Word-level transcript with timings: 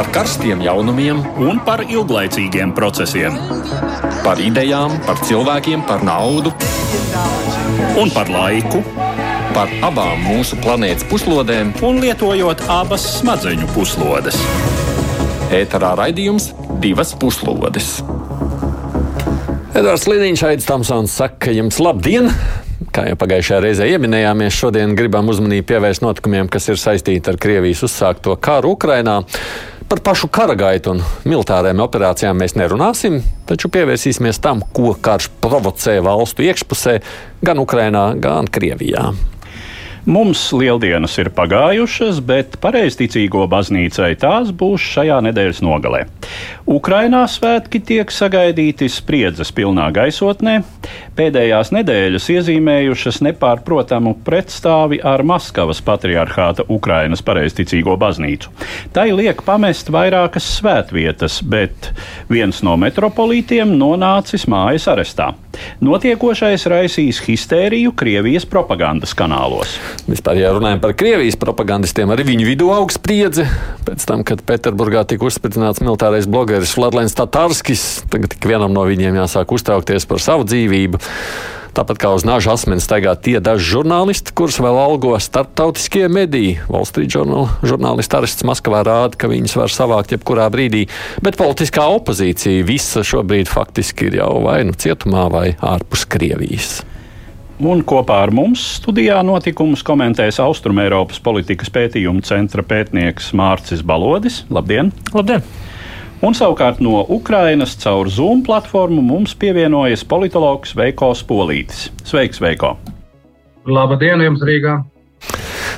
par 0.00 0.08
karstiem 0.14 0.62
jaunumiem 0.64 1.18
un 1.44 1.58
par 1.60 1.82
ilglaicīgiem 1.84 2.70
procesiem. 2.72 3.34
Par 4.24 4.38
idejām, 4.40 4.94
par 5.04 5.18
cilvēkiem, 5.28 5.82
par 5.84 6.00
naudu 6.08 6.54
un 8.00 8.08
par 8.14 8.30
laiku. 8.32 8.80
Par 9.52 9.68
abām 9.84 10.22
mūsu 10.24 10.56
planētas 10.64 11.04
puslodēm, 11.10 11.74
un 11.84 12.00
lietojot 12.00 12.62
abas 12.72 13.04
smadzeņu 13.18 13.68
puslodes. 13.74 14.38
Ēterā 15.52 15.90
raidījums 16.00 16.48
divas 16.80 17.12
puslodes. 17.20 17.98
Edvards 19.76 20.08
Liniņš, 20.08 20.46
Aits 20.48 20.70
Tamsons 20.70 21.18
saka 21.20 21.52
jums 21.52 21.76
labdien! 21.76 22.32
Kā 22.90 23.04
jau 23.10 23.18
pagājušajā 23.20 23.58
reizē 23.66 23.90
ieminējāmies, 23.92 24.56
šodien 24.56 24.96
gribam 24.96 25.28
uzmanību 25.28 25.68
pievērst 25.68 26.02
notikumiem, 26.06 26.48
kas 26.48 26.70
ir 26.72 26.80
saistīti 26.80 27.28
ar 27.30 27.36
Krievijas 27.38 27.84
uzsākto 27.86 28.38
karu 28.40 28.72
Ukrainā. 28.78 29.20
Par 29.90 29.98
pašu 30.06 30.28
kara 30.30 30.54
gaitu 30.54 30.92
un 30.94 31.00
militārajām 31.26 31.80
operācijām 31.82 32.36
mēs 32.38 32.52
nerunāsim, 32.54 33.16
taču 33.48 33.66
pievērsīsimies 33.74 34.38
tam, 34.38 34.60
ko 34.70 34.92
karš 34.94 35.26
provocē 35.42 35.96
valstu 36.06 36.46
iekšpusē, 36.46 36.94
gan 37.42 37.58
Ukrainā, 37.58 38.04
gan 38.22 38.46
Krievijā. 38.46 39.08
Mums 40.08 40.46
lieldienas 40.56 41.18
ir 41.20 41.28
pagājušas, 41.36 42.22
bet 42.24 42.56
pareizticīgo 42.62 43.44
baznīcai 43.52 44.14
tās 44.20 44.48
būs 44.56 44.86
šajā 44.94 45.18
nedēļas 45.26 45.60
nogalē. 45.60 46.06
Ukrainā 46.70 47.26
svētki 47.28 47.82
tiek 47.84 48.12
sagaidīti 48.14 48.88
spriedzes 48.88 49.52
pilnā 49.52 49.90
gaisotnē. 49.92 50.60
Pēdējās 51.18 51.72
nedēļas 51.76 52.30
iezīmējušas 52.32 53.20
nepārprotamu 53.26 54.14
pretstāvi 54.24 55.02
ar 55.04 55.20
Maskavas 55.26 55.82
patriarchāta 55.84 56.64
Ukrainas 56.72 57.20
pareizticīgo 57.26 57.98
baznīcu. 58.00 58.48
Tai 58.96 59.04
liek 59.18 59.44
pamest 59.44 59.92
vairākas 59.92 60.48
svētvietas, 60.56 61.42
bet 61.44 61.90
viens 62.32 62.62
no 62.64 62.78
metropolītiem 62.80 63.76
nonācis 63.76 64.48
mājas 64.48 64.88
arestā. 64.88 65.34
Notiekošais 65.84 66.64
raisīs 66.70 67.20
histēriju 67.26 67.92
Krievijas 67.98 68.46
propagandas 68.48 69.12
kanālos. 69.18 69.76
Vispār, 70.08 70.38
ja 70.40 70.50
runājam 70.54 70.80
par 70.82 70.94
Krievijas 70.96 71.36
propagandistiem, 71.40 72.10
arī 72.12 72.24
viņu 72.32 72.48
vidū 72.48 72.70
aug 72.72 72.92
spriedze. 72.94 73.44
Pēc 73.86 74.06
tam, 74.08 74.24
kad 74.26 74.42
Pēterburgā 74.46 75.04
tika 75.08 75.28
uzspridzināts 75.28 75.82
militārais 75.84 76.28
blogeris 76.30 76.72
Vladlēns 76.78 77.16
Tatārskis, 77.18 77.84
tagad 78.10 78.32
tik 78.32 78.48
vienam 78.48 78.72
no 78.74 78.86
viņiem 78.88 79.20
jāsāk 79.20 79.52
uztraukties 79.56 80.08
par 80.08 80.22
savu 80.24 80.48
dzīvību. 80.48 81.02
Tāpat 81.70 82.00
kā 82.02 82.10
uz 82.16 82.24
nāža 82.26 82.56
asmeni 82.56 82.82
staigā 82.82 83.12
tie 83.14 83.38
daži 83.38 83.76
žurnālisti, 83.76 84.34
kurus 84.34 84.58
vēl 84.62 84.74
algo 84.74 85.14
starptautiskie 85.22 86.08
mediji. 86.10 86.58
Wall 86.66 86.88
Street 86.88 87.14
Journal 87.14 87.46
žurnālisti 87.62 88.18
arests 88.18 88.46
Maskavā 88.48 88.82
rāda, 88.86 89.14
ka 89.14 89.30
viņus 89.30 89.54
var 89.60 89.74
savākt 89.74 90.16
jebkurā 90.16 90.50
brīdī, 90.50 90.88
bet 91.22 91.38
politiskā 91.38 91.86
opozīcija 91.94 92.66
visa 92.66 93.06
šobrīd 93.06 93.50
faktiski 93.50 94.10
ir 94.10 94.22
jau 94.24 94.32
vai 94.48 94.64
nu 94.66 94.74
cietumā 94.74 95.28
vai 95.30 95.50
ārpus 95.62 96.08
Krievijas. 96.10 96.80
Un 97.60 97.82
kopā 97.84 98.22
ar 98.24 98.30
mums 98.32 98.62
studijā 98.78 99.18
notikumus 99.20 99.82
komentēs 99.84 100.38
Austrumēropas 100.40 101.18
politikas 101.20 101.68
pētījuma 101.68 102.22
centra 102.24 102.64
pētnieks 102.64 103.34
Mārcis 103.36 103.82
Balodis. 103.84 104.38
Labdien! 104.48 104.88
Labdien! 105.12 105.44
Un 106.24 106.36
savukārt 106.36 106.80
no 106.80 107.02
Ukrainas 107.12 107.74
caur 107.82 108.08
Zoom 108.08 108.40
platformu 108.46 109.04
mums 109.04 109.36
pievienojas 109.36 110.06
politologs 110.08 110.72
Veiko 110.76 111.12
Spolītis. 111.16 111.90
Sveiks, 112.08 112.40
Veiko! 112.40 112.78
Labdien, 113.68 114.24
jums 114.24 114.40
Rīgā! 114.40 114.78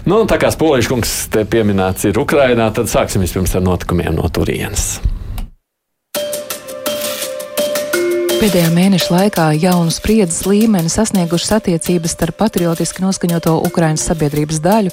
Nu, 0.07 0.21
tā 0.31 0.39
kā 0.39 0.53
Spolīšs 0.55 0.91
kungs 0.91 1.17
te 1.35 1.43
pieminēts 1.51 2.07
ir 2.13 2.23
Ukrainā, 2.23 2.71
tad 2.75 2.91
sāksim 2.91 3.27
vispirms 3.27 3.59
ar 3.59 3.67
notikumiem 3.67 4.15
no 4.19 4.31
turienes. 4.31 5.01
Pēdējā 8.43 8.73
mēneša 8.75 9.13
laikā 9.15 9.43
jaunu 9.55 9.93
spriedzes 9.95 10.41
līmeni 10.51 10.91
sasniegušas 10.91 11.53
attiecības 11.61 12.17
starp 12.17 12.41
patriotiski 12.41 13.05
noskaņoto 13.05 13.53
Ukraiņas 13.69 14.07
sabiedrības 14.09 14.59
daļu 14.65 14.91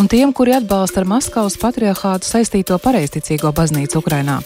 un 0.00 0.08
tiem, 0.08 0.32
kuri 0.32 0.54
atbalsta 0.56 1.02
ar 1.02 1.06
Maskavas 1.10 1.58
patriarchātu 1.60 2.24
saistīto 2.24 2.78
pareizticīgo 2.80 3.52
baznīcu 3.52 4.00
Ukrainā. 4.00 4.38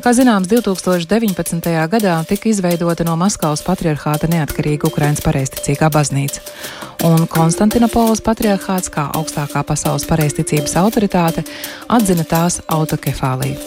Kā 0.00 0.14
zināms, 0.16 0.48
2019. 0.48 1.68
gadā 1.92 2.14
tika 2.24 2.48
izveidota 2.48 3.04
no 3.04 3.18
Maskavas 3.20 3.60
patriarchāta 3.66 4.32
neatkarīga 4.32 4.88
Ukrainas 4.88 5.20
pareizticīgā 5.20 5.92
baznīca, 5.92 6.40
un 7.04 7.28
Konstantinopolis 7.28 8.24
patriarchāts 8.24 8.88
kā 8.88 9.10
augstākā 9.12 9.60
pasaules 9.60 10.08
pareizticības 10.08 10.78
autoritāte 10.80 11.44
atzina 11.92 12.24
tās 12.24 12.62
autokefāliju. 12.64 13.60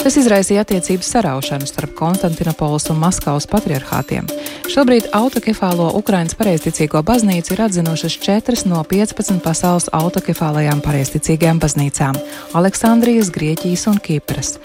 Tas 0.00 0.14
izraisīja 0.16 0.62
attiecību 0.64 1.04
saraušanu 1.04 1.66
starp 1.68 1.90
Konstantinopolis 1.98 2.86
un 2.88 2.96
Maskavas 3.02 3.44
patriarchātiem. 3.50 4.24
Šobrīd 4.72 5.10
autokefālo 5.12 5.90
Ukrainas 5.98 6.32
pareizticīgo 6.40 7.02
baznīcu 7.04 7.52
ir 7.52 7.60
atzinušas 7.66 8.16
četras 8.24 8.64
no 8.64 8.80
15 8.80 9.42
pasaules 9.44 9.90
autokefālajām 9.92 10.80
pareizticīgajām 10.86 11.60
baznīcām- 11.60 12.16
Aleksandrijas, 12.60 13.28
Grieķijas 13.34 13.86
un 13.92 14.00
Kipras. 14.00 14.56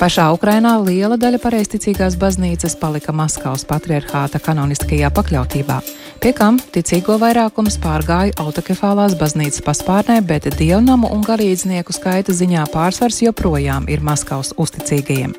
Pašā 0.00 0.30
Ukrainā 0.32 0.78
liela 0.80 1.18
daļa 1.20 1.36
pareizticīgās 1.42 2.14
baznīcas 2.16 2.78
palika 2.80 3.12
Maskavas 3.12 3.66
patriarchāta 3.68 4.40
kanoniskajā 4.40 5.10
pakļautībā 5.12 5.76
pie 6.20 6.32
kam 6.36 6.58
ticīgo 6.74 7.14
vairākums 7.16 7.78
pārgāja 7.80 8.34
autokefālās 8.42 9.14
baznīcas 9.16 9.62
paspārnē, 9.64 10.18
bet 10.28 10.50
dievnamu 10.58 11.08
un 11.14 11.22
garīdznieku 11.24 11.94
skaita 11.96 12.34
ziņā 12.36 12.66
pārsvars 12.74 13.22
joprojām 13.24 13.88
ir 13.88 14.02
Maskavas 14.04 14.52
uzticīgajiem. 14.60 15.32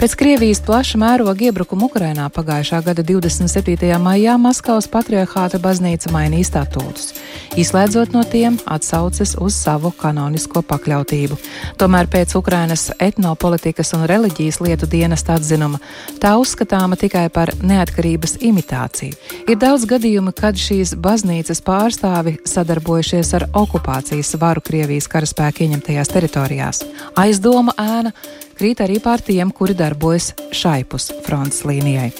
Pēc 0.00 0.16
Krievijas 0.18 0.60
plaša 0.66 0.98
mēroga 0.98 1.46
iebrukuma 1.48 1.86
Ukrainā 1.86 2.26
pagājušā 2.34 2.82
gada 2.82 3.04
27. 3.06 3.86
maijā 4.02 4.34
Maskavas 4.42 4.90
patriarchāta 4.90 5.60
baznīca 5.62 6.10
mainīja 6.14 6.50
statūtus, 6.50 7.14
izslēdzot 7.54 8.16
no 8.16 8.24
tiem 8.26 8.58
atsauces 8.66 9.36
uz 9.38 9.54
savu 9.54 9.94
kanonisko 9.94 10.64
pakļautību. 10.66 11.38
Tomēr 11.78 12.10
pēc 12.10 12.34
Ukrainas 12.40 12.88
etnopolitikas 12.98 13.94
un 13.94 14.03
reliģijas 14.10 14.60
lietu 14.64 14.88
dienesta 14.90 15.36
atzinuma 15.38 15.80
tā 16.22 16.34
uzskatāma 16.40 16.98
tikai 17.00 17.26
par 17.34 17.52
neatkarības 17.62 18.38
imitāciju. 18.44 19.16
Ir 19.48 19.58
daudz 19.60 19.86
gadījumu, 19.90 20.34
kad 20.36 20.58
šīs 20.60 20.94
baznīcas 21.00 21.62
pārstāvi 21.64 22.38
sadarbojušies 22.48 23.34
ar 23.38 23.48
okupācijas 23.52 24.34
varu 24.40 24.64
Krievijas 24.64 25.08
karaspēku 25.12 25.66
ieņemtajās 25.66 26.12
teritorijās. 26.14 26.84
Aizdoma 27.20 27.76
ēna 27.80 28.14
krīt 28.58 28.84
arī 28.84 29.00
pār 29.02 29.22
tiem, 29.24 29.50
kuri 29.50 29.76
darbojas 29.78 30.32
šaipus 30.54 31.10
frontes 31.26 31.64
līnijai. 31.66 32.12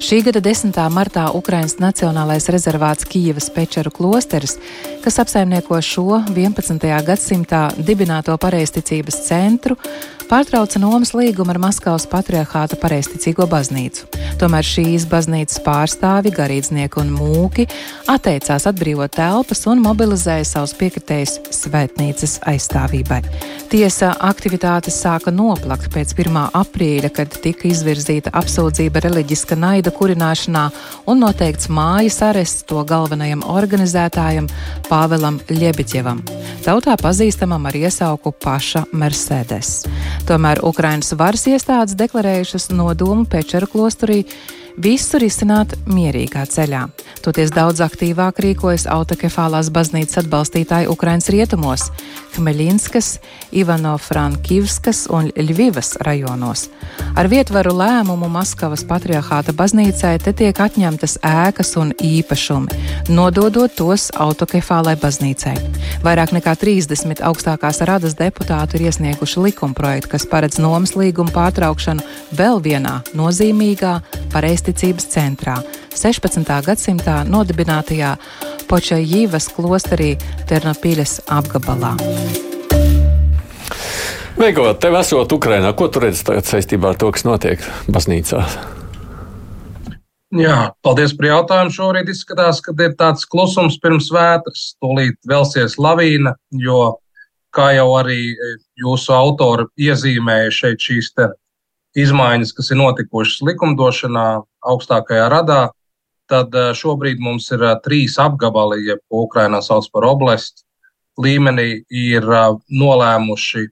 Šī 0.00 0.20
gada 0.24 0.40
10. 0.40 0.76
martā 0.92 1.26
Ukrainas 1.36 1.76
Nacionālais 1.80 2.48
rezervāts 2.52 3.06
Kijavas 3.08 3.48
Pečeru 3.52 3.90
klosteris, 3.92 4.56
kas 5.04 5.18
apsaimnieko 5.22 5.78
šo 5.84 6.22
11. 6.32 6.86
gadsimtā 7.06 7.62
dibināto 7.76 8.36
pareizticības 8.40 9.20
centru, 9.28 9.76
pārtrauca 10.26 10.80
nomas 10.82 11.12
līgumu 11.14 11.52
ar 11.54 11.58
Maskavas 11.62 12.06
patriarchāta 12.10 12.78
pareizticīgo 12.80 13.46
baznīcu. 13.50 14.06
Tomēr 14.40 14.66
šīs 14.66 15.06
baznīcas 15.08 15.60
pārstāvi, 15.64 16.32
garīdznieki 16.34 17.00
un 17.00 17.12
mūki 17.14 17.66
atteicās 18.10 18.66
atbrīvot 18.68 19.14
telpas 19.16 19.64
un 19.70 19.80
mobilizēja 19.84 20.44
savus 20.48 20.74
piekritējus 20.78 21.38
svētnīcas 21.56 22.38
aizstāvībai. 22.50 23.22
Tiesa 23.70 24.12
aktivitātes 24.28 24.98
sāka 25.02 25.32
noplakt 25.34 25.88
pēc 25.94 26.14
1. 26.18 26.40
aprīļa, 26.58 27.10
kad 27.16 27.38
tika 27.42 27.68
izvirzīta 27.70 28.34
apsūdzība 28.36 29.02
reliģiska 29.06 29.58
naida 29.58 29.94
kurināšanā 29.94 30.66
un 31.10 31.22
noteikts 31.24 31.70
mājas 31.72 32.20
arests 32.26 32.66
to 32.68 32.82
galvenajam 32.86 33.46
organizētājam 33.50 34.50
Pāvelam 34.90 35.40
Ļebiķevam, 35.50 36.22
tautā 36.66 36.94
pazīstamam 37.00 37.66
ar 37.66 37.80
iesauku 37.80 38.34
paša 38.42 38.86
Mercedes. 38.92 39.80
Tomēr 40.26 40.62
Ukrainas 40.64 41.12
varas 41.18 41.44
iestādes 41.50 41.96
deklarējušas 41.98 42.70
nodomu 42.72 43.26
Pečera 43.28 43.68
klosturī 43.70 44.22
visu 44.76 45.18
risināt 45.20 45.74
mierīgā 45.88 46.44
ceļā. 46.50 46.86
Toties 47.24 47.50
daudz 47.54 47.80
aktīvāk 47.84 48.38
rīkojas 48.44 48.86
autokefālās 48.92 49.70
baznīcas 49.72 50.20
atbalstītāji 50.22 50.90
Ukrainas 50.92 51.30
rietumos- 51.32 51.88
Hmeļinskas, 52.36 53.18
Ivano-Frankivskas 53.52 55.06
un 55.08 55.30
Ļvivas 55.32 55.96
rajonos. 56.04 56.68
Ar 57.16 57.28
vietvaru 57.28 57.72
lēmumu 57.72 58.28
Maskavas 58.28 58.84
patriarchāta 58.84 59.52
baznīcai 59.56 60.22
te 60.22 60.32
tiek 60.32 60.54
atņemtas 60.54 61.18
ēkas 61.22 61.76
un 61.80 61.92
īpašumi, 61.92 62.68
nododot 63.08 63.74
tos 63.74 64.10
autokefālai 64.12 64.96
baznīcai. 64.96 65.56
Vairāk 66.04 66.32
nekā 66.36 66.54
30 66.56 67.22
augstākās 67.24 67.80
radas 67.80 68.14
deputāti 68.14 68.74
ir 68.74 68.90
iesnieguši 68.90 69.40
likumprojektu, 69.40 70.08
kas 70.08 70.26
paredz 70.26 70.58
nomas 70.58 70.92
līgumu 70.92 71.32
pārtraukšanu 71.32 72.04
vēl 72.36 72.60
vienā 72.60 73.02
nozīmīgā 73.14 74.02
pareizticības 74.32 74.65
pareizticības 74.66 75.06
centrā 75.12 75.54
16. 75.94 76.42
gadsimtā 76.66 77.22
nodibinātajā 77.28 78.16
Počajīvas 78.66 79.46
klosterī 79.54 80.16
Ternopīļas 80.50 81.20
apgabalā. 81.30 81.94
Veikot, 84.36 84.80
tev 84.82 84.98
esot 84.98 85.32
Ukrainā, 85.32 85.70
ko 85.72 85.86
tu 85.88 86.02
redzi 86.02 86.24
tagad 86.26 86.44
saistībā 86.50 86.90
ar 86.90 86.98
to, 86.98 87.12
kas 87.14 87.24
notiek 87.24 87.62
baznīcā? 87.86 88.42
Jā, 90.34 90.72
paldies 90.82 91.14
par 91.14 91.30
jautājumu. 91.30 91.70
Šorīt 91.72 92.10
izskatās, 92.10 92.58
ka 92.60 92.74
ir 92.74 92.98
tāds 92.98 93.24
klusums 93.24 93.78
pirms 93.78 94.10
vētras. 94.10 94.74
Tūlīt 94.82 95.16
velsies 95.30 95.78
lavīna, 95.78 96.34
jo, 96.50 96.98
kā 97.54 97.70
jau 97.78 97.92
arī 98.02 98.34
jūsu 98.82 99.14
autori 99.14 99.70
iezīmēja 99.78 100.50
šeit 100.50 100.82
šīs 100.82 101.14
izmaiņas, 101.96 102.52
kas 102.56 102.70
ir 102.72 102.80
notikušas 102.80 103.42
likumdošanā 103.46 104.26
augstākajā 104.66 105.28
radā, 105.32 105.62
tad 106.30 106.54
eh, 106.54 106.72
šobrīd 106.76 107.22
mums 107.22 107.48
ir 107.54 107.64
eh, 107.64 107.74
trīs 107.84 108.18
apgabali, 108.22 108.82
jeb 108.90 109.02
ko 109.10 109.26
Ukrainā 109.26 109.62
sauc 109.64 109.88
par 109.94 110.06
oblastu 110.08 110.64
līmenī, 111.22 111.82
ir 111.90 112.26
eh, 112.26 112.52
nolēmuši 112.82 113.70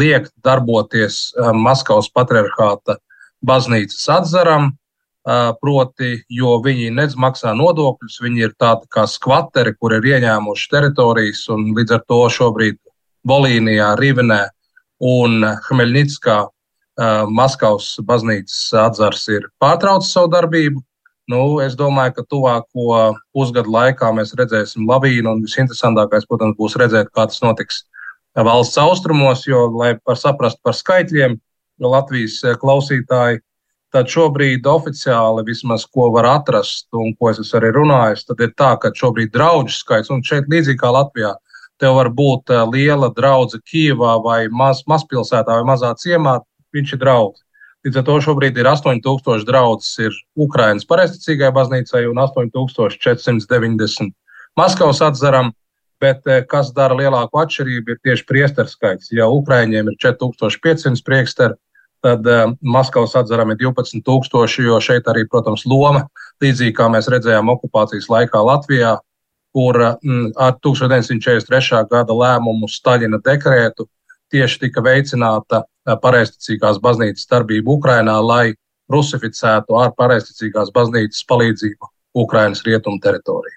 liekt 0.00 0.30
darboties 0.40 1.34
Maskavas 1.52 2.06
patriarchāta 2.08 2.94
baznīcas 3.44 4.06
atzaram, 4.14 4.70
proti, 5.60 6.14
jo 6.32 6.54
viņi 6.64 6.86
nedz 6.96 7.18
maksā 7.20 7.52
nodokļus, 7.52 8.16
viņi 8.24 8.46
ir 8.46 8.54
tādi 8.56 8.88
kā 8.88 9.04
skvateri, 9.04 9.74
kur 9.76 9.92
ir 9.98 10.08
ieņēmuši 10.14 10.70
teritorijas, 10.72 11.42
un 11.52 11.66
līdz 11.76 11.98
ar 11.98 12.06
to 12.08 12.22
šobrīd 12.32 12.80
Bolīnijā, 13.28 13.90
Rivenē 14.00 14.40
un 15.04 15.44
Hmeļņitskā 15.68 16.38
Maskavas 17.00 17.94
baznīcas 18.04 18.70
atzars 18.76 19.26
ir 19.32 19.48
pārtraucis 19.62 20.12
savu 20.12 20.30
darbību. 20.34 20.82
Nu, 21.30 21.60
es 21.62 21.76
domāju, 21.78 22.16
ka 22.16 22.24
tuvāko 22.26 22.96
pusgadu 23.32 23.70
laikā 23.70 24.10
mēs 24.16 24.34
redzēsim 24.36 24.88
lavīnu, 24.88 25.30
un 25.30 25.44
visinteresantākais, 25.46 26.26
protams, 26.28 26.56
būs 26.58 26.74
redzēt, 26.80 27.12
kā 27.14 27.28
tas 27.30 27.38
notiks 27.44 27.84
valsts 28.34 28.80
austrumos, 28.82 29.46
jo, 29.46 29.68
lai 29.78 29.94
par 30.04 30.18
saprastu 30.18 30.60
par 30.66 30.74
skaitļiem, 30.74 31.38
Latvijas 31.80 32.42
klausītāji, 32.60 33.40
tad 33.94 34.10
šobrīd 34.10 34.66
oficiāli 34.68 35.44
vismaz, 35.46 35.86
ko 35.86 36.10
var 36.14 36.28
atrast, 36.30 36.86
un 36.94 37.14
ko 37.18 37.30
es 37.32 37.54
arī 37.56 37.72
runājis, 37.74 38.26
tad 38.28 38.42
ir 38.44 38.52
tā, 38.58 38.74
ka 38.82 38.92
šobrīd 38.94 39.32
draudžu 39.34 39.78
skaits, 39.80 40.12
un 40.14 40.22
šeit 40.26 40.50
līdzīgi 40.50 40.78
kā 40.82 40.92
Latvijā, 40.94 41.34
tev 41.80 41.96
var 41.96 42.10
būt 42.14 42.52
eh, 42.52 42.62
liela 42.70 43.10
draudze 43.16 43.62
Kīvā 43.64 44.18
vai 44.24 44.40
maz, 44.52 44.84
mazpilsētā 44.90 45.58
vai 45.60 45.66
mazā 45.72 45.94
ciemā, 45.98 46.38
viņš 46.76 46.92
ir 46.96 47.00
draudz. 47.02 47.38
Līdz 47.86 47.96
ar 47.96 48.04
to 48.04 48.16
šobrīd 48.26 48.58
ir 48.60 48.68
8000 48.68 49.46
draugs 49.48 49.94
Ukraiņas 50.36 50.84
pareizticīgai 50.88 51.48
baznīcai 51.56 52.02
un 52.10 52.16
8490 52.20 54.12
Maskavas 54.58 55.00
atzaram. 55.00 55.52
Bet 56.00 56.24
eh, 56.32 56.40
kas 56.48 56.70
dara 56.72 56.96
lielāku 56.96 57.36
atšķirību, 57.42 57.92
ir 57.92 57.98
tieši 58.04 58.24
priesteru 58.24 58.70
skaits. 58.72 59.10
Ja 59.12 59.26
Ukraiņiem 59.28 59.90
ir 59.92 59.96
4500 60.00 61.04
priesteri, 61.04 61.54
tad 62.00 62.24
uh, 62.24 62.54
Maskavas 62.64 63.12
atzaram 63.20 63.52
ir 63.52 63.58
12,000, 63.60 64.64
jo 64.64 64.78
šeit 64.80 65.08
arī, 65.12 65.26
protams, 65.28 65.66
loma, 65.68 66.06
līdzīgi 66.40 66.72
kā 66.78 66.88
mēs 66.88 67.10
redzējām 67.12 67.52
okupācijas 67.52 68.08
laikā 68.08 68.40
Latvijā, 68.48 68.94
kur 69.52 69.76
mm, 69.76 70.30
ar 70.40 70.56
1943. 70.64 71.84
gada 71.90 72.16
lēmumu 72.16 72.70
Staļina 72.70 73.20
dekrētu 73.26 73.84
tieši 74.32 74.64
tika 74.64 74.80
veicināta 74.86 75.64
pareizticīgās 76.02 76.80
baznīcas 76.82 77.28
darbība 77.30 77.76
Ukrainā, 77.76 78.18
lai 78.22 78.54
rusificētu 78.90 79.78
ar 79.78 79.94
pareizticīgās 79.98 80.72
baznīcas 80.74 81.24
palīdzību 81.30 81.90
Ukrainas 82.20 82.62
rietumu 82.66 83.00
teritoriju. 83.02 83.56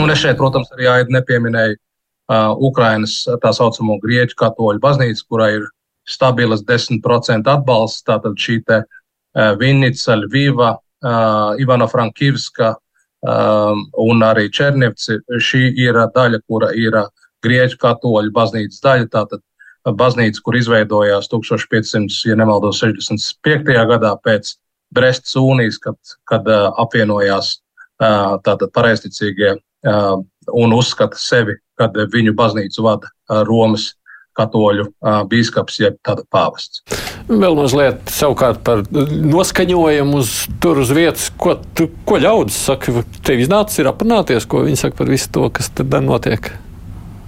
Un 0.00 0.10
es 0.10 0.22
šeit, 0.22 0.38
protams, 0.40 0.70
arī 0.74 0.88
nepieminēju 1.12 1.76
uh, 1.76 2.52
Ukrainas 2.56 3.22
tā 3.42 3.52
saucamo 3.54 3.98
grieķu 4.02 4.38
katoļu 4.40 4.82
baznīcu, 4.82 5.26
kurai 5.28 5.50
ir 5.58 5.68
stabilas 6.08 6.64
10% 6.66 7.50
atbalsts. 7.52 8.04
Tātad 8.08 8.38
šī 8.40 8.62
te 8.66 8.82
uh, 8.82 9.52
Vinnica, 9.60 10.16
Lviva, 10.18 10.72
uh, 10.74 11.60
Ivano-Frankivska 11.62 12.72
uh, 12.72 13.82
un 14.06 14.26
arī 14.26 14.48
Černivci. 14.50 15.20
Šī 15.38 15.68
ir 15.84 16.00
daļa, 16.16 16.42
kura 16.48 16.72
ir 16.74 16.98
grieķu 17.44 17.78
katoļu 17.84 18.34
baznīcas 18.34 18.82
daļa. 18.82 19.10
Tātad 19.12 19.44
baznīca, 19.90 20.42
kur 20.44 20.56
izveidojās 20.56 21.30
1500, 21.32 22.28
ja 22.28 22.36
nemaldos, 22.38 22.82
65. 22.84 23.72
gadā 23.90 24.14
pēc 24.22 24.56
Brestas 24.92 25.36
unijas, 25.40 25.78
kad, 25.80 25.96
kad 26.28 26.48
uh, 26.50 26.68
apvienojās 26.82 27.54
uh, 27.56 28.36
tātad 28.44 28.68
pareizticīgie 28.76 29.54
uh, 29.56 30.20
un 30.52 30.74
uzskata 30.76 31.18
sevi, 31.18 31.56
kad 31.80 31.96
viņu 32.12 32.34
baznīcu 32.36 32.84
vada 32.84 33.08
Romas 33.48 33.94
katoļu 34.36 34.86
biskups, 35.28 35.78
jeb 35.82 35.98
tāda 36.04 36.24
pāvests. 36.32 36.82
Vēl 37.28 37.56
mazliet 37.56 38.08
savukārt 38.12 38.62
par 38.64 38.84
noskaņojumu 38.92 40.20
uz 40.22 40.32
tur 40.62 40.80
uz 40.80 40.92
vietas, 40.94 41.28
ko, 41.36 41.58
tu, 41.76 41.90
ko 42.08 42.20
ļaudis 42.22 42.62
saka. 42.70 43.02
Tev 43.24 43.44
iznācis 43.44 43.82
ir 43.82 43.90
aprunāties, 43.92 44.48
ko 44.48 44.64
viņi 44.64 44.84
saka 44.84 45.02
par 45.02 45.12
visu 45.12 45.28
to, 45.36 45.48
kas 45.52 45.68
tad 45.76 45.92
notiek. 46.04 46.48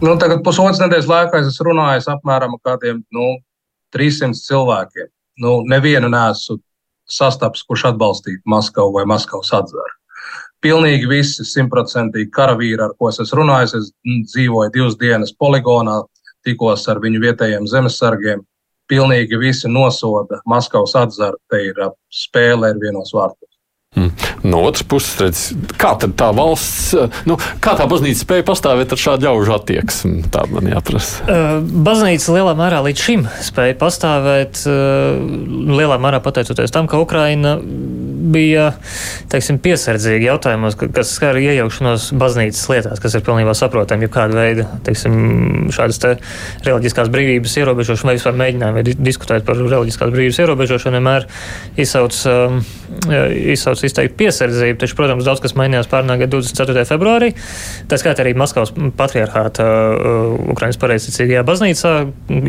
Nu, 0.05 0.19
tagad 0.21 0.43
pusotras 0.45 0.83
nedēļas 0.83 1.07
laikā 1.09 1.39
es 1.41 1.57
runājis 1.65 2.11
apmēram 2.13 2.59
ar 2.59 2.61
kādiem 2.69 2.99
nu, 3.15 3.29
300 3.97 4.37
cilvēkiem. 4.37 5.09
Nu, 5.41 5.63
nevienu 5.71 6.11
nesu 6.13 6.59
sastaps, 7.09 7.63
kurš 7.65 7.87
atbalstītu 7.93 8.43
Maskavu 8.51 8.93
vai 8.99 9.07
Maskavas 9.09 9.53
atzaru. 9.57 9.95
Pilnīgi 10.65 11.09
visi 11.09 11.47
simtprocentīgi 11.49 12.29
karavīri, 12.37 12.83
ar 12.85 12.93
ko 12.99 13.09
es 13.13 13.33
runājis, 13.39 13.75
es 13.79 13.91
dzīvoju 14.35 14.75
divas 14.75 14.99
dienas 15.01 15.33
poligonā, 15.41 16.03
tikos 16.45 16.85
ar 16.93 17.01
viņu 17.01 17.23
vietējiem 17.25 17.69
zemesargiem. 17.71 18.45
Pilnīgi 18.91 19.41
visi 19.41 19.73
nosoda 19.73 20.43
Maskavas 20.45 20.93
atzaru. 21.01 21.41
Te 21.49 21.63
ir 21.71 21.81
spēle 22.13 22.75
ar 22.75 22.81
vienos 22.81 23.17
vārtos. 23.17 23.54
Hmm. 23.95 24.11
No 24.43 24.65
otras 24.67 24.83
puses, 24.91 25.15
redz, 25.23 25.43
kā 25.79 25.93
tā 26.03 26.29
valsts, 26.35 26.97
nu, 27.31 27.37
kā 27.63 27.77
tā 27.79 27.87
baznīca 27.91 28.25
spēja 28.25 28.47
pastāvēt 28.49 28.91
ar 28.91 29.01
šādu 29.01 29.29
ļaužu 29.29 29.55
attieksmi? 29.55 30.25
Tā 30.35 30.43
man 30.51 30.67
jāprasa. 30.73 31.23
Uh, 31.23 31.53
baznīca 31.87 32.35
lielā 32.35 32.57
mērā 32.59 32.83
līdz 32.89 33.05
šim 33.07 33.23
spēja 33.47 33.77
pastāvēt, 33.79 34.65
uh, 34.67 35.15
lielā 35.79 36.01
mērā 36.03 36.19
pateicoties 36.25 36.75
tam, 36.75 36.91
ka 36.91 36.99
Ukraina 36.99 37.55
bija 38.35 38.73
teiksim, 39.33 39.61
piesardzīga 39.63 40.33
jautājumos, 40.33 40.77
kas 40.81 41.13
skar 41.15 41.39
iejaukšanos 41.39 42.11
baznīcas 42.19 42.67
lietās, 42.73 43.03
kas 43.03 43.15
ir 43.15 43.25
pilnībā 43.27 43.55
saprotami, 43.57 44.09
ja 44.09 44.13
kāda 44.13 44.39
veida 44.39 44.67
teiksim, 44.87 45.71
šādas 45.75 46.01
te 46.03 46.15
reliģiskās 46.67 47.11
brīvības 47.15 47.57
ierobežošana 47.63 48.11
vai 48.11 48.19
vispār 48.19 48.39
mēģinājumi 48.41 48.97
diskutēt 48.99 49.47
par 49.47 49.61
reliģiskās 49.61 50.13
brīvības 50.15 50.41
ierobežošanu 50.45 50.99
vienmēr 50.99 51.29
izsauc, 51.85 52.21
um, 52.31 52.61
izsauc 53.85 54.05
izteikti 54.05 54.19
piesardzību. 54.19 54.79
Taču, 54.83 54.97
protams, 54.99 55.27
daudz 55.27 55.43
kas 55.45 55.57
mainījās 55.59 55.89
pērnā 55.91 56.19
gada 56.21 56.37
24. 56.37 56.87
februārī. 56.89 57.33
Tā 57.89 57.99
skaitā 58.01 58.25
arī 58.25 58.35
Maskavas 58.39 58.75
patriarchāta 58.99 59.67
uh, 59.67 60.39
Ukraiņas 60.55 60.81
pareizticīgajā 60.83 61.45
baznīcā, 61.47 61.93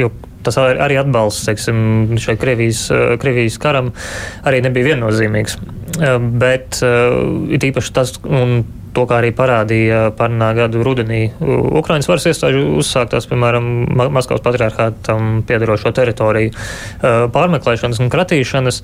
jo 0.01 0.11
tas 0.45 0.57
arī 0.61 0.99
atbalsts 1.01 1.47
teiksim, 1.47 2.15
šai 2.21 2.37
Krievijas, 2.41 2.87
uh, 2.93 3.15
Krievijas 3.21 3.59
karam 3.61 3.93
arī 4.45 4.63
nebija 4.65 4.93
viennozīmīgs. 4.93 5.59
Uh, 5.95 6.17
bet 6.41 6.81
ir 6.81 7.69
īpaši 7.69 7.93
tas, 7.95 8.17
un 8.25 8.63
to, 8.95 9.03
kā 9.09 9.19
arī 9.19 9.31
parādīja 9.35 10.09
pērnā 10.15 10.53
gada 10.55 10.83
rudenī 10.83 11.25
Ukraiņas 11.43 12.07
varas 12.07 12.27
iestāžu 12.31 12.61
uzsāktās, 12.79 13.27
piemēram, 13.27 13.65
Maskavas 14.15 14.43
patriarchātam 14.45 15.41
piedarošo 15.47 15.91
teritoriju 15.95 16.55
pārmeklēšanas 17.35 17.99
un 17.99 18.13
kratīšanas. 18.13 18.79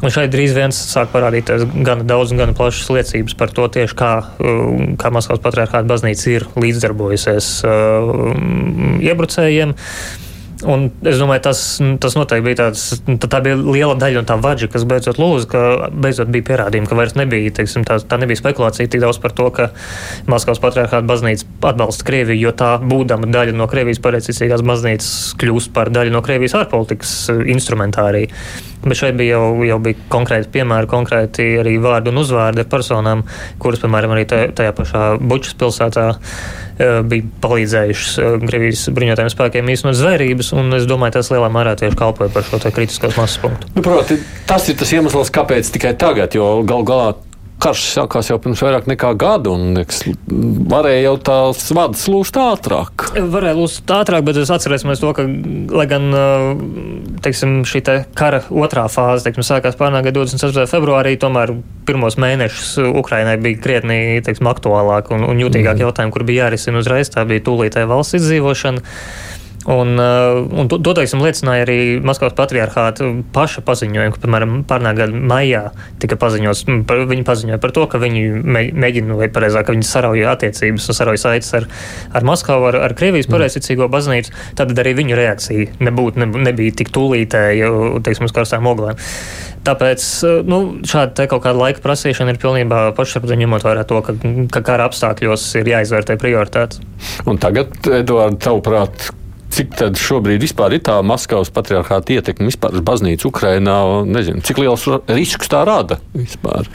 Un 0.00 0.12
šeit 0.12 0.32
drīz 0.32 0.54
vien 0.56 0.72
sāk 0.72 1.10
parādīties 1.12 1.66
gan 1.84 2.06
daudz, 2.08 2.32
gan 2.36 2.54
plašas 2.56 2.88
liecības 2.94 3.36
par 3.36 3.52
to, 3.56 3.66
tieši 3.68 3.98
kā, 3.98 4.12
uh, 4.40 4.80
kā 5.00 5.12
Maskavas 5.12 5.42
patriarchāta 5.44 5.88
baznīca 5.90 6.32
ir 6.32 6.48
līdzdarbojusies 6.56 7.52
uh, 7.68 8.10
iebrucējiem. 9.04 9.76
Un 10.68 10.90
es 11.08 11.16
domāju, 11.16 11.40
tas, 11.46 11.60
tas 12.02 12.14
noteikti 12.18 12.44
bija 12.44 12.58
tāds, 12.58 12.82
tā 13.22 13.40
bija 13.44 13.56
liela 13.56 13.94
daļa 13.96 14.20
no 14.20 14.28
tā 14.28 14.36
vaģa, 14.44 14.68
kas 14.72 14.84
beidzot 14.88 15.20
lūdza, 15.20 15.48
ka 15.48 15.62
beidzot 15.88 16.28
bija 16.32 16.46
pierādījumi, 16.50 16.88
ka 16.90 16.98
vairs 16.98 17.16
nebija, 17.16 17.52
teiksim, 17.56 17.86
tā, 17.88 17.96
tā 18.04 18.18
nebija 18.20 18.42
spekulācija 18.42 18.90
tik 18.92 19.00
daudz 19.00 19.20
par 19.22 19.32
to, 19.36 19.48
ka 19.56 19.70
Maskavas 20.28 20.60
patriarchāta 20.60 21.06
baznīca 21.08 21.48
atbalsta 21.72 22.04
Krieviju, 22.08 22.44
jo 22.44 22.52
tā, 22.60 22.74
būdama 22.82 23.30
daļa 23.32 23.56
no 23.56 23.70
Krievijas 23.72 24.02
pareizticīgās 24.04 24.64
baznīcas, 24.66 25.14
kļūst 25.40 25.72
par 25.76 25.92
daļu 25.96 26.12
no 26.12 26.20
Krievijas 26.26 26.58
ārpolitikas 26.60 27.14
instrumentāriju. 27.56 28.28
Bet 28.84 28.96
šeit 28.96 29.16
bija 29.16 29.36
jau, 29.36 29.60
jau 29.64 29.76
bija 29.84 30.08
konkrēti 30.12 30.48
piemēri, 30.54 30.88
konkrēti 30.88 31.50
arī 31.60 31.76
vārdi 31.80 32.12
un 32.12 32.20
uzvārdi 32.20 32.64
personām, 32.68 33.26
kuras, 33.60 33.80
piemēram, 33.82 34.14
arī 34.16 34.24
tajā 34.28 34.72
pašā 34.76 35.04
Bučas 35.20 35.56
pilsētā 35.60 36.06
bija 37.04 37.26
palīdzējušas 37.42 38.12
Krievijas 38.44 38.84
eh, 38.88 38.94
bruņotajiem 38.96 39.32
spēkiem 39.32 39.72
īstenot 39.74 39.98
zvērības, 39.98 40.52
un 40.56 40.76
es 40.78 40.86
domāju, 40.88 41.18
tas 41.18 41.32
lielā 41.32 41.50
mērā 41.52 41.74
tieši 41.80 41.98
kalpoja 41.98 42.32
par 42.34 42.46
šo 42.46 42.60
kritiskos 42.62 43.18
masas 43.20 43.40
punktu. 43.42 43.70
Nu, 43.76 43.84
proti, 43.84 44.20
tas 44.48 44.68
ir 44.70 44.78
tas 44.80 44.92
iemesls, 44.96 45.32
kāpēc 45.34 45.72
tikai 45.76 45.92
tagad, 46.00 46.36
jo 46.36 46.60
gal 46.68 46.86
galā 46.88 47.10
karš 47.60 47.82
sākās 47.96 48.30
jau 48.30 48.38
pirms 48.42 48.62
vairāk 48.64 48.88
nekā 48.90 49.12
gada, 49.20 49.52
un 49.52 49.74
liekas, 49.76 50.02
varēja 50.70 51.02
jau 51.04 51.14
tās 51.28 51.66
vadas 51.76 52.04
lūst 52.10 52.38
ātrāk. 52.40 53.10
Varēja 53.34 53.58
lūst 53.58 53.92
ātrāk, 53.94 54.24
bet 54.26 54.40
es 54.40 54.52
atcerēsimies 54.52 55.02
to, 55.02 55.12
ka, 55.16 55.26
lai 55.76 55.86
gan 55.90 56.08
teiksim, 57.24 57.60
šī 57.68 57.82
te 57.86 57.96
kara 58.18 58.42
otrā 58.48 58.86
fāze 58.92 59.26
teiksim, 59.26 59.46
sākās 59.46 59.78
pārnā 59.80 60.02
gada 60.06 60.22
24. 60.22 60.66
februārī, 60.70 61.16
tomēr 61.20 61.54
pirmos 61.88 62.16
mēnešus 62.20 62.78
Ukrainai 63.00 63.36
bija 63.42 63.60
krietni 63.62 64.20
teiksim, 64.24 64.48
aktuālāk 64.50 65.12
un, 65.14 65.26
un 65.28 65.42
jūtīgāk 65.42 65.76
mm. 65.76 65.84
jautājumi, 65.86 66.14
kur 66.16 66.26
bija 66.28 66.46
jārisina 66.46 66.80
uzreiz. 66.80 67.12
Tā 67.12 67.26
bija 67.28 67.44
tūlītēja 67.48 67.90
valsts 67.90 68.20
izdzīvošana. 68.20 68.84
Un, 69.68 69.98
uh, 69.98 70.40
un 70.56 70.68
to, 70.72 70.78
to 70.80 70.94
teiksim, 70.96 71.20
liecināja 71.20 71.66
arī 71.66 71.80
Maskavas 72.00 72.32
patriarchāta 72.38 73.04
paša 73.34 73.60
paziņojumi, 73.66 74.14
ka, 74.14 74.22
piemēram, 74.22 74.54
pārnā 74.68 74.94
gada 74.96 75.12
maijā 75.12 75.66
tika 76.00 76.16
paziņots, 76.20 76.62
par, 76.88 77.02
viņi 77.10 77.26
paziņoja 77.28 77.58
par 77.60 77.74
to, 77.76 77.84
ka 77.92 78.00
viņi 78.00 78.22
mēģina, 78.40 79.18
vai 79.20 79.28
pareizāk, 79.32 79.66
ka 79.68 79.74
viņi 79.76 79.84
sarauja 79.84 80.32
attiecības 80.32 80.88
sarauja 80.96 81.20
saites 81.26 81.52
ar, 81.58 81.68
ar 82.16 82.24
Maskavu, 82.24 82.70
ar, 82.70 82.80
ar 82.88 82.96
Krievijas 82.96 83.28
mm. 83.28 83.36
pareizticīgo 83.36 83.90
baznīcu, 83.92 84.32
tad 84.56 84.72
arī 84.80 84.96
viņu 85.02 85.20
reakcija 85.20 85.76
nebūtu, 85.84 86.24
ne, 86.24 86.30
nebija 86.48 86.78
tik 86.80 86.94
tūlītēja, 86.96 87.68
teiksim, 88.08 88.30
uz 88.30 88.36
karstām 88.40 88.64
oglēm. 88.72 88.96
Tāpēc 89.68 90.08
uh, 90.24 90.40
nu, 90.48 90.62
šāda 90.88 91.28
kaut 91.28 91.44
kāda 91.44 91.66
laika 91.66 91.84
prasīšana 91.84 92.32
ir 92.32 92.40
pilnībā 92.40 92.86
pašsaprotama, 92.96 93.44
ņemot 93.44 93.68
vērā 93.68 93.84
to, 93.84 94.00
ka, 94.08 94.16
ka 94.56 94.64
kara 94.72 94.88
apstākļos 94.88 95.50
ir 95.60 95.74
jāizvērtē 95.76 96.16
prioritātes. 96.16 96.80
Un 97.28 97.36
tagad, 97.42 97.76
Eduards, 98.00 98.40
tavuprāt, 98.40 99.10
Cik 99.50 99.72
tad 99.74 99.98
šobrīd 99.98 100.44
ir 100.46 100.82
tā 100.86 101.00
Maskavas 101.02 101.50
patriarchāta 101.50 102.14
ietekme 102.14 102.46
vispār 102.46 102.76
uz 102.78 102.84
baznīcu 102.86 103.30
Ukrajinā? 103.32 103.76
Nezinu, 104.06 104.42
cik 104.46 104.60
liels 104.62 104.84
risks 105.10 105.50
tā 105.50 105.64
rada 105.66 105.98
vispār? 106.14 106.68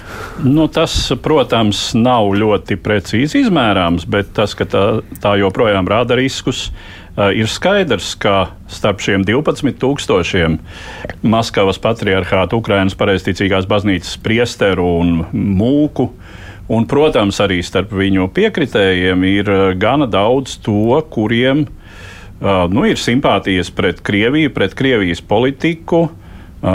Nu, 0.43 0.67
tas, 0.67 0.93
protams, 1.23 1.93
nav 1.95 2.33
ļoti 2.35 2.75
precīzi 2.83 3.45
izmērāms, 3.45 4.07
bet 4.11 4.33
tas, 4.35 4.57
ka 4.59 4.67
tā, 4.67 4.83
tā 5.23 5.37
joprojām 5.39 5.87
rada 5.87 6.17
riskus, 6.19 6.65
ir 7.15 7.47
skaidrs, 7.47 8.11
ka 8.19 8.51
starp 8.67 8.99
šiem 9.05 9.23
12,000 9.23 10.59
Maskavas 11.23 11.79
patriarchāta 11.79 12.59
Ukrainas 12.59 12.97
pareizticīgās 12.99 13.69
baznīcas 13.71 14.19
priesteru 14.25 14.89
un 14.99 15.15
mūku. 15.31 16.09
Un, 16.75 16.89
protams, 16.89 17.39
arī 17.45 17.61
starp 17.63 17.93
viņu 17.93 18.27
piekritējiem 18.35 19.25
ir 19.29 19.51
gana 19.79 20.09
daudz 20.09 20.57
to, 20.65 20.97
kuriem 21.13 21.67
ir 21.69 21.83
nu, 22.41 22.85
ir 22.89 22.99
simpātijas 22.99 23.71
pret 23.71 24.01
Krieviju, 24.05 24.53
pret 24.53 24.75
Krievijas 24.75 25.21
politiku. 25.21 26.07
Uh, 26.65 26.71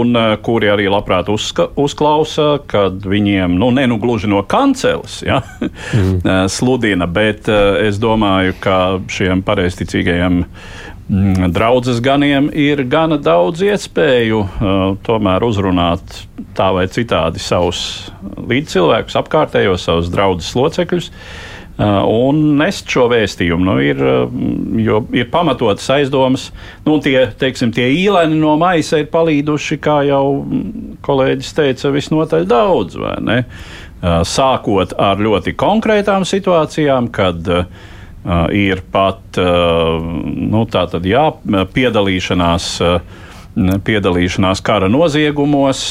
un 0.00 0.16
uh, 0.16 0.32
kuri 0.42 0.66
arī 0.72 0.88
labprāt 0.90 1.28
uzska, 1.30 1.68
uzklausa, 1.78 2.56
kad 2.66 3.04
viņiem, 3.06 3.52
nu, 3.54 3.68
ne 3.70 3.84
nu 3.86 4.00
gluži 4.02 4.26
no 4.26 4.40
kanceles, 4.42 5.20
ja, 5.22 5.36
mm. 5.60 6.48
sludina, 6.56 7.06
bet 7.06 7.46
es 7.46 8.00
domāju, 8.02 8.56
ka 8.64 8.78
šiem 9.12 9.44
pareizticīgajiem 9.46 10.40
mm, 10.42 11.52
draudzes 11.54 12.02
ganiem 12.02 12.50
ir 12.50 12.82
gana 12.90 13.20
daudz 13.22 13.62
iespēju 13.68 14.42
tomēr 15.06 15.46
uzrunāt 15.46 16.18
tā 16.58 16.72
vai 16.74 16.88
citādi 16.90 17.38
savus 17.38 18.10
līdzcilvēkus, 18.42 19.20
apkārtējos, 19.22 19.86
savus 19.86 20.10
draugus 20.10 20.50
locekļus. 20.58 21.12
Uh, 21.12 21.51
un 21.80 22.40
nest 22.58 22.90
šo 22.92 23.06
vēstījumu. 23.12 23.64
Nu, 23.64 23.76
ir, 23.80 24.00
uh, 24.02 25.06
ir 25.16 25.30
pamatotas 25.32 25.88
aizdomas, 25.94 26.50
nu, 26.84 26.98
tie, 27.00 27.16
teiksim, 27.38 27.72
tie 27.72 27.88
īlēni 27.96 28.36
no 28.40 28.56
maisa 28.60 29.00
ir 29.00 29.08
palīduši, 29.12 29.78
kā 29.82 30.02
jau 30.08 30.44
kolēģis 31.06 31.54
teica, 31.56 31.92
visnotaļ 31.94 32.46
daudz. 32.50 32.98
Uh, 33.00 34.20
sākot 34.26 34.92
ar 34.98 35.22
ļoti 35.22 35.56
konkrētām 35.56 36.26
situācijām, 36.28 37.08
kad 37.14 37.46
ir 38.54 38.78
pat 38.94 39.38
nu, 39.38 40.60
jā, 41.10 41.22
piedalīšanās, 41.74 42.66
piedalīšanās 43.86 44.62
kara 44.62 44.90
noziegumos, 44.90 45.86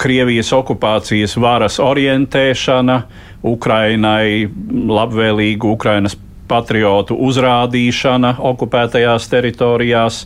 Krievijas 0.00 0.54
okupācijas 0.56 1.34
varas 1.40 1.74
orientēšana, 1.84 2.94
uh, 2.96 3.29
Ukrainai 3.46 4.48
labvēlīgu 4.90 5.74
Ukrainas 5.76 6.16
patriotu 6.50 7.16
uzrādīšana 7.28 8.36
okupētajās 8.52 9.28
teritorijās 9.30 10.24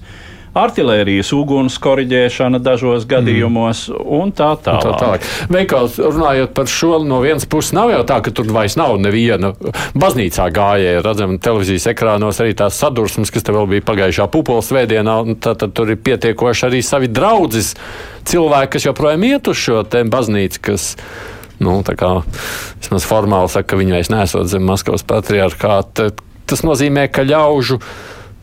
artērijas 0.55 1.33
uguns 1.35 1.77
korģēšana 1.83 2.61
dažos 2.63 3.07
gadījumos 3.11 3.89
mm. 3.91 4.05
un 4.19 4.31
tā 4.35 4.53
tālāk. 4.63 4.85
Tā 4.85 4.93
tālāk. 5.01 5.27
Veikals, 5.51 5.99
runājot 5.99 6.55
par 6.55 6.71
šo, 6.71 6.93
no 7.03 7.19
vienas 7.25 7.47
puses 7.51 7.75
nav 7.75 7.91
jau 7.91 8.05
tā, 8.07 8.21
ka 8.25 8.33
tur 8.35 8.49
vairs 8.55 8.79
nav 8.79 8.95
neviena 9.03 9.51
baznīcā 9.99 10.47
gājēja. 10.55 11.03
Redzam, 11.05 11.37
televīzijas 11.43 11.91
ekrānos 11.91 12.39
arī 12.45 12.55
tās 12.59 12.79
sadursmes, 12.79 13.35
kas 13.35 13.47
te 13.47 13.55
vēl 13.55 13.69
bija 13.75 13.87
pagājušā 13.91 14.29
pupoles 14.31 14.71
svētdienā, 14.71 15.19
tad, 15.43 15.59
tad 15.65 15.75
tur 15.75 15.91
ir 15.91 16.01
pietiekoši 16.07 16.69
arī 16.71 16.85
savi 16.87 17.11
draudzes 17.11 17.75
cilvēki, 18.31 18.77
kas 18.77 18.91
joprojām 18.93 19.27
iet 19.27 19.51
uz 19.51 19.59
šo 19.59 19.83
baznīcu, 19.91 20.63
kas 20.71 20.93
nu, 21.63 21.77
kā, 21.85 22.11
vismaz 22.81 23.07
formāli 23.09 23.53
saka, 23.53 23.73
ka 23.73 23.81
viņi 23.81 23.97
vairs 23.97 24.11
nesot 24.13 24.51
zem 24.51 24.65
Maskavas 24.69 25.07
patriarchāta. 25.07 26.11
Tas 26.49 26.65
nozīmē, 26.67 27.07
ka 27.13 27.25
ļaužu. 27.27 27.79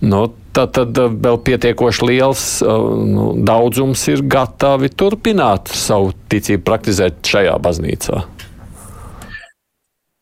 Nu, 0.02 0.24
tad, 0.56 0.74
tad 0.78 0.98
vēl 0.98 1.40
pietiekoši 1.46 2.08
liels 2.10 2.46
nu, 2.66 3.32
daudzums 3.46 4.08
ir 4.10 4.24
gatavi 4.26 4.90
turpināt 4.90 5.70
savu 5.78 6.16
ticību 6.32 6.66
praktizēt 6.66 7.22
šajā 7.28 7.58
baznīcā. 7.62 8.22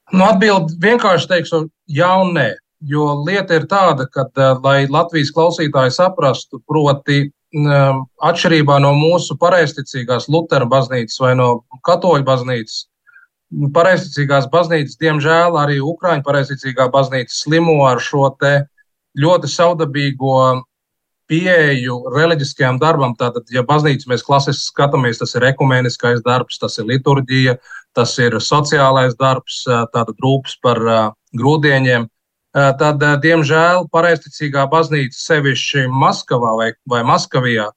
Nu, 0.10 0.26
Atbildi 0.26 0.80
vienkārši 0.82 1.30
teikšu, 1.30 1.64
jā 1.94 2.12
nē. 2.34 2.50
Jo 2.90 3.12
lieta 3.28 3.58
ir 3.60 3.66
tāda, 3.68 4.06
ka, 4.08 4.24
lai 4.64 4.88
Latvijas 4.88 5.34
klausītāji 5.36 5.92
saprastu, 5.92 6.62
proti, 6.68 7.26
atšķirībā 7.54 8.78
no 8.84 8.94
mūsu 8.94 9.38
pareizticīgās 9.42 10.30
Lutera 10.30 10.68
baznīcas 10.70 11.20
vai 11.22 11.34
no 11.36 11.64
katoļu 11.88 12.24
baznīcas, 12.28 12.88
pareizticīgās 13.74 14.50
baznīcas, 14.52 15.00
diemžēl 15.02 15.58
arī 15.58 15.80
Ukraiņu 15.82 16.24
pareizticīgā 16.26 16.90
baznīca 16.94 17.34
slimo 17.34 17.82
ar 17.88 18.00
šo 18.00 18.30
ļoti 19.18 19.50
saudabīgo 19.50 20.62
pieeju 21.30 21.98
reliģiskajam 22.14 22.80
darbam. 22.82 23.16
Tātad, 23.18 23.50
ja 23.54 23.64
baznīcu 23.66 24.10
mēs 24.10 24.26
klasiski 24.26 24.70
skatāmies, 24.70 25.22
tas 25.22 25.36
ir 25.38 25.46
ekumeniskais 25.50 26.22
darbs, 26.26 26.60
tas 26.62 26.78
ir 26.78 26.86
liturģija, 26.90 27.58
tas 27.98 28.16
ir 28.22 28.38
sociālais 28.42 29.18
darbs, 29.18 29.64
tātad 29.66 30.16
rūpes 30.22 30.58
par 30.62 30.82
grūdieņiem. 31.38 32.08
Tad, 32.54 33.04
diemžēl, 33.22 33.84
pareizticīgā 33.94 34.64
baznīca, 34.72 35.14
sevišķi 35.14 35.84
Maskavā 35.94 36.56
vai, 36.58 36.70
vai 36.90 37.04
Maskavijā, 37.06 37.68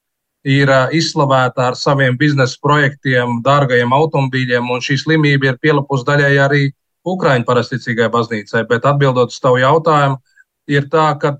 ir 0.49 0.71
izslavēta 0.97 1.69
ar 1.71 1.77
saviem 1.79 2.17
biznesa 2.19 2.57
projektiem, 2.63 3.43
dārgajiem 3.45 3.93
automobīļiem, 3.93 4.71
un 4.73 4.81
šī 4.83 4.97
slimība 5.05 5.53
ir 5.53 5.61
pielapusi 5.63 6.09
daļai 6.09 6.33
arī 6.41 6.63
Ukraiņu 7.05 7.47
pareizticīgai 7.47 8.09
baznīcai. 8.15 8.65
Bet 8.71 8.87
atbildot 8.89 9.35
uz 9.35 9.41
tavu 9.43 9.61
jautājumu, 9.63 10.19
ir 10.71 10.89
tā, 10.91 11.07
ka, 11.21 11.37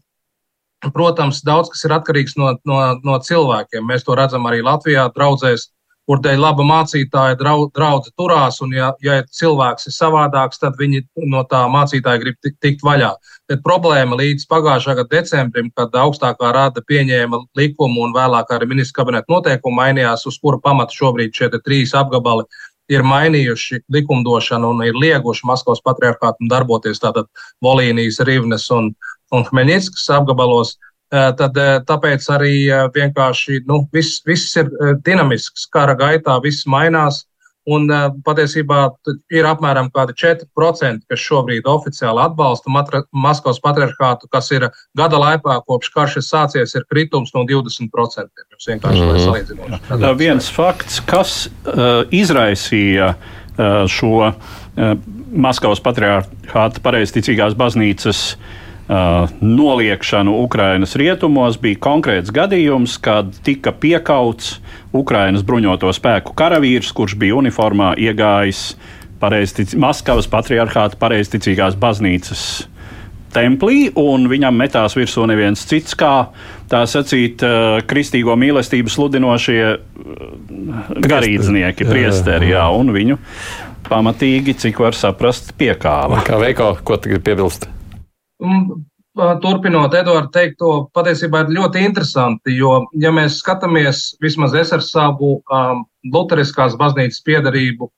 protams, 0.93 1.43
daudz 1.47 1.73
kas 1.73 1.87
ir 1.87 1.97
atkarīgs 1.97 2.37
no, 2.37 2.53
no, 2.69 2.79
no 3.01 3.19
cilvēkiem. 3.23 3.87
Mēs 3.89 4.05
to 4.07 4.19
redzam 4.19 4.47
arī 4.51 4.63
Latvijā, 4.67 5.09
draudzēs 5.15 5.71
kur 6.09 6.21
dēļ 6.23 6.41
laba 6.43 6.65
mācītāja 6.67 7.37
draudze 7.39 8.11
turās, 8.19 8.59
un 8.65 8.75
ja, 8.75 8.91
ja 9.05 9.21
cilvēks 9.23 9.87
ir 9.89 9.95
savādāks, 9.95 10.59
tad 10.63 10.77
viņi 10.81 11.05
no 11.31 11.45
tā 11.49 11.63
mācītāja 11.71 12.23
grib 12.23 12.39
tikt, 12.43 12.83
vaļā. 12.87 13.13
Bet 13.51 13.63
problēma 13.67 14.19
līdz 14.19 14.49
pagājušā 14.51 14.97
gada 14.99 15.11
decembrim, 15.13 15.71
kad 15.77 15.95
augstākā 16.03 16.53
rada 16.55 16.83
pieņēma 16.89 17.45
likumu 17.59 18.07
un 18.07 18.15
vēlāk 18.17 18.51
arī 18.55 18.73
ministra 18.75 19.03
kabineta 19.03 19.31
noteikumu 19.33 19.79
mainījās, 19.79 20.27
uz 20.27 20.39
kura 20.43 20.61
pamata 20.63 20.95
šobrīd 20.97 21.35
šie 21.37 21.53
trīs 21.63 21.95
apgabali 21.99 22.49
ir 22.93 23.05
mainījuši 23.07 23.85
likumdošanu 23.95 24.73
un 24.75 24.83
ir 24.85 24.97
lieguši 24.99 25.47
Maskavas 25.49 25.81
patriarchātam 25.87 26.51
darboties 26.51 27.01
tātad 27.01 27.29
Volīnijas, 27.65 28.19
Rivnes 28.27 28.67
un, 28.75 28.91
un 29.33 29.47
Hmeņickas 29.49 30.11
apgabalos. 30.19 30.75
Uh, 30.75 30.92
tad 31.13 31.59
eh, 31.61 31.75
tāpēc 31.89 32.25
arī 32.33 32.55
eh, 32.69 32.87
vienkārši 32.95 33.63
nu, 33.69 33.83
viss, 33.93 34.23
viss 34.29 34.57
ir 34.61 34.73
dinamisks. 35.05 35.69
Kara 35.73 35.97
gaitā 35.99 36.39
viss 36.45 36.69
mainās. 36.69 37.27
Un 37.71 37.87
patiesībā 38.27 38.79
ir 39.31 39.47
apmēram 39.47 39.87
4%, 39.95 40.49
kas 41.07 41.21
šobrīd 41.23 41.69
oficiāli 41.71 42.19
atbalsta 42.19 42.73
Matra, 42.75 43.05
Maskavas 43.15 43.61
patriarchātu, 43.63 44.27
kas 44.35 44.51
ir 44.51 44.67
gada 44.99 45.21
laikā, 45.23 45.61
kopš 45.71 45.93
karš 45.95 46.17
ir 46.19 46.25
sācies, 46.27 46.75
ir 46.75 46.83
kritums 46.91 47.31
no 47.37 47.45
20%. 47.47 47.87
Tas 47.95 48.67
vienkārši 48.67 49.05
ir 49.07 49.21
salīdzinoši. 49.23 50.11
Viens 50.19 50.49
fakts, 50.51 50.99
kas 51.07 51.37
uh, 51.47 52.03
izraisīja 52.11 53.13
uh, 53.15 53.87
šo 53.87 54.11
uh, 54.27 54.35
Maskavas 55.31 55.85
patriarchāta 55.87 56.83
pareizticīgās 56.83 57.55
baznīcas 57.55 58.25
Uh, 58.35 58.62
noliekšanu 58.89 60.35
Ukrainas 60.43 60.97
rietumos 60.99 61.59
bija 61.63 61.79
konkrēts 61.83 62.33
gadījums, 62.35 62.99
kad 63.03 63.31
tika 63.47 63.73
piekauts 63.73 64.57
Ukrainas 64.93 65.45
bruņoto 65.47 65.93
spēku 65.95 66.35
karavīrs, 66.37 66.93
kurš 66.93 67.17
bija 67.21 67.39
uniformā 67.39 67.95
iegājis 68.01 68.73
pareiztic, 69.23 69.73
Maskavas 69.79 70.27
patriarchāta 70.29 70.99
pareizticīgās 71.01 71.79
baznīcas 71.79 72.67
templī, 73.33 73.87
un 73.97 74.27
viņam 74.29 74.59
metās 74.61 74.97
virsū 74.99 75.25
neviens 75.31 75.63
cits, 75.69 75.97
kā 75.97 76.29
tā 76.69 76.83
sacīt, 76.91 77.41
kristīgo 77.89 78.37
mīlestību 78.37 78.93
sludinošie 78.93 79.61
uh, 79.73 80.97
garīdznieki, 81.07 81.89
priesteri, 81.89 82.53
jā, 82.53 82.67
un 82.77 82.93
viņu 82.93 83.21
pamatīgi, 83.89 84.57
cik 84.67 84.81
var 84.85 84.97
saprast, 84.97 85.55
piekāva. 85.59 86.23
Kā 86.27 86.39
veiko, 86.41 86.75
ko 86.85 86.97
tu 87.01 87.13
gribi 87.13 87.31
piebilst? 87.31 87.72
Turpinot 89.43 89.93
Eduardu 89.93 90.31
teikto, 90.33 90.69
patiesībā 90.97 91.43
ir 91.45 91.51
ļoti 91.59 91.83
interesanti, 91.85 92.55
jo, 92.57 92.79
ja 92.97 93.11
mēs 93.13 93.43
skatāmies, 93.43 94.15
vismaz 94.25 94.55
es 94.57 94.73
ar 94.73 94.81
savu 94.81 95.35
um, 95.53 95.83
Lutheriskās 96.15 96.79
baznīcas 96.81 97.21
piedarību, 97.27 97.91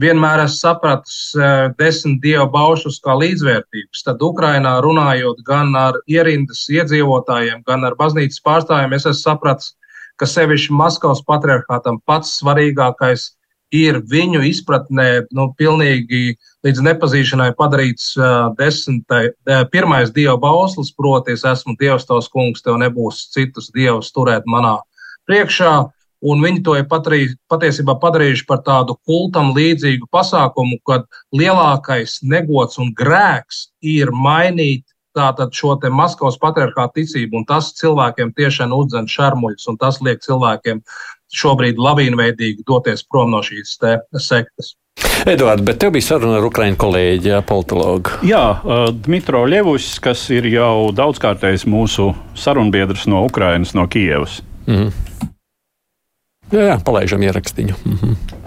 vienmēr 0.00 0.46
esmu 0.46 0.56
sapratis 0.56 1.18
uh, 1.36 1.68
desmit 1.78 2.22
dievu 2.24 2.48
baušus 2.56 2.96
kā 3.04 3.12
līdzvērtības. 3.20 4.06
Tad 4.08 4.24
Ukrainā 4.24 4.78
runājot 4.86 5.44
gan 5.44 5.76
ar 5.76 6.00
ierindas 6.08 6.64
iedzīvotājiem, 6.72 7.60
gan 7.68 7.84
ar 7.84 7.98
baznīcas 8.00 8.40
pārstāvjiem, 8.48 8.96
es 8.96 9.04
esmu 9.04 9.20
sapratis, 9.20 9.74
ka 10.16 10.26
sevišķi 10.30 10.72
Maskavas 10.80 11.20
patriarchātam 11.28 12.00
pats 12.08 12.38
svarīgākais 12.40 13.28
ir 13.28 13.43
viņu 13.74 14.42
izpratnē 14.46 15.26
nu, 15.34 15.48
pilnīgi 15.58 16.36
līdz 16.66 16.84
nepazīšanai 16.86 17.50
padarīts 17.58 18.12
uh, 18.18 18.52
desmitai, 18.58 19.26
uh, 19.32 19.64
pirmais 19.72 20.12
dieva 20.14 20.36
bauslis, 20.40 20.92
proti, 20.94 21.34
es 21.34 21.44
esmu 21.44 21.76
dievs 21.80 22.06
tavs 22.06 22.30
kungs, 22.30 22.62
tev 22.62 22.78
nebūs 22.82 23.26
citus 23.34 23.70
dievus 23.74 24.12
turēt 24.14 24.46
manā 24.46 24.78
priekšā. 25.28 25.74
Un 26.24 26.40
viņi 26.40 26.62
to 26.64 26.78
ir 26.78 26.86
patrī, 26.88 27.26
patiesībā 27.52 27.98
padarījuši 28.00 28.46
par 28.48 28.62
tādu 28.64 28.94
kultam 29.04 29.50
līdzīgu 29.52 30.08
pasākumu, 30.14 30.78
kad 30.88 31.04
lielākais 31.36 32.22
negods 32.24 32.80
un 32.80 32.94
grēks 32.96 33.66
ir 33.84 34.08
mainīt 34.08 34.86
tātad 35.14 35.52
šo 35.54 35.76
Maskavas 35.94 36.38
patriarchāta 36.42 36.98
ticību, 36.98 37.42
un 37.42 37.44
tas 37.46 37.72
cilvēkiem 37.78 38.32
tiešām 38.34 38.72
uzdzen 38.74 39.06
šarmuļus, 39.10 39.68
un 39.70 39.78
tas 39.78 40.00
liek 40.02 40.22
cilvēkiem 40.24 40.82
šobrīd 41.35 41.79
lavīnveidīgi 41.79 42.65
doties 42.67 43.03
prom 43.05 43.31
no 43.31 43.41
šīs 43.45 43.77
sektas. 44.17 44.75
Eduards, 45.27 45.63
bet 45.63 45.79
tev 45.79 45.93
bija 45.95 46.05
saruna 46.05 46.39
ar 46.39 46.47
Ukraiņu 46.47 46.79
kolēģi, 46.79 47.31
jā, 47.31 47.39
politologu. 47.45 48.17
Jā, 48.27 48.43
Dmitro 49.05 49.45
Ļevus, 49.47 49.93
kas 50.03 50.25
ir 50.33 50.47
jau 50.51 50.89
daudzkārtējs 50.95 51.67
mūsu 51.69 52.11
sarunbiedrs 52.39 53.05
no 53.11 53.23
Ukrainas, 53.27 53.75
no 53.77 53.87
Kievas. 53.87 54.41
Mm. 54.67 54.91
Jā, 56.49 56.65
jā, 56.71 56.75
palaižam 56.83 57.23
ierakstīju. 57.23 57.75
Mm 57.85 57.97
-hmm. 58.01 58.39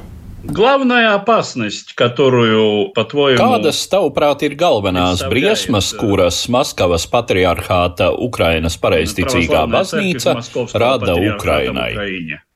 Главная 0.45 1.14
опасность, 1.14 1.95
которую, 1.95 2.90
по-твоему... 2.95 3.38
Kādas, 3.38 3.87
tavuprāt, 3.87 4.42
ir 4.42 4.57
galvenās 4.59 5.23
briesmas, 5.31 5.92
kuras 5.95 6.49
Maskavas 6.49 7.07
patriarchāta 7.07 8.11
Ukrainas 8.11 8.75
pareizticīgā 8.76 9.71
baznīca 9.71 10.35
rada 10.75 11.14
Ukrainai? 11.14 11.95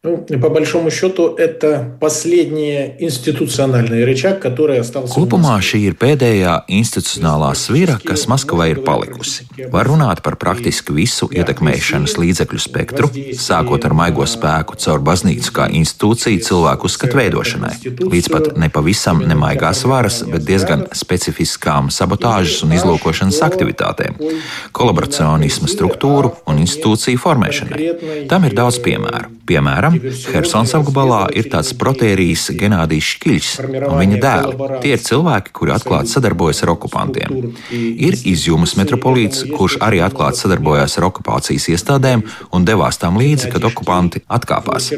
Ну, 0.07 0.39
по 0.39 0.51
большому 0.51 0.91
счету, 0.91 1.35
это 1.37 1.97
последний 2.01 2.95
институциональный 3.01 4.05
рычаг, 4.05 4.39
который 4.39 4.79
остался. 4.79 5.13
Kopumā 5.13 5.59
šī 5.59 5.81
ir 5.89 5.97
pēdējā 5.99 6.53
institucionālā 6.71 7.51
svira, 7.59 7.97
kas 7.99 8.29
Maskavai 8.31 8.69
ir 8.71 8.85
palikusi. 8.87 9.49
Var 9.73 9.89
runāt 9.89 10.23
par 10.23 10.37
praktiski 10.39 10.95
visu 10.95 11.27
ietekmēšanas 11.27 12.15
līdzekļu 12.23 12.61
spektru, 12.63 13.11
sākot 13.35 13.83
ar 13.83 13.97
maigo 13.99 14.27
spēku 14.31 14.79
caur 14.79 15.03
baznīcu 15.03 15.55
kā 15.57 15.67
institūciju 15.75 16.45
cilvēku 16.47 16.87
uzskatu 16.87 17.19
veidošanai, 17.19 17.75
līdz 18.07 18.31
pat 18.31 18.53
nepavisam 18.63 19.25
nemaigās 19.27 19.83
varas, 19.91 20.21
bet 20.23 20.47
diezgan 20.47 20.87
specifiskām 20.95 21.91
sabotāžas 21.91 22.63
un 22.63 22.77
izlūkošanas 22.79 23.43
aktivitātēm, 23.49 24.23
kolaboracionisma 24.71 25.67
struktūru 25.73 26.37
un 26.47 26.63
institūciju 26.63 27.19
formēšanai. 27.27 27.91
Tam 28.31 28.47
ir 28.47 28.55
daudz 28.55 28.79
piemēru. 28.87 29.35
Piemēram, 29.47 29.90
Helsons 30.34 30.74
apgabalā 30.78 31.22
ir 31.38 31.50
tāds 31.52 31.74
protērijas 31.78 32.50
Genādijs 32.58 33.10
Škiļs 33.16 33.50
un 33.64 33.98
viņa 34.00 34.20
dēli. 34.24 34.70
Tie 34.84 34.94
ir 34.96 35.04
cilvēki, 35.04 35.54
kuri 35.56 35.76
atklāti 35.76 36.14
sadarbojas 36.14 36.64
ar 36.66 36.74
okupantiem. 36.76 37.52
Ir 37.72 38.18
izjūmas 38.32 38.76
metropolīts, 38.80 39.46
kurš 39.52 39.80
arī 39.84 40.02
atklāti 40.06 40.44
sadarbojās 40.44 40.98
ar 41.00 41.08
okupācijas 41.10 41.70
iestādēm 41.76 42.24
un 42.56 42.68
devās 42.68 43.00
tam 43.02 43.20
līdzi, 43.22 43.52
kad 43.54 43.66
okupanti 43.72 44.24
atkāpās. 44.32 44.92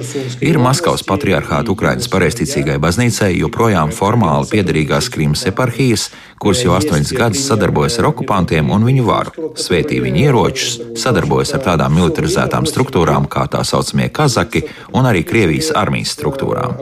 Ir 0.44 0.62
Maskavas 0.63 1.06
patriarchāta 1.08 1.74
Ukrainas 1.74 2.10
pareizticīgai 2.12 2.80
baznīcai 2.84 3.34
joprojām 3.39 3.94
formāli 3.96 4.52
piederīgās 4.54 5.12
Krimas 5.13 5.46
eparhijas, 5.50 6.10
kuras 6.39 6.63
jau 6.63 6.74
astoņas 6.78 7.13
gadus 7.17 7.46
sadarbojas 7.48 8.00
ar 8.00 8.10
okupantiem 8.10 8.72
un 8.74 8.86
viņu 8.88 9.06
varu, 9.08 9.52
svētī 9.60 10.00
viņu 10.04 10.24
ieročus, 10.26 10.80
sadarbojas 11.00 11.54
ar 11.58 11.63
tādām 11.67 11.96
militarizētām 11.98 12.67
struktūrām 12.69 13.28
kā 13.32 13.46
tā 13.52 13.63
saucamie 13.67 14.10
kazaki 14.13 14.63
un 14.93 15.08
arī 15.10 15.24
Krievijas 15.28 15.72
armijas 15.78 16.13
struktūrām. 16.17 16.78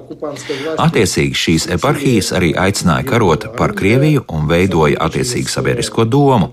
Attiecīgi 0.81 1.37
šīs 1.43 1.67
eparhijas 1.75 2.31
arī 2.37 2.51
aicināja 2.57 3.05
karot 3.07 3.47
par 3.57 3.75
Krieviju 3.77 4.25
un 4.33 4.47
veidoja 4.49 4.99
attiecīgu 5.07 5.51
sabiedrisko 5.51 6.05
domu. 6.05 6.51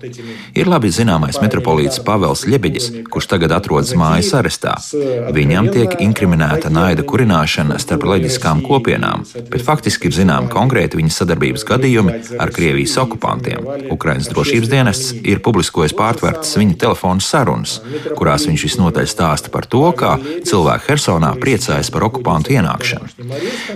Ir 0.57 0.69
labi 0.69 0.91
zināmais 0.93 1.39
metropolīts 1.43 2.01
Pavels 2.05 2.45
Ļebeģis, 2.49 2.89
kurš 3.11 3.29
tagad 3.33 3.53
atrodas 3.55 3.93
mājas 3.99 4.31
arestā. 4.37 4.75
Viņam 5.35 5.69
tiek 5.73 5.95
inkriminēta 6.03 6.71
naida 6.73 7.05
kurināšana 7.07 7.79
starp 7.81 8.07
leģiskām 8.09 8.63
kopienām, 8.65 9.25
bet 9.49 9.65
faktiski 9.65 10.09
ir 10.09 10.17
zināmi 10.21 10.51
konkrēti 10.53 10.99
viņa 10.99 11.15
sadarbības 11.19 11.65
gadījumi 11.69 12.17
ar 12.39 12.53
Krievijas 12.55 12.88
okupantiem. 12.97 13.65
Ukrainas 13.93 14.29
drošības 14.31 14.71
dienests 14.71 15.13
ir 15.23 15.41
publiskojis 15.45 15.95
pārtvērtas 15.97 16.55
viņa 16.59 16.77
telefona 16.85 17.23
sarunas, 17.23 17.79
kurās 18.17 18.47
viņš 18.49 18.65
visnotaļ 18.69 19.09
stāsta 19.09 19.53
par 19.53 19.67
to, 19.69 19.83
kā 19.97 20.15
cilvēki 20.47 20.89
Hersonā 20.89 21.33
priecājas 21.41 21.91
par 21.93 22.07
okupantu 22.09 22.55
ienākšanu. 22.57 23.11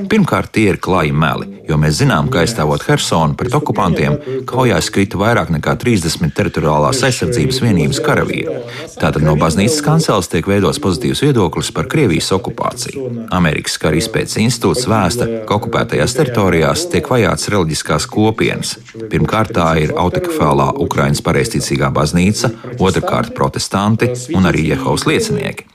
Pirmkārt, 0.09 0.53
tie 0.55 0.69
ir 0.73 0.81
klāji 0.81 1.13
meli, 1.13 1.61
jo 1.69 1.77
mēs 1.79 1.99
zinām, 2.01 2.29
ka 2.31 2.43
aizstāvot 2.43 2.85
Hersonu 2.87 3.37
pret 3.39 3.55
okupantiem, 3.57 4.17
kaujās 4.49 4.89
krita 4.93 5.19
vairāk 5.21 5.51
nekā 5.53 5.75
30 5.79 6.33
teritoriālās 6.35 7.03
aizsardzības 7.07 7.61
vienības 7.63 8.01
karavīri. 8.03 8.57
Tātad 8.99 9.23
no 9.25 9.35
baznīcas 9.39 9.81
kanceles 9.85 10.29
tiek 10.31 10.47
veidots 10.49 10.81
pozitīvs 10.83 11.23
viedoklis 11.25 11.71
par 11.75 11.87
Krievijas 11.91 12.31
okupāciju. 12.35 13.27
Amerikas 13.35 13.77
Kara 13.81 13.99
izpētes 13.99 14.37
institūts 14.41 14.87
vēsta, 14.89 15.27
ka 15.47 15.57
okupētajās 15.59 16.17
teritorijās 16.19 16.87
tiek 16.93 17.07
vajāts 17.09 17.49
reliģiskās 17.53 18.07
kopienas. 18.11 18.75
Pirmkārt, 19.11 19.53
tā 19.55 19.67
ir 19.83 19.93
autekefālā 19.99 20.71
Ukrainas 20.83 21.21
pareizticīgā 21.25 21.91
baznīca, 21.93 22.51
otrkārt 22.79 23.33
protestanti 23.37 24.11
un 24.35 24.49
arī 24.49 24.69
Jehovas 24.71 25.07
liecinieki. 25.09 25.72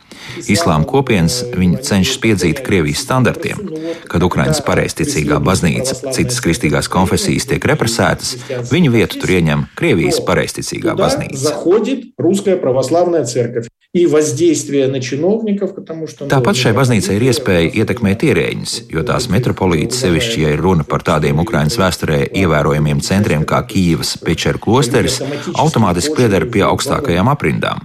Islāma 0.49 0.87
kopienas 0.89 1.41
viņi 1.55 1.83
cenšas 1.87 2.21
piedzīt 2.23 2.63
Krievijas 2.67 3.05
standartiem. 3.07 3.63
Kad 4.11 4.27
Ukraiņas 4.27 4.63
pareizticīgā 4.67 5.41
baznīca, 5.45 6.13
citas 6.17 6.43
kristīgās 6.45 6.91
konfesijas 6.93 7.49
tiek 7.51 7.65
represētas, 7.71 8.37
viņu 8.73 8.95
vietu 8.95 9.23
tur 9.23 9.35
ieņem 9.39 9.67
Krievijas 9.79 10.23
pareizticīgā 10.27 10.97
baznīca. 10.99 11.57
Tāpat 16.29 16.59
šai 16.61 16.75
baznīcai 16.77 17.15
ir 17.17 17.23
iespēja 17.31 17.71
ietekmēt 17.81 18.21
ierēģus, 18.29 18.75
jo 18.93 19.01
tās 19.09 19.31
metropolīts, 19.33 20.03
sevišķi, 20.03 20.43
ja 20.43 20.51
ir 20.53 20.61
runa 20.61 20.85
par 20.85 21.01
tādiem 21.07 21.41
Ukraiņas 21.41 21.79
vēsturē 21.81 22.19
ievērojamiem 22.37 23.01
centriem 23.01 23.47
kā 23.49 23.63
Kīivas 23.65 24.19
Pečera 24.21 24.61
klosteris, 24.61 25.23
automātiski 25.57 26.19
pieder 26.21 26.45
pie 26.53 26.67
augstākajām 26.69 27.33
aprindām. 27.33 27.81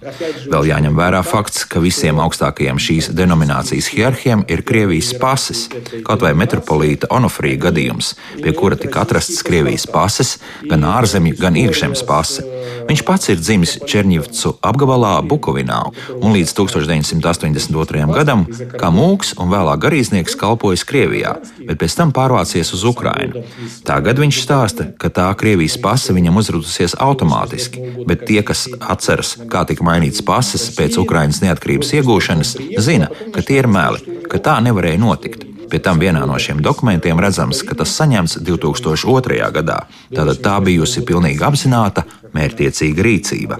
Vēl 0.51 0.67
jāņem 0.73 0.99
vērā 0.99 1.23
fakts, 1.23 1.63
ka 1.71 1.79
visiem 1.79 2.19
augstākajiem 2.19 2.32
šīs 2.81 3.09
denominācijas 3.15 3.89
hierarhiem 3.93 4.45
ir 4.47 4.63
Krievijas 4.67 5.13
pases, 5.21 5.67
kaut 6.05 6.21
vai 6.25 6.33
metropolīta 6.37 7.09
Onofrija 7.13 7.59
gadījums, 7.67 8.13
pie 8.41 8.53
kura 8.57 8.75
tika 8.79 9.03
atrasts 9.03 9.43
Krievijas 9.43 9.87
pases, 9.87 10.37
gan 10.69 10.83
ārzemju, 10.83 11.37
gan 11.39 11.55
iekšzemes 11.59 12.03
pase. 12.07 12.43
Viņš 12.89 13.03
pats 13.07 13.29
ir 13.31 13.39
dzimis 13.39 13.77
Černivcu 13.89 14.55
apgabalā 14.63 15.13
Bukovinā 15.27 15.79
un 16.19 16.35
līdz 16.35 16.53
1982. 16.57 18.07
gadam 18.13 18.45
kā 18.79 18.91
mūks 18.93 19.35
un 19.41 19.51
vēlāk 19.53 19.81
garīdznieks 19.85 20.37
kalpojis 20.39 20.85
Krievijā, 20.87 21.35
bet 21.67 21.79
pēc 21.81 21.97
tam 21.99 22.13
pārvācies 22.15 22.73
uz 22.75 22.85
Ukrajinu. 22.89 23.45
Tagad 23.87 24.21
viņš 24.23 24.41
stāsta, 24.43 24.89
ka 24.99 25.11
tā 25.13 25.29
Krievijas 25.39 25.77
pase 25.81 26.15
viņam 26.15 26.41
uzrādīsies 26.41 26.97
automātiski, 27.03 28.05
bet 28.09 28.27
tie, 28.29 28.41
kas 28.45 28.67
atceras, 28.79 29.35
kā 29.51 29.65
tika 29.69 29.85
mainīts 29.87 30.23
pases 30.25 30.69
pēc 30.77 30.99
Ukrainas 31.01 31.41
neatkarības 31.43 31.95
iegūšanas, 31.99 32.57
zina, 32.83 33.09
ka 33.33 33.45
tie 33.45 33.61
ir 33.63 33.71
meli, 33.71 34.19
ka 34.29 34.41
tā 34.43 34.59
nevarēja 34.65 35.01
notikt. 35.01 35.49
Pie 35.69 35.79
tam 35.83 35.99
vienā 36.01 36.25
no 36.29 36.37
šiem 36.39 36.61
dokumentiem 36.63 37.19
redzams, 37.19 37.63
ka 37.67 37.77
tas 37.79 37.93
saņemts 37.97 38.39
2002. 38.43 39.39
gadā. 39.55 39.83
Tātad 40.13 40.41
tā 40.43 40.59
bijusi 40.63 41.05
pilnīgi 41.07 41.43
apzināta 41.45 42.05
mērķtiecīga 42.33 43.05
rīcība. 43.09 43.59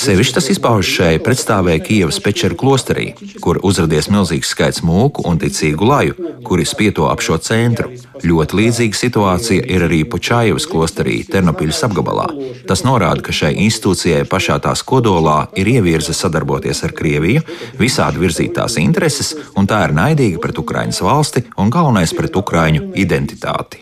Sevišķi 0.00 0.32
tas 0.32 0.46
izpaužas 0.48 0.88
šai 0.96 1.18
pretstāvē 1.20 1.74
Kievas 1.84 2.16
pečeru 2.24 2.56
klosterī, 2.56 3.10
kur 3.44 3.58
uzradies 3.68 4.06
milzīgs 4.08 4.54
skaits 4.54 4.80
mūku 4.80 5.26
un 5.28 5.36
ticīgu 5.42 5.84
laju, 5.84 6.30
kuri 6.46 6.64
spieto 6.64 7.10
ap 7.10 7.20
šo 7.20 7.36
centru. 7.44 7.90
Ļoti 8.20 8.56
līdzīga 8.56 8.96
situācija 8.96 9.64
ir 9.68 9.84
arī 9.86 10.00
Počājevas 10.08 10.66
klosterī, 10.68 11.18
Ternopiļas 11.28 11.82
apgabalā. 11.86 12.26
Tas 12.68 12.82
norāda, 12.84 13.22
ka 13.24 13.32
šai 13.32 13.52
institūcijai 13.64 14.26
pašā 14.28 14.58
tās 14.64 14.82
kodolā 14.84 15.50
ir 15.60 15.68
ievirze 15.68 16.16
sadarboties 16.16 16.80
ar 16.84 16.96
Krieviju, 16.96 17.44
visādi 17.80 18.20
virzīt 18.20 18.54
tās 18.56 18.76
intereses, 18.80 19.34
un 19.56 19.68
tā 19.68 19.82
ir 19.86 19.96
naidīga 19.96 20.40
pret 20.40 20.60
Ukraiņas 20.60 21.00
valsti 21.04 21.44
un 21.60 21.72
galvenais 21.72 22.12
pret 22.16 22.36
Ukraiņu 22.40 22.90
identitāti. 23.00 23.80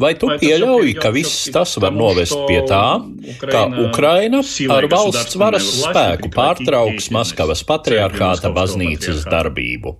Vai 0.00 0.14
tu 0.20 0.32
pieļauj, 0.40 0.94
ka 1.00 1.12
viss 1.16 1.48
tas 1.52 1.76
var 1.80 1.96
novest 1.96 2.36
pie 2.48 2.62
tā, 2.68 2.84
ka 3.44 3.66
Ukraina 3.88 4.40
ar 4.70 4.86
valsts 4.90 5.38
varas 5.40 5.66
spēku 5.80 6.30
pārtrauks 6.34 7.10
Maskavas 7.14 7.64
patriarchāta 7.66 8.52
baznīcas 8.54 9.26
darbību. 9.28 9.96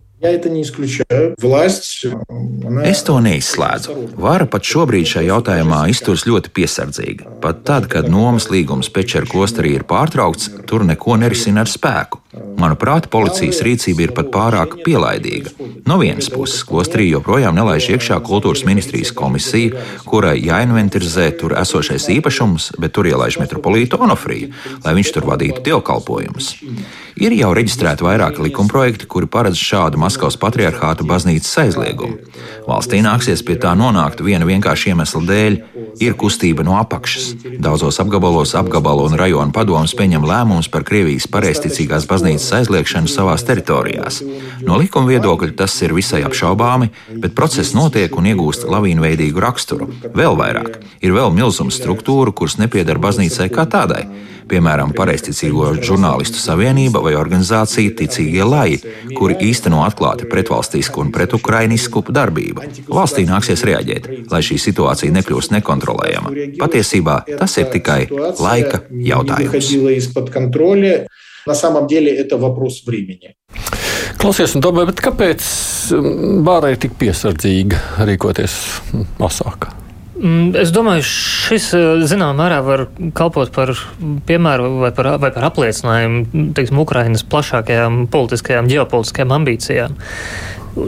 Es 2.84 3.00
to 3.06 3.14
neizslēdzu. 3.24 3.94
Vara 4.20 4.44
pat 4.52 4.68
šobrīd 4.68 5.08
šajā 5.08 5.30
jautājumā 5.30 5.78
izturas 5.88 6.26
ļoti 6.28 6.52
piesardzīgi. 6.58 7.28
Pat 7.40 7.62
tad, 7.64 7.88
kad 7.88 8.10
nomas 8.12 8.50
līgums 8.52 8.92
Pečera 8.92 9.24
klosterī 9.24 9.72
ir 9.78 9.86
pārtraukts, 9.88 10.50
tur 10.68 10.84
neko 10.84 11.16
nerisina 11.22 11.64
ar 11.64 11.72
spēku. 11.72 12.20
Manuprāt, 12.30 13.08
policijas 13.10 13.58
rīcība 13.66 14.04
ir 14.04 14.12
pat 14.14 14.28
pārāk 14.30 14.76
pielaidīga. 14.84 15.50
No 15.88 15.96
vienas 15.98 16.28
puses, 16.30 16.62
klosterī 16.62 17.08
joprojām 17.08 17.56
nelaiž 17.58 17.88
iekšā 17.96 18.20
kultūras 18.22 18.62
ministrijas 18.68 19.10
komisija, 19.18 19.82
kurai 20.06 20.36
jāinventarizē 20.38 21.26
tur 21.40 21.56
esošais 21.58 22.06
īpašums, 22.14 22.68
bet 22.78 22.94
tur 22.94 23.08
ielaiž 23.10 23.40
metropolītu 23.42 23.98
Onofriju, 23.98 24.52
lai 24.84 24.94
viņš 25.00 25.10
tur 25.16 25.26
vadītu 25.26 25.64
dievkalpojumus. 25.66 26.52
Ir 27.20 27.34
jau 27.34 27.50
reģistrēti 27.56 28.06
vairāki 28.06 28.46
likumprojekti, 28.46 29.10
kuri 29.10 29.26
paredz 29.26 29.58
šādu 29.58 29.98
Maskavas 29.98 30.38
patriarchāta 30.38 31.02
baznīcas 31.04 31.58
aizliegumu. 31.64 32.20
Valstī 32.70 33.02
nāksies 33.02 33.42
pie 33.42 33.58
tā 33.58 33.74
nonākt 33.74 34.22
viena 34.22 34.46
vienkārša 34.46 34.94
iemesla 34.94 35.20
dēļ- 35.26 35.58
ir 36.00 36.16
kustība 36.20 36.64
no 36.66 36.76
apakšas. 36.80 37.32
Daudzos 37.62 38.00
apgabalos 38.02 38.54
apgabalu 38.58 39.08
un 39.08 39.18
rajonu 39.18 39.54
padomus 39.56 39.94
pieņem 39.98 40.26
lēmumus 40.30 40.70
par 40.72 40.86
Krievijas 40.86 41.28
pareizticīgās 41.32 42.06
baznīcas 42.10 42.48
aizliekšanu 42.60 43.10
savās 43.10 43.44
teritorijās. 43.48 44.22
No 44.66 44.78
likuma 44.80 45.10
viedokļa 45.10 45.56
tas 45.62 45.76
ir 45.82 45.94
visai 45.96 46.22
apšaubāmi, 46.28 46.90
bet 47.22 47.36
process 47.38 47.74
notiek 47.76 48.16
un 48.16 48.30
iegūst 48.32 48.68
lavīnveidīgu 48.70 49.46
raksturu. 49.46 49.90
Vēl 50.14 50.38
vairāk 50.38 50.80
ir 51.00 51.16
vēl 51.16 51.32
milzums 51.34 51.80
struktūru, 51.80 52.34
kuras 52.36 52.60
nepiedara 52.62 53.02
baznīcai 53.02 53.50
kā 53.54 53.66
tādai 53.70 54.04
piemēram, 54.50 54.94
Pareizticīgo 54.96 55.70
žurnālistu 55.78 56.40
savienība 56.40 57.02
vai 57.04 57.14
organizācija 57.18 57.94
Ticīgie 57.98 58.46
Lai, 58.46 58.78
kuri 59.16 59.38
īsteno 59.50 59.84
atklāti 59.86 60.28
pretvalstisku 60.30 61.04
un 61.04 61.12
pretukrainisku 61.14 62.02
darbību. 62.10 62.66
Valstī 62.90 63.26
nāksies 63.28 63.64
reaģēt, 63.68 64.10
lai 64.32 64.42
šī 64.46 64.58
situācija 64.66 65.14
nekļūst 65.18 65.54
nekontrolējama. 65.79 66.33
Patiesībā 66.61 67.19
tas 67.39 67.57
ir 67.61 67.71
tikai 67.73 68.01
laika 68.39 68.85
jautājums. 68.91 69.51
На 71.47 71.53
самом 71.53 71.85
деле 71.85 72.11
это 72.11 72.37
вопрос 72.37 72.83
времени. 72.87 73.35
Klausies, 74.17 74.55
un 74.57 74.63
domāju, 74.65 74.95
kāpēc 74.97 75.43
Bāra 76.41 76.71
ir 76.73 76.79
tik 76.81 76.95
piesardzīga 76.97 78.05
rīkoties 78.07 78.55
asāk? 79.21 79.67
Mm, 80.20 80.52
es 80.60 80.68
domāju, 80.74 81.04
šis 81.06 81.70
zināmā 82.10 82.34
mērā 82.36 82.58
var 82.64 82.82
kalpot 83.16 83.48
par 83.54 83.72
piemēru 84.28 84.68
vai 84.82 84.90
par, 84.96 85.14
vai 85.22 85.30
par 85.32 85.46
apliecinājumu 85.48 86.50
teiksim, 86.56 86.80
Ukrainas 86.82 87.24
plašākajām 87.24 88.02
politiskajām, 88.12 88.68
ģeopolitiskajām 88.68 89.32
ambīcijām. 89.38 89.94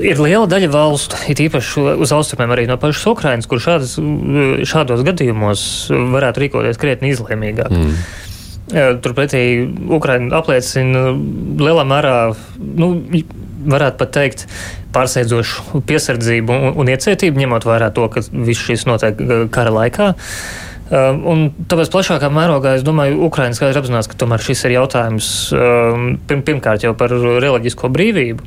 Ir 0.05 0.21
liela 0.21 0.45
daļa 0.51 0.69
valstu, 0.71 1.17
it 1.33 1.41
īpaši 1.43 1.87
uz 2.05 2.13
austrumiem, 2.15 2.53
arī 2.55 2.67
no 2.69 2.77
pašas 2.81 3.09
Ukrainas, 3.09 3.49
kur 3.51 3.63
šādas, 3.63 3.97
šādos 4.69 5.01
gadījumos 5.09 5.65
varētu 6.13 6.45
rīkoties 6.45 6.81
krietni 6.81 7.15
izlēmīgāk. 7.17 7.73
Mm. 7.73 7.97
Turpretī 9.05 9.43
Ukraina 9.93 10.39
apliecina 10.39 11.09
lielā 11.61 11.83
mērā, 11.89 12.17
nu, 12.61 12.93
varētu 13.69 14.01
pat 14.03 14.13
teikt, 14.17 14.45
pārsteidzošu 14.95 15.83
piesardzību 15.89 16.59
un, 16.59 16.77
un 16.83 16.93
iecietību, 16.93 17.45
ņemot 17.45 17.67
vērā 17.69 17.93
to, 17.97 18.09
ka 18.13 18.25
viss 18.33 18.67
šis 18.69 18.87
notiek 18.89 19.19
kara 19.55 19.73
laikā. 19.75 20.13
Um, 20.93 21.23
un 21.25 21.43
tāpēc 21.71 21.89
plašākā 21.95 22.29
mērogā 22.29 22.75
es 22.77 22.85
domāju, 22.85 23.23
Ukraiņas 23.31 23.57
skaidri 23.61 23.81
apzinās, 23.81 24.11
ka 24.11 24.19
tomēr 24.21 24.43
šis 24.45 24.67
ir 24.69 24.75
jautājums 24.77 25.29
um, 25.57 26.09
pirmkārt 26.29 26.85
jau 26.85 26.93
par 26.99 27.15
reliģisko 27.17 27.89
brīvību 27.95 28.45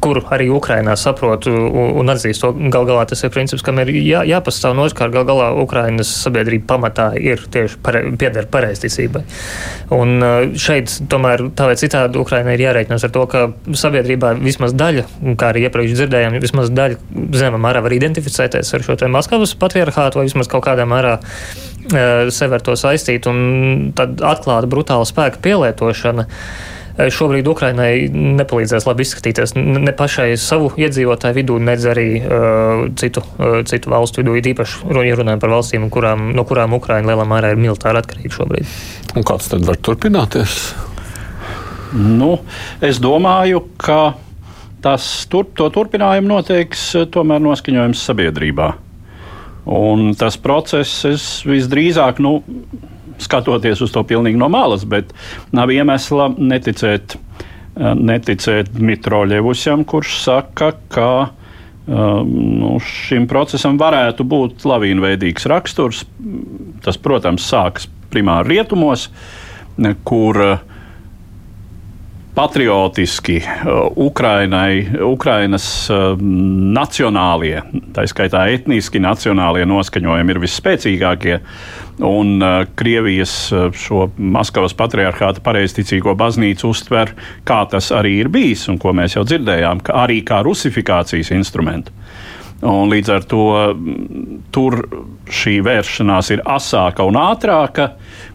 kuru 0.00 0.22
arī 0.32 0.48
Ukrainā 0.52 0.96
saprot 0.98 1.46
un 1.50 2.12
atzīst 2.12 2.42
to. 2.42 2.52
Gal 2.72 2.86
galā 2.88 3.04
tas 3.08 3.22
ir 3.24 3.32
princips, 3.34 3.64
kam 3.66 3.80
ir 3.82 3.92
jā, 3.94 4.22
jāpastāv 4.28 4.74
no 4.76 4.86
otrkārt. 4.88 5.12
Gal 5.14 5.26
galā 5.28 5.50
Ukrainas 5.60 6.10
sabiedrība 6.24 6.66
pamatā 6.74 7.10
ir 7.20 7.42
tieši 7.52 7.78
pare, 7.84 8.02
pieder 8.20 8.48
pareizticībai. 8.50 9.22
Un 9.96 10.16
uh, 10.24 10.38
šeit 10.60 10.96
tomēr 11.10 11.46
tā 11.56 11.68
vai 11.70 11.76
citādi 11.80 12.20
Ukrainai 12.20 12.56
ir 12.56 12.64
jārēķinās 12.68 13.06
ar 13.06 13.14
to, 13.14 13.26
ka 13.30 13.44
sabiedrībā 13.84 14.34
vismaz 14.40 14.74
daļa, 14.78 15.06
kā 15.40 15.52
arī 15.52 15.66
iepriekš 15.68 15.96
dzirdējām, 16.00 16.40
vismaz 16.42 16.72
daļa 16.74 17.00
zināmā 17.36 17.62
mērā 17.68 17.84
var 17.84 17.96
identificēties 17.96 18.74
ar 18.76 18.86
šo 18.86 18.98
te 19.00 19.10
Maskavas 19.10 19.56
patriarchātu 19.60 20.20
vai 20.20 20.28
vismaz 20.30 20.50
kaut 20.50 20.64
kādā 20.68 20.88
mērā 20.88 21.18
uh, 21.20 22.28
sevi 22.32 22.58
ar 22.58 22.66
to 22.66 22.76
saistīt 22.78 23.28
un 23.30 23.40
tad 23.96 24.22
atklāta 24.24 24.70
brutāla 24.70 25.08
spēka 25.08 25.42
pielietošana. 25.44 26.28
Eh, 26.28 26.79
šobrīd 27.14 27.48
Ukrainai 27.48 28.08
nepalīdzēs 28.10 28.86
labi 28.88 29.04
izskatīties 29.06 29.54
ne 29.56 29.92
pašai 29.96 30.34
savu 30.40 30.70
iedzīvotāju 30.80 31.38
vidū, 31.38 31.56
nedz 31.62 31.86
arī 31.90 32.06
uh, 32.20 32.84
citu, 33.00 33.22
uh, 33.38 33.60
citu 33.68 33.92
valstu 33.92 34.24
vidū, 34.24 34.36
īpaši 34.52 35.00
ja 35.06 35.18
runājam 35.18 35.42
par 35.42 35.54
valstīm, 35.54 35.88
kurām, 35.92 36.30
no 36.36 36.44
kurām 36.48 36.76
Ukraina 36.76 37.12
lielā 37.12 37.26
mērā 37.28 37.54
ir 37.54 37.62
militāri 37.62 38.02
atkarīga 38.02 38.36
šobrīd. 38.36 38.76
Un 39.16 39.26
kāds 39.26 39.50
tad 39.52 39.64
var 39.68 39.80
turpināties? 39.80 40.58
Nu, 41.96 42.36
es 42.84 43.00
domāju, 43.02 43.64
ka 43.80 44.14
tas 44.84 45.06
tur, 45.30 45.48
to 45.56 45.66
turpinājumu 45.74 46.30
noteiks 46.30 46.84
tomēr 47.12 47.42
noskaņojums 47.42 48.04
sabiedrībā. 48.10 48.70
Un 49.70 50.14
tas 50.18 50.38
process 50.40 51.42
visdrīzāk, 51.46 52.22
nu, 52.24 52.40
skatoties 53.22 53.82
uz 53.84 53.92
to 53.94 54.02
pilnīgi 54.06 54.40
no 54.40 54.48
malas, 54.52 54.86
bet 54.88 55.12
nav 55.56 55.72
iemesla 55.72 56.30
neticēt, 56.36 57.16
eh, 57.16 57.92
neticēt 57.94 58.72
Mitroļevusam, 58.78 59.84
kurš 59.88 60.16
saka, 60.24 60.72
ka 60.88 61.10
um, 61.86 62.32
nu, 62.60 62.74
šim 62.84 63.28
procesam 63.30 63.78
varētu 63.80 64.26
būt 64.26 64.66
lavīnveidīgs 64.68 65.48
raksturs. 65.50 66.04
Tas, 66.84 66.98
protams, 67.00 67.46
sākas 67.50 67.88
primāri 68.10 68.56
rietumos, 68.56 69.08
kur 70.04 70.42
uh, 70.44 70.79
patriotiski 72.34 73.40
Ukrainai, 73.96 74.86
Ukrainas 75.04 75.66
nacionālie, 76.20 77.60
tā 77.94 78.06
skaitā 78.10 78.46
etniski 78.54 79.02
nacionālie 79.02 79.66
noskaņojumi 79.68 80.34
ir 80.34 80.42
visspēcīgākie. 80.44 81.38
Un 82.00 82.38
uh, 82.40 82.62
Krievijas 82.80 83.34
šo 83.76 84.06
Maskavas 84.16 84.72
patriarchāta 84.72 85.42
pareizticīgo 85.44 86.14
baznīcu 86.16 86.70
uztver, 86.72 87.12
kā 87.44 87.58
tas 87.68 87.90
arī 87.92 88.14
ir 88.22 88.30
bijis, 88.32 88.64
un 88.72 88.78
ko 88.80 88.94
mēs 88.96 89.18
jau 89.18 89.26
dzirdējām, 89.28 89.82
ka 89.84 89.98
arī 90.06 90.22
kā 90.24 90.40
rusifikācijas 90.46 91.34
instrumentu. 91.36 91.92
Un 92.60 92.90
līdz 92.92 93.12
ar 93.14 93.24
to 93.24 93.44
tur 94.52 94.74
šī 95.32 95.60
vēršanās 95.64 96.28
ir 96.34 96.42
asāka 96.44 97.06
un 97.08 97.16
ātrāka, 97.16 97.86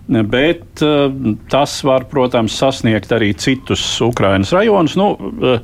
bet 0.08 0.82
uh, 0.86 1.14
tas 1.52 1.76
var, 1.86 2.08
protams, 2.10 2.56
sasniegt 2.58 3.14
arī 3.14 3.34
citus 3.38 3.84
Ukrainas 4.02 4.54
rajonus. 4.56 4.96
Nu, 4.98 5.12
uh, 5.14 5.60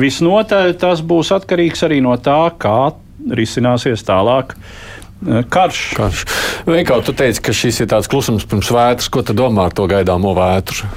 visnotaļ 0.00 0.76
tas 0.80 1.02
būs 1.04 1.34
atkarīgs 1.36 1.84
arī 1.84 2.00
no 2.04 2.14
tā, 2.16 2.38
kā 2.60 2.94
risināsies 3.36 4.04
tālāk. 4.08 4.56
Uh, 4.56 5.42
karš. 5.52 5.82
karš. 5.98 6.24
Veikau, 6.68 7.02
tu 7.04 7.12
teici, 7.16 7.44
ka 7.44 7.52
šis 7.56 7.82
ir 7.84 7.92
tāds 7.92 8.08
klusums 8.08 8.48
pirms 8.48 8.72
vētras. 8.72 9.10
Ko 9.12 9.24
tu 9.26 9.36
domā 9.36 9.68
ar 9.68 9.76
to 9.76 9.84
gaidāmo 9.92 10.32
vētru? 10.36 10.88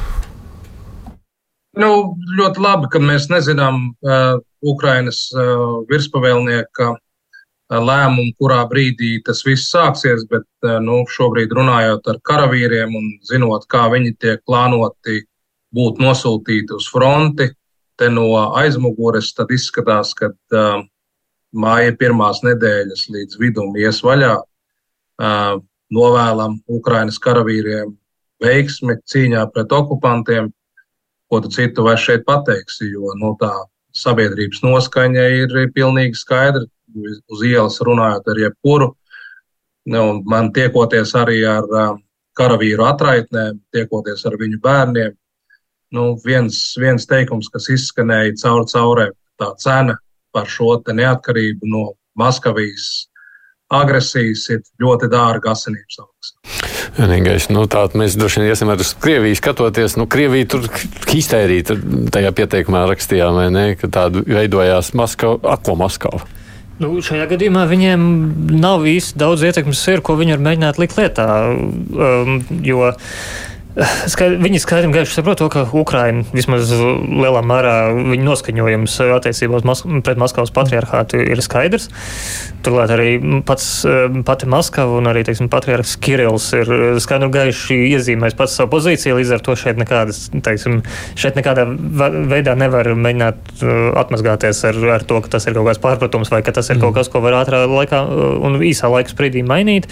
Nu, 1.80 1.92
ļoti 2.40 2.64
labi, 2.64 2.90
ka 2.92 3.04
mēs 3.04 3.28
nezinām 3.32 3.92
uh, 3.92 4.40
Ukrainas 4.66 5.28
uh, 5.36 5.84
virspavēlnieka 5.92 6.96
lēmumu, 7.70 8.34
kurā 8.42 8.64
brīdī 8.70 9.20
tas 9.26 9.44
viss 9.46 9.70
sāksies, 9.70 10.26
bet 10.30 10.46
eh, 10.66 10.80
nu, 10.82 11.04
šobrīd 11.06 11.54
runājot 11.54 12.08
ar 12.10 12.20
karavīriem 12.26 12.96
un 12.98 13.10
zinot, 13.30 13.68
kā 13.70 13.88
viņi 13.94 14.16
tiek 14.18 14.44
plānoti 14.48 15.24
būt 15.76 16.02
nosūtīti 16.02 16.74
uz 16.74 16.90
fronti, 16.90 17.52
te 18.00 18.10
no 18.10 18.32
aizmugures, 18.58 19.34
tad 19.38 19.52
izskatās, 19.54 20.16
ka 20.18 20.32
uh, 20.32 20.82
māja 21.54 21.94
pirmās 22.00 22.40
nedēļas 22.46 23.04
līdz 23.12 23.40
vidum 23.42 23.76
ies 23.78 24.00
vaļā. 24.02 24.38
Uh, 25.20 25.60
novēlam 25.94 26.60
Ukrainas 26.72 27.20
karavīriem 27.22 27.92
veiksmi 28.42 28.96
cīņā 29.10 29.44
pret 29.54 29.74
okupantiem. 29.76 30.50
Ko 31.30 31.42
tu 31.44 31.52
citu 31.54 31.86
vairs 31.86 32.06
šeit 32.08 32.24
pateiksi, 32.26 32.88
jo 32.94 33.14
nu, 33.20 33.36
tā 33.42 33.52
sabiedrības 33.94 34.64
noskaņa 34.66 35.26
ir 35.44 35.58
pilnīgi 35.76 36.18
skaidra. 36.18 36.64
Uz 37.30 37.44
ielas 37.46 37.80
runājot 37.86 38.28
ar 38.32 38.42
jebkuru, 38.42 38.90
nu, 39.94 40.04
man 40.26 40.52
tiekoties 40.56 41.14
arī 41.18 41.42
ar 41.48 41.68
karavīru 42.40 42.86
atraitnēm, 42.88 43.60
tiekoties 43.76 44.26
ar 44.26 44.38
viņu 44.40 44.62
bērniem. 44.64 45.16
Nu, 45.96 46.14
viens, 46.26 46.62
viens 46.78 47.08
teikums, 47.10 47.50
kas 47.50 47.70
izskanēja 47.74 48.38
caur 48.44 48.66
caurēm, 48.70 49.16
tā 49.42 49.54
cena 49.62 49.98
par 50.34 50.50
šo 50.50 50.76
neatkarību 50.86 51.70
no 51.70 51.86
Maskavijas 52.20 53.10
agresijas 53.70 54.48
ir 54.54 54.62
ļoti 54.82 55.10
dārga 55.12 55.54
asinīm 55.54 55.86
samaksā. 55.94 56.36
Vienīgais, 57.00 57.48
nu, 57.54 57.64
tāda 57.70 58.00
mēs 58.02 58.18
droši 58.20 58.42
vien 58.42 58.50
iesim 58.50 58.72
uz 58.74 58.94
Krieviju 59.02 59.38
skatoties. 59.38 59.96
Nu, 60.00 60.08
Krievija 60.10 60.50
tur 60.50 60.66
histērija 61.10 61.78
tajā 62.14 62.34
pieteikumā 62.36 62.84
rakstījām, 62.90 63.40
ne, 63.54 63.66
ka 63.80 63.92
tāda 63.94 64.24
veidojās 64.26 64.92
Maskava, 64.98 65.40
ako 65.56 65.78
Maskava. 65.80 66.26
Nu, 66.80 66.94
šajā 67.04 67.26
gadījumā 67.34 67.66
viņiem 67.68 68.04
nav 68.56 68.86
īsti 68.88 69.20
daudz 69.20 69.44
ietekmes, 69.50 69.82
ir, 69.92 70.04
ko 70.06 70.16
viņi 70.20 70.38
var 70.38 70.44
mēģināt 70.46 70.80
likt 70.80 70.96
lietā. 71.00 71.28
Um, 71.52 72.38
jo 72.64 72.94
viņi 73.78 74.60
skaidri 74.64 74.90
gaiši 74.94 75.14
saprot 75.14 75.38
to, 75.38 75.48
ka 75.54 75.62
Ukraina 75.78 76.24
vismaz 76.34 76.72
lielā 76.74 77.42
mērā 77.46 77.74
viņa 77.94 78.26
noskaņojums 78.26 78.96
attiecībā 79.20 79.62
Mas 79.68 79.84
pret 80.06 80.18
Maskavas 80.18 80.50
patriarchātu 80.56 81.20
ir 81.22 81.42
skaidrs. 81.46 81.90
Turklāt 82.66 82.94
arī 82.96 83.12
pats, 83.46 83.68
pati 84.26 84.50
Maskava 84.50 84.98
un 84.98 85.12
arī 85.12 85.22
teiksim, 85.28 85.52
patriarchs 85.54 85.96
Kirills 86.02 86.50
ir 86.58 86.72
skaidri 87.04 87.30
gaiši 87.36 87.78
iezīmējis 87.92 88.40
pats 88.40 88.58
savu 88.58 88.74
pozīciju. 88.74 89.20
Līdz 89.20 89.36
ar 89.38 89.46
to 89.46 89.56
šeit, 89.60 89.78
nekādas, 89.82 90.26
teiksim, 90.34 90.82
šeit 91.20 91.38
nekādā 91.38 91.68
veidā 91.70 92.58
nevar 92.58 92.90
mēģināt 92.98 93.64
atmazgāties 94.02 94.64
ar, 94.72 94.82
ar 94.98 95.06
to, 95.06 95.22
ka 95.22 95.36
tas 95.38 95.46
ir 95.46 95.58
kaut 95.60 95.70
kāds 95.70 95.84
pārpratums 95.86 96.34
vai 96.34 96.42
ka 96.42 96.56
tas 96.58 96.74
ir 96.74 96.80
mm. 96.80 96.88
kaut 96.88 96.98
kas, 96.98 97.14
ko 97.14 97.22
var 97.22 97.38
ātrā 97.44 97.64
laikā 97.70 98.02
un 98.42 98.60
īsā 98.66 98.90
laika 98.90 99.14
sprīdī 99.14 99.46
mainīt. 99.46 99.90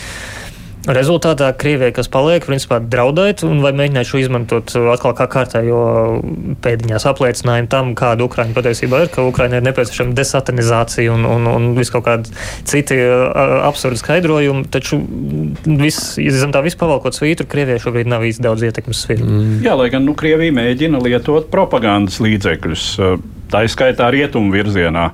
Rezultātā 0.88 1.50
Krievijai, 1.60 1.92
kas 1.96 2.08
paliek, 2.12 2.46
principā 2.48 2.78
draudēt 2.80 3.42
un 3.44 3.60
vai 3.64 3.74
mēģināt 3.76 4.08
šo 4.08 4.22
izmantot 4.22 4.72
atkal 4.94 5.16
kā 5.18 5.26
kārtējo 5.34 5.82
pēdiņās 6.64 7.06
apliecinājumu 7.12 7.68
tam, 7.72 7.92
kāda 7.98 8.24
Ukraina 8.24 8.56
patiesībā 8.56 9.02
ir, 9.04 9.12
ka 9.12 9.26
Ukraina 9.28 9.60
ir 9.60 9.66
nepieciešama 9.68 10.16
desatanizācija 10.16 11.12
un, 11.12 11.28
un, 11.28 11.50
un 11.52 11.68
vis 11.76 11.92
kaut 11.92 12.06
kādi 12.08 12.32
citi 12.68 13.00
absurdi 13.04 14.00
skaidrojumi, 14.00 14.64
taču 14.72 15.02
viss, 15.68 16.16
ja 16.22 16.32
zem 16.40 16.56
tā 16.56 16.64
viss 16.64 16.80
pavalkot 16.80 17.18
svītru, 17.18 17.50
Krievijai 17.52 17.84
šobrīd 17.84 18.08
nav 18.12 18.24
īsti 18.28 18.48
daudz 18.48 18.64
ietekmes 18.70 19.04
sfēru. 19.04 19.28
Mm. 19.28 19.60
Jā, 19.68 19.76
lai 19.80 19.90
gan 19.92 20.08
nu, 20.08 20.16
Krievija 20.18 20.56
mēģina 20.56 21.04
lietot 21.04 21.52
propagandas 21.52 22.22
līdzekļus, 22.24 22.88
tā 23.52 23.66
izskaitā 23.68 24.08
rietumu 24.16 24.56
virzienā. 24.56 25.10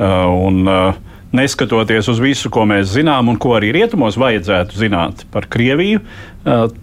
Un, 0.00 0.64
uh, 0.64 1.09
neskatoties 1.32 2.08
uz 2.10 2.20
visu, 2.22 2.50
ko 2.50 2.64
mēs 2.68 2.90
zinām 2.94 3.30
un 3.30 3.38
ko 3.40 3.54
arī 3.58 3.70
rietumos 3.74 4.18
vajadzētu 4.20 4.78
zināt 4.80 5.24
par 5.30 5.46
Krieviju, 5.50 6.02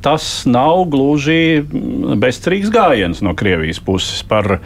tas 0.05 0.27
nav 0.47 0.85
gluži 0.93 1.63
bezcerīgs 2.21 2.71
gājiens 2.71 3.23
no 3.25 3.33
Krievijas 3.37 3.81
puses 3.83 4.23
par 4.27 4.59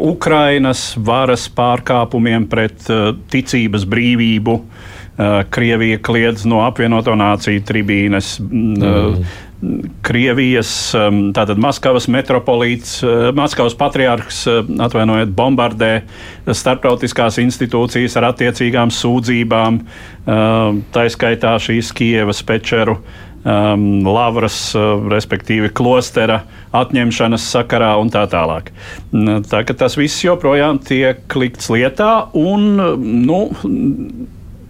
Ukrainas 0.00 0.88
varas 0.96 1.46
pārkāpumiem 1.52 2.48
pret 2.50 2.86
ticības 3.32 3.86
brīvību. 3.88 4.60
Krievija 5.50 5.98
kliedz 6.04 6.44
no 6.44 6.60
apvienoto 6.66 7.14
nāciju 7.16 7.62
tribīnes. 7.64 8.34
Mm. 8.42 9.22
Krievijas, 10.04 10.70
um, 10.92 11.30
tātad 11.32 11.56
Maskavas 11.60 12.10
metropolīts, 12.12 12.98
uh, 13.00 13.30
Maskavas 13.36 13.76
patriārhs, 13.78 14.42
uh, 14.50 14.58
atvainojiet, 14.84 15.32
bombardē 15.36 15.92
starptautiskās 16.44 17.40
institūcijas 17.40 18.18
ar 18.20 18.28
attiecīgām 18.34 18.92
sūdzībām, 18.92 19.80
um, 19.80 20.82
tā 20.92 21.06
skaitā 21.12 21.56
šīs 21.62 21.94
Kievas 21.96 22.44
pečeru. 22.46 23.00
Um, 23.46 24.02
lavras, 24.02 24.58
uh, 24.74 25.04
respektīvi, 25.06 25.70
klostera 25.70 26.40
atņemšanas 26.74 27.44
sakarā 27.46 27.92
un 28.02 28.10
tā 28.10 28.24
tālāk. 28.26 28.72
Tā, 29.46 29.60
tas 29.70 29.94
viss 29.94 30.24
joprojām 30.24 30.80
tiek 30.82 31.22
likts 31.38 31.70
lietā, 31.70 32.26
un 32.34 32.66
nu, 33.22 33.38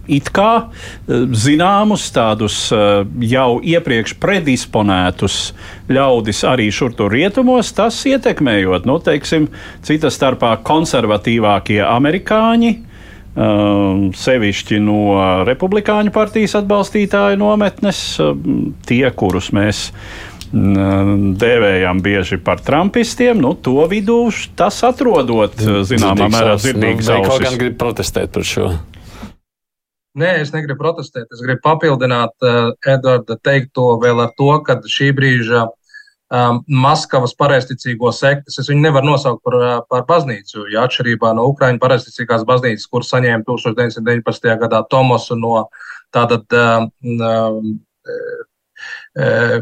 it 0.07 0.31
kā 0.35 0.51
eh, 0.67 1.25
zināmus, 1.35 2.07
tādus 2.15 2.57
eh, 2.75 3.03
jau 3.27 3.59
iepriekš 3.61 4.15
predisponētus 4.21 5.37
ļaudis 5.91 6.43
arī 6.47 6.69
šur 6.73 6.95
tur 6.97 7.13
rietumos, 7.13 7.73
tas 7.75 7.99
ietekmējot, 8.09 8.87
nu, 8.89 8.99
teiksim, 9.03 9.49
cita 9.85 10.11
starpā 10.13 10.57
konservatīvākie 10.67 11.81
amerikāņi. 11.85 12.75
Um, 13.37 14.07
sevišķi 14.17 14.79
no 14.81 15.43
republikāņu 15.45 16.09
partijas 16.09 16.55
atbalstītāju 16.57 17.37
nometnes, 17.37 17.99
um, 18.17 18.71
tie, 18.89 19.03
kurus 19.13 19.51
mēs 19.53 19.91
dēvējam 20.47 22.01
bieži 22.01 22.39
par 22.41 22.61
trumpistiem, 22.63 23.37
nu, 23.43 23.53
to 23.53 23.83
vidū 23.91 24.31
tas 24.57 24.79
atrodot 24.87 25.53
zināmā 25.59 26.31
mērā 26.31 26.55
dzirdīgas 26.57 27.09
ausis. 27.13 27.29
Kaut 27.29 27.43
gan 27.43 27.59
grib 27.59 27.75
protestēt 27.77 28.31
par 28.33 28.47
šo. 28.47 28.71
Nē, 30.17 30.29
es 30.41 30.49
negribu 30.49 30.81
protestēt. 30.81 31.27
Es 31.33 31.41
gribu 31.45 31.61
papildināt 31.61 32.33
uh, 32.45 32.71
Edvarda 32.89 33.35
teikto 33.45 33.91
vēl 34.01 34.23
ar 34.23 34.31
to, 34.39 34.49
ka 34.65 34.79
šī 34.89 35.11
brīža 35.13 35.67
um, 35.67 36.63
Maskavas 36.85 37.35
pareizticīgo 37.37 38.09
sektas, 38.15 38.57
es 38.57 38.71
viņu 38.71 38.81
nevaru 38.87 39.11
nosaukt 39.11 39.43
par, 39.45 39.57
uh, 39.59 39.75
par 39.91 40.07
baznīcu, 40.09 40.65
jo 40.73 40.85
atšķirībā 40.87 41.35
no 41.37 41.45
Ukraiņu 41.51 41.81
pareizticīgās 41.83 42.47
baznīcas, 42.49 42.87
kur 42.89 43.05
saņēma 43.05 43.45
1919. 43.45 44.49
gadā 44.63 44.81
Tomasu 44.89 45.37
no 45.37 45.67
tātad 46.15 46.57
um, 46.57 46.89
um, 47.13 47.77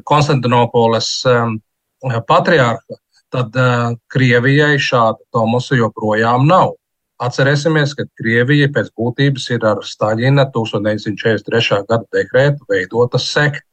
Konstantinopoles 0.07 1.09
um, 1.31 1.59
patriārha, 2.31 2.99
tad 3.33 3.59
uh, 3.59 3.91
Krievijai 4.11 4.79
šāda 4.79 5.19
Tomasu 5.35 5.81
joprojām 5.83 6.47
nav. 6.47 6.77
Atcerēsimies, 7.25 7.95
ka 7.97 8.05
Krievija 8.19 8.69
pēc 8.73 8.91
būtības 8.97 9.47
ir 9.55 9.65
ar 9.65 9.81
Staļina 9.85 10.45
1943. 10.53 11.81
gada 11.89 12.03
dekrētu 12.13 12.67
veidota 12.69 13.21
sekta, 13.21 13.65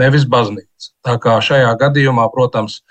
nevis 0.00 0.26
baznīca. 0.28 0.90
Tā 1.06 1.16
kā 1.22 1.38
šajā 1.40 1.72
gadījumā, 1.80 2.28
protams, 2.34 2.82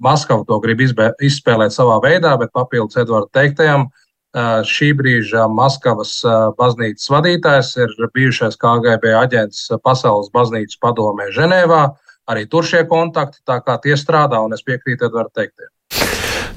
Maskava 0.00 0.46
to 0.48 0.56
grib 0.64 0.80
izspēlēt 0.80 1.74
savā 1.74 1.98
veidā, 2.00 2.32
bet 2.40 2.52
papildus 2.56 2.96
Edvarda 3.02 3.28
teiktajam, 3.36 3.90
šī 4.64 4.92
brīža 4.96 5.44
Maskavas 5.52 6.14
baznīcas 6.56 7.10
vadītājs 7.12 7.74
ir 7.82 7.92
bijušais 8.14 8.56
KGB 8.56 9.12
aģents 9.18 9.66
Pasaules 9.84 10.30
baznīcas 10.32 10.78
padomē 10.80 11.28
Ženēvā. 11.36 11.82
Arī 12.30 12.46
tur 12.48 12.64
šie 12.64 12.86
kontakti, 12.88 13.42
tā 13.44 13.58
kā 13.66 13.76
tie 13.82 13.98
strādā, 13.98 14.40
un 14.40 14.54
es 14.54 14.62
piekrītu 14.62 15.10
Edvarda 15.10 15.42
teiktajam. 15.42 15.74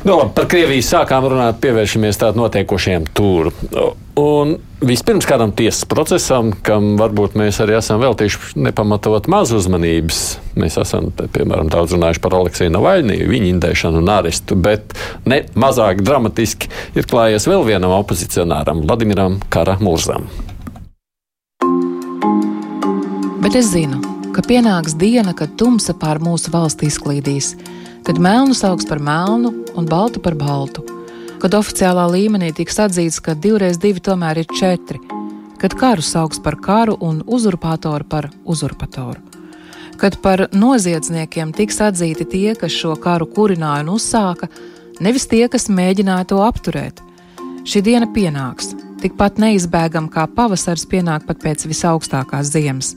Nu, 0.04 0.18
labi, 0.20 0.34
par 0.36 0.50
Krieviju 0.52 0.84
sākām 0.84 1.24
runāt, 1.32 1.62
pievēršamies 1.64 2.18
tādam 2.20 2.42
notiekošiem 2.44 3.06
tur. 3.16 3.54
Un 4.20 4.58
vispirms 4.84 5.24
kādam 5.24 5.54
tiesas 5.56 5.86
procesam, 5.88 6.50
kam 6.68 6.98
varbūt 7.00 7.38
mēs 7.40 7.62
arī 7.64 7.78
esam 7.78 8.02
veltījuši 8.02 8.60
nepamatot 8.66 9.30
maz 9.32 9.54
uzmanības. 9.56 10.18
Mēs 10.60 10.76
esam, 10.82 11.08
piemēram, 11.16 11.70
daudz 11.72 11.96
runājuši 11.96 12.22
par 12.26 12.36
Aleksiju 12.36 12.74
Navaļniju, 12.76 13.30
viņa 13.32 13.48
indēšanu 13.54 14.02
un 14.04 14.12
arestu, 14.12 14.58
bet 14.60 14.92
ne 15.24 15.46
mazāk 15.56 16.04
dramatiski 16.04 16.68
ir 17.00 17.08
klājies 17.08 17.48
vēl 17.48 17.64
vienam 17.70 17.96
opozicionāram, 17.96 18.84
Vladimiram 18.84 19.38
Kara 19.56 19.78
Murzam. 19.80 20.28
Bet 23.40 23.56
es 23.56 23.72
zinu, 23.72 24.04
ka 24.36 24.44
pienāks 24.44 24.98
diena, 25.00 25.32
kad 25.32 25.56
tumsa 25.56 25.96
pār 25.96 26.20
mūsu 26.20 26.52
valsti 26.52 26.92
izklīdīs 26.92 27.54
kad 28.04 28.20
melnu 28.20 28.54
sauks 28.54 28.86
par 28.86 29.00
melnu 29.00 29.54
un 29.76 29.86
baltu 29.86 30.20
par 30.20 30.36
baltu, 30.36 30.84
kad 31.40 31.56
oficiālā 31.56 32.04
līmenī 32.12 32.52
tiks 32.56 32.80
atzīts, 32.84 33.22
ka 33.24 33.36
divreiz 33.36 33.80
divi 33.80 34.04
tomēr 34.04 34.42
ir 34.44 34.50
četri, 34.60 35.00
kad 35.62 35.76
karu 35.80 36.04
sauks 36.04 36.42
par 36.44 36.58
karu 36.60 36.98
un 37.00 37.22
uzurpātoru 37.24 38.08
par 38.10 38.28
uzurpatoru, 38.44 39.22
kad 40.00 40.20
par 40.22 40.50
noziedzniekiem 40.52 41.56
tiks 41.56 41.80
atzīti 41.84 42.28
tie, 42.28 42.50
kas 42.60 42.76
šo 42.76 42.98
karu 43.00 43.30
kurināja 43.32 43.86
un 43.86 43.94
uzsāka, 43.96 44.52
nevis 45.00 45.28
tie, 45.32 45.48
kas 45.48 45.70
mēģināja 45.72 46.28
to 46.34 46.44
apturēt. 46.44 47.00
Šī 47.64 47.80
diena 47.88 48.10
pienāks, 48.12 48.74
tikpat 49.00 49.40
neizbēgam 49.40 50.12
kā 50.12 50.28
pavasars 50.28 50.84
pienāk 50.92 51.24
pat 51.30 51.40
pēc 51.40 51.64
visaugstākās 51.72 52.52
ziemas. 52.52 52.96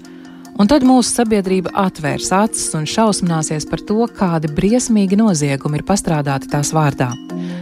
Un 0.57 0.69
tad 0.71 0.85
mūsu 0.89 1.11
sabiedrība 1.19 1.73
atvērs 1.77 2.31
acis 2.33 2.71
un 2.79 2.87
šausmināsies 2.89 3.67
par 3.69 3.83
to, 3.85 3.99
kādi 4.17 4.49
briesmīgi 4.57 5.19
noziegumi 5.21 5.81
ir 5.81 5.85
pastrādāti 5.85 6.49
tās 6.53 6.73
vārdā. 6.73 7.11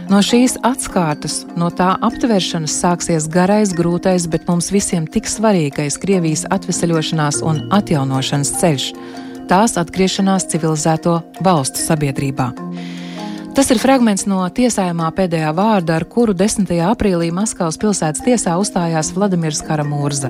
No 0.07 0.21
šīs 0.23 0.55
atskārtas, 0.63 1.41
no 1.59 1.67
tā 1.75 1.91
aptveršanas 2.07 2.77
sāksies 2.79 3.27
garais, 3.31 3.73
grūtais, 3.75 4.29
bet 4.31 4.47
mums 4.47 4.71
visiem 4.71 5.09
tik 5.11 5.27
svarīgais 5.27 5.99
Krievijas 5.99 6.45
atvesaļošanās 6.55 7.41
un 7.43 7.65
atjaunošanas 7.75 8.53
ceļš- 8.61 8.89
tās 9.51 9.75
atgriešanās 9.81 10.47
civilizēto 10.53 11.21
valstu 11.43 11.83
sabiedrībā. 11.83 12.53
Tas 13.55 13.69
ir 13.71 13.79
fragments 13.79 14.25
no 14.27 14.41
tiesājumā 14.51 15.05
pēdējā 15.15 15.53
vārda, 15.55 15.95
ar 15.95 16.03
kuru 16.11 16.33
10. 16.35 16.67
aprīlī 16.89 17.29
Maskavas 17.31 17.77
pilsētas 17.79 18.25
tiesā 18.25 18.57
uzstājās 18.59 19.13
Vladimirs 19.15 19.61
Karamūrza, 19.63 20.27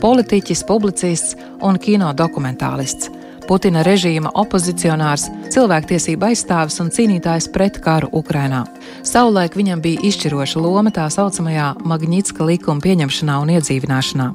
politiķis, 0.00 0.62
publicists 0.64 1.36
un 1.60 1.76
kino 1.76 2.08
dokumentālists. 2.16 3.12
Putina 3.48 3.82
režīma 3.84 4.30
opozicionārs, 4.38 5.26
cilvēktiesība 5.52 6.30
aizstāvis 6.30 6.78
un 6.82 6.90
cīnītājs 6.94 7.48
pret 7.52 7.78
karu 7.82 8.08
Ukrainā. 8.14 8.62
Savulaik 9.02 9.56
viņam 9.58 9.82
bija 9.82 10.02
izšķiroša 10.08 10.62
loma 10.62 10.92
tā 10.94 11.08
saucamajā 11.10 11.72
Magnitska 11.88 12.46
likuma 12.46 12.80
pieņemšanā 12.84 13.38
un 13.42 13.52
iedzīvināšanā. 13.56 14.28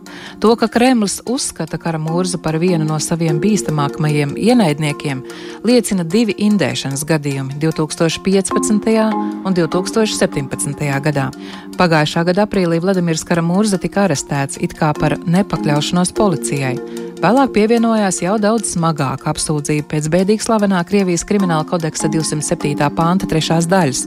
To, 0.44 0.54
ka 0.60 0.68
Kremlis 0.72 1.22
uzskata 1.26 1.80
Karamurzu 1.82 2.42
par 2.44 2.60
vienu 2.62 2.86
no 2.86 3.00
saviem 3.00 3.40
bīstamākajiem 3.42 4.36
ienaidniekiem, 4.38 5.24
liecina 5.64 6.04
divi 6.04 6.36
indēšanas 6.50 7.06
gadījumi- 7.08 7.58
2015. 7.64 9.12
un 9.46 9.54
2017. 9.54 11.02
gadā. 11.02 11.32
Pagājušā 11.78 12.26
gada 12.26 12.46
aprīlī 12.46 12.82
Vladimirs 12.82 13.24
Karamurza 13.24 13.78
tika 13.78 14.08
arestēts 14.08 14.58
it 14.62 14.74
kā 14.74 14.94
par 15.00 15.18
nepakļaušanos 15.18 16.14
policijai. 16.14 17.07
Vēlāk 17.18 17.50
pievienojās 17.56 18.20
jau 18.22 18.36
daudz 18.38 18.76
smagāka 18.76 19.32
apsūdzība 19.32 19.88
pēc 19.90 20.06
bēdīgi 20.14 20.44
slavenā 20.46 20.84
Krievijas 20.86 21.24
krimināla 21.26 21.66
kodeksa 21.66 22.12
207. 22.14 22.78
panta 22.94 23.26
3. 23.26 23.56
daļas 23.72 24.02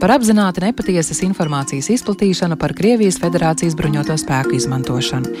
par 0.00 0.14
apzināti 0.14 0.62
nepatiesas 0.64 1.20
informācijas 1.26 1.90
izplatīšanu 1.92 2.56
par 2.56 2.72
Krievijas 2.78 3.18
Federācijas 3.20 3.76
bruņoto 3.76 4.16
spēku 4.22 4.56
izmantošanu. 4.56 5.34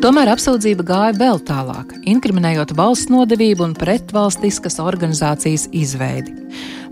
Tomēr 0.00 0.32
apsūdzība 0.32 0.86
gāja 0.88 1.12
vēl 1.20 1.42
tālāk, 1.44 1.92
inkriminējot 2.08 2.72
valsts 2.78 3.12
nodevību 3.12 3.68
un 3.68 3.74
pretvalstiskas 3.76 4.80
organizācijas 4.80 5.66
izveidi. 5.68 6.32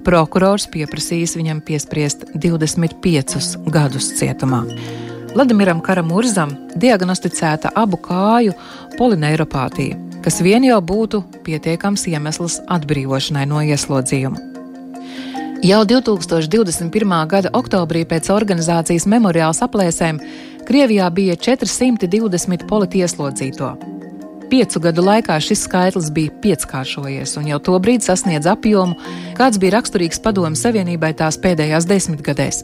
Prokurors 0.04 0.68
pieprasījis 0.68 1.38
viņam 1.40 1.64
piespriest 1.64 2.28
25 2.36 3.56
gadus 3.72 4.12
cietumā. 4.20 4.66
Vladimiram 5.32 5.78
Karamurzam 5.80 6.50
diagnosticēta 6.76 7.70
abu 7.78 7.96
kāju 8.04 8.52
polineiropātija, 8.98 9.96
kas 10.24 10.42
vien 10.44 10.66
jau 10.66 10.76
būtu 10.84 11.22
pietiekams 11.46 12.04
iemesls 12.10 12.58
atbrīvošanai 12.76 13.46
no 13.48 13.62
ieslodzījuma. 13.64 14.42
Jau 15.64 15.80
2021. 15.88 17.16
gada 17.32 17.52
oktobrī 17.56 18.04
pēc 18.10 18.28
organizācijas 18.34 19.08
memoriāls 19.08 19.62
aplēsēm 19.64 20.20
Krievijā 20.68 21.08
bija 21.14 21.38
420 21.48 22.68
politieslodzīto. 22.68 23.72
Piecu 24.52 24.82
gadu 24.84 25.00
laikā 25.00 25.38
šis 25.40 25.62
skaitlis 25.64 26.10
bija 26.12 26.28
pieckāršojies 26.42 27.30
un 27.40 27.46
jau 27.48 27.56
tobrīd 27.70 28.04
sasniedz 28.04 28.44
apjomu, 28.50 28.98
kāds 29.38 29.56
bija 29.56 29.78
raksturīgs 29.78 30.20
Padomju 30.20 30.60
Savienībai 30.60 31.14
tās 31.16 31.38
pēdējās 31.40 31.86
desmitgadēs. 31.88 32.58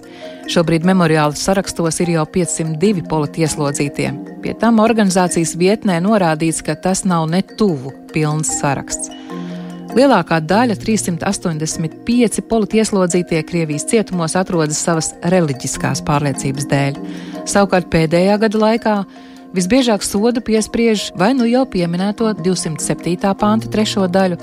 Šobrīd 0.53 0.85
memoriāla 0.85 1.33
sarakstos 1.33 2.03
ir 2.05 2.11
jau 2.13 2.27
502 2.35 3.07
politieslodzītie. 3.09 4.11
Pie 4.45 4.53
tam 4.61 4.83
organizācijas 4.85 5.55
vietnē 5.57 5.97
norādīts, 6.05 6.61
ka 6.67 6.77
tas 6.77 7.07
nav 7.09 7.25
ne 7.33 7.41
tuvu 7.57 7.95
pilns 8.13 8.53
saraksts. 8.59 9.09
Lielākā 9.97 10.43
daļa, 10.45 10.77
385 10.77 12.45
politieslodzītie 12.53 13.41
Krievijas 13.49 13.89
cietumos, 13.89 14.37
atrodas 14.37 14.85
savas 14.85 15.15
reliģiskās 15.25 16.05
pārliecības 16.05 16.69
dēļ. 16.69 17.01
Savukārt 17.49 17.89
pēdējā 17.97 18.37
gada 18.45 18.63
laikā 18.67 18.95
Visbiežāk 19.59 20.05
sodu 20.07 20.39
piespriež 20.39 21.09
vai 21.19 21.33
nu 21.35 21.43
jau 21.43 21.65
pieminēto 21.67 22.31
207. 22.31 23.19
panta 23.35 23.67
trešo 23.67 24.05
daļu 24.07 24.37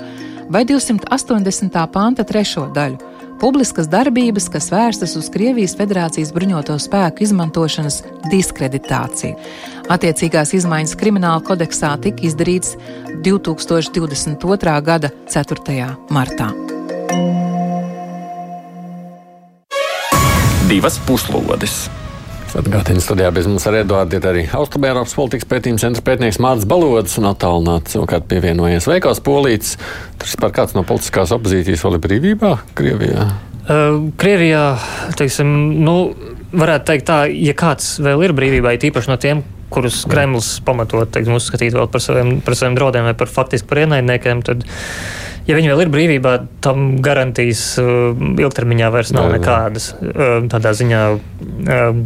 vai 0.52 0.60
280. 0.68 1.72
panta 1.88 2.20
trešo 2.20 2.66
daļu- 2.68 3.00
publiskas 3.40 3.88
darbības, 3.88 4.50
kas 4.52 4.68
vērstas 4.68 5.16
uz 5.16 5.30
Krievijas 5.32 5.72
Federācijas 5.72 6.34
bruņoto 6.36 6.76
spēku 6.76 7.24
izmantošanas 7.24 8.02
diskreditāciju. 8.28 9.40
Attiecīgās 9.88 10.52
izmaiņas 10.52 10.96
krimināla 11.00 11.40
kodeksā 11.40 11.96
tika 11.96 12.20
izdarīts 12.20 12.76
2022. 13.24 14.80
gada 14.84 15.08
4. 15.32 15.96
martā. 16.10 16.52
Divas 20.68 20.98
puslodes! 21.08 22.05
Atgādījums 22.54 23.06
studijā 23.08 23.32
bez 23.34 23.48
mums 23.50 23.66
ar 23.66 23.80
Eduardu 23.80 24.20
ir 24.20 24.26
arī 24.30 24.44
Austrumēropas 24.54 25.16
politikas 25.18 25.48
pētījuma 25.50 25.82
centra 25.82 26.04
pētnieks 26.06 26.38
Mārcis 26.42 26.68
Balods 26.70 27.18
un 27.20 27.26
attālināts 27.32 27.96
savukārt 27.96 28.28
pievienojies 28.30 28.86
Veikals 28.86 29.20
Polīts. 29.24 29.74
Tas 30.20 30.36
par 30.40 30.54
kāds 30.56 30.76
no 30.76 30.84
politiskās 30.86 31.34
opozīcijas 31.34 31.82
vēl 31.84 31.98
ir 31.98 32.04
brīvībā 32.06 32.52
Krievijā? 32.78 33.26
Uh, 33.66 34.06
Krievijā, 34.20 34.62
teiksim, 35.18 35.50
nu, 35.82 35.96
varētu 36.54 36.90
teikt 36.92 37.08
tā, 37.10 37.18
ja 37.26 37.56
kāds 37.58 37.96
vēl 38.04 38.28
ir 38.28 38.34
brīvībā, 38.36 38.76
ir 38.76 38.88
īpaši 38.92 39.10
no 39.10 39.18
tiem, 39.20 39.42
kurus 39.74 40.04
Kremlis 40.08 40.56
pamatot, 40.64 41.10
teiksim, 41.12 41.34
uzskatīt 41.36 41.74
vēl 41.74 41.90
par 41.90 42.04
saviem, 42.04 42.36
par 42.46 42.56
saviem 42.58 42.78
draudiem 42.78 43.08
vai 43.08 43.16
par 43.18 43.30
faktiski 43.32 43.68
par 43.68 43.82
ienaidniekiem, 43.82 44.44
tad 44.46 44.62
ja 45.46 45.56
viņi 45.56 45.70
vēl 45.70 45.84
ir 45.84 45.90
brīvībā, 45.92 46.32
tam 46.64 46.98
garantijas 47.04 47.62
uh, 47.78 48.16
ilgtermiņā 48.42 48.90
vairs 48.94 49.12
nav 49.14 49.28
jā, 49.28 49.36
nekādas. 49.38 49.88
Uh, 50.00 50.46
tādā 50.50 50.72
ziņā, 50.76 51.02
uh, 51.14 52.00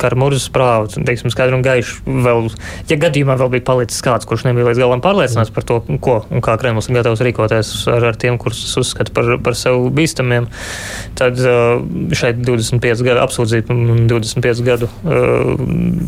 kā 0.00 0.10
ar 0.10 0.16
mūža 0.18 0.40
sprāvu, 0.42 1.04
teiksim, 1.06 1.32
skaidri 1.32 1.58
un 1.58 1.64
gaiši, 1.66 1.98
vēl, 2.08 2.48
ja 2.88 2.98
gadījumā 3.00 3.36
vēl 3.40 3.52
bija 3.56 3.66
palicis 3.68 4.00
kāds, 4.04 4.28
kurš 4.28 4.46
nebija 4.48 4.70
līdz 4.70 4.80
galam 4.80 5.04
pārliecināts 5.04 5.52
par 5.54 5.66
to, 5.68 5.80
ko 6.04 6.20
un 6.32 6.44
kā 6.44 6.56
Kremlis 6.60 6.88
ir 6.88 6.98
gatavs 6.98 7.22
rīkoties 7.24 7.72
ar, 7.92 8.08
ar 8.12 8.18
tiem, 8.20 8.38
kurus 8.40 8.62
uzskata 8.80 9.12
par, 9.16 9.34
par 9.44 9.58
sev 9.58 9.90
bīstamiem, 9.94 10.48
tad 11.18 11.38
šeit 12.16 12.40
25 12.40 13.04
gadu 13.04 13.22
apsūdzība 13.26 13.74
un 13.74 14.08
25 14.10 14.64
gadu 14.66 14.88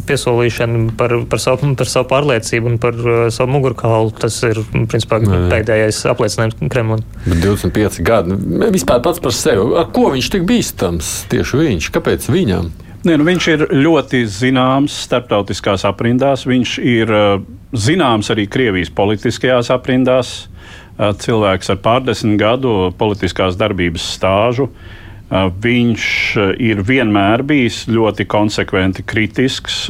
piesolīšana 0.09 0.97
par, 1.01 1.17
par, 1.31 1.43
savu, 1.43 1.75
par 1.79 1.91
savu 1.91 2.09
pārliecību 2.11 2.73
un 2.73 2.81
par 2.83 2.97
savu 3.35 3.53
mugurkaulu, 3.57 4.15
tas 4.21 4.41
ir 4.49 4.63
principā 4.91 5.21
pēdējais 5.21 6.03
apliecinājums 6.11 6.70
Kremlim. 6.71 7.03
Bet 7.27 7.43
25 7.43 8.03
gadi. 8.07 8.37
Vispār 8.71 9.03
pats 9.05 9.21
par 9.23 9.35
sevi. 9.35 9.65
Ar 9.79 9.91
ko 9.95 10.11
viņš 10.15 10.31
tik 10.35 10.47
bīstams? 10.49 11.11
Tieši 11.33 11.61
viņš. 11.65 11.91
Kāpēc 11.95 12.29
viņam? 12.31 12.71
Nē, 13.01 13.17
nu 13.17 13.25
viņš 13.25 13.49
ir 13.49 13.65
ļoti 13.81 14.23
zināms 14.29 14.95
starptautiskās 15.07 15.87
aprindās. 15.89 16.45
Viņš 16.49 16.77
ir 16.85 17.13
uh, 17.17 17.43
zināms 17.73 18.31
arī 18.33 18.47
Krievijas 18.51 18.93
politiskajās 18.93 19.73
aprindās. 19.75 20.35
Uh, 21.01 21.15
cilvēks 21.17 21.73
ar 21.73 21.81
pārdesmit 21.83 22.39
gadu 22.41 22.91
politiskās 23.01 23.57
darbības 23.61 24.05
stāžu. 24.19 24.69
Uh, 25.31 25.47
viņš 25.63 26.05
ir 26.61 26.83
vienmēr 26.85 27.47
bijis 27.47 27.85
ļoti 27.89 28.27
konsekventi 28.29 29.07
kritisks 29.07 29.87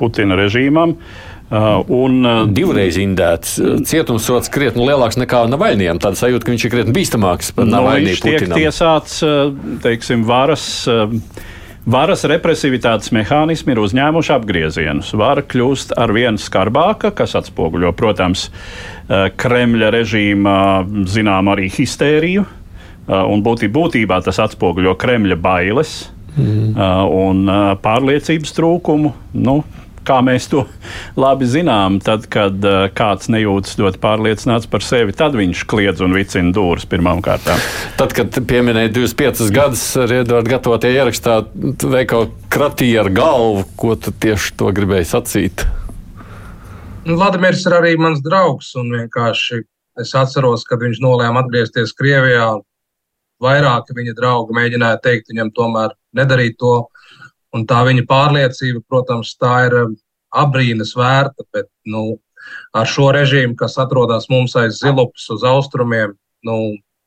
Putina 0.00 0.38
režīmam. 0.40 0.96
Uh, 0.96 1.31
un, 1.52 2.18
uh, 2.24 2.42
Divreiz 2.48 2.96
indēts. 3.00 3.56
Uh, 3.60 3.80
cietumsots 3.86 4.50
krietni 4.52 4.86
lielāks 4.88 5.18
nekā 5.20 5.44
Navaļnijam. 5.52 6.00
Tāda 6.02 6.20
sajūta, 6.20 6.46
ka 6.46 6.54
viņš 6.54 6.66
ir 6.66 6.72
krietni 6.72 6.94
bīstamāks 6.96 7.52
par 7.56 7.68
Navaļniju. 7.68 8.14
Viņš 8.16 8.22
tiek 8.24 8.46
tiesāts, 8.54 9.18
teiksim, 9.84 10.24
varas. 10.28 10.68
Varas 11.82 12.20
represivitātes 12.30 13.10
mehānismi 13.10 13.74
ir 13.74 13.80
uzņēmuši 13.82 14.30
apgriezienus. 14.36 15.08
Vara 15.18 15.42
kļūst 15.42 15.96
ar 15.98 16.12
vien 16.14 16.38
skarbāka, 16.38 17.10
kas 17.10 17.34
atspoguļo, 17.40 17.90
protams, 17.98 18.44
Kremļa 19.10 19.88
režīma 19.90 20.54
zinām 21.10 21.50
arī 21.50 21.66
histēriju, 21.74 22.44
un 23.10 23.42
būtībā 23.42 24.20
tas 24.22 24.38
atspoguļo 24.44 24.94
Kremļa 24.94 25.40
bailes 25.42 25.96
mm. 26.36 26.78
un 27.18 27.50
pārliecības 27.82 28.54
trūkumu. 28.54 29.10
Nu, 29.42 29.58
kā 30.06 30.18
mēs 30.24 30.48
to 30.52 30.64
labi 31.18 31.48
zinām, 31.48 31.98
tad, 32.04 32.26
kad 32.32 32.62
uh, 32.66 32.86
kāds 32.94 33.30
nejūtas 33.32 33.78
ļoti 33.80 34.00
pārliecināts 34.02 34.70
par 34.70 34.84
sevi, 34.86 35.14
tad 35.16 35.36
viņš 35.38 35.64
kliedz 35.70 36.02
un 36.04 36.16
vicina 36.16 36.54
dūris 36.54 36.88
pirmām 36.90 37.22
kārtām. 37.24 37.60
Tad, 38.00 38.14
kad 38.16 38.40
pieminēja 38.48 38.92
25 38.94 39.52
gadus, 39.54 39.84
Riedot, 40.10 40.48
gatavotie 40.48 40.92
ierakstā, 40.96 41.42
veikal 41.82 42.30
kratīja 42.52 43.04
ar 43.04 43.12
galvu, 43.14 43.66
ko 43.78 43.94
tu 43.96 44.14
tieši 44.24 44.56
to 44.60 44.72
gribēji 44.74 45.10
sacīt? 45.12 45.66
Nu, 47.02 47.16
Vladimirs 47.18 47.64
ir 47.66 47.74
arī 47.74 47.96
mans 47.98 48.20
draugs, 48.22 48.68
un 48.78 48.92
vienkārši 48.94 49.64
es 50.02 50.12
atceros, 50.16 50.62
kad 50.68 50.82
viņš 50.82 51.00
nolēma 51.02 51.42
atgriezties 51.42 51.94
Krievijā. 51.98 52.52
Vairāki 53.42 53.96
viņa 53.96 54.14
draugi 54.14 54.54
mēģināja 54.54 55.00
teikt 55.02 55.32
viņam 55.32 55.50
tomēr 55.56 55.96
nedarīt 56.14 56.60
to, 56.62 56.76
Un 57.52 57.66
tā 57.68 57.82
viņa 57.84 58.06
pārliecība, 58.08 58.80
protams, 58.88 59.34
tā 59.40 59.54
ir 59.68 59.78
um, 59.82 59.96
abrīnas 60.32 60.94
vērta, 60.96 61.44
bet 61.52 61.68
nu, 61.84 62.16
ar 62.74 62.88
šo 62.88 63.10
režīmu, 63.14 63.56
kas 63.60 63.76
atrodas 63.82 64.30
mums 64.32 64.56
aiz 64.56 64.80
zilupas 64.80 65.28
uz 65.34 65.44
austrumiem, 65.46 66.16
nu, 66.48 66.58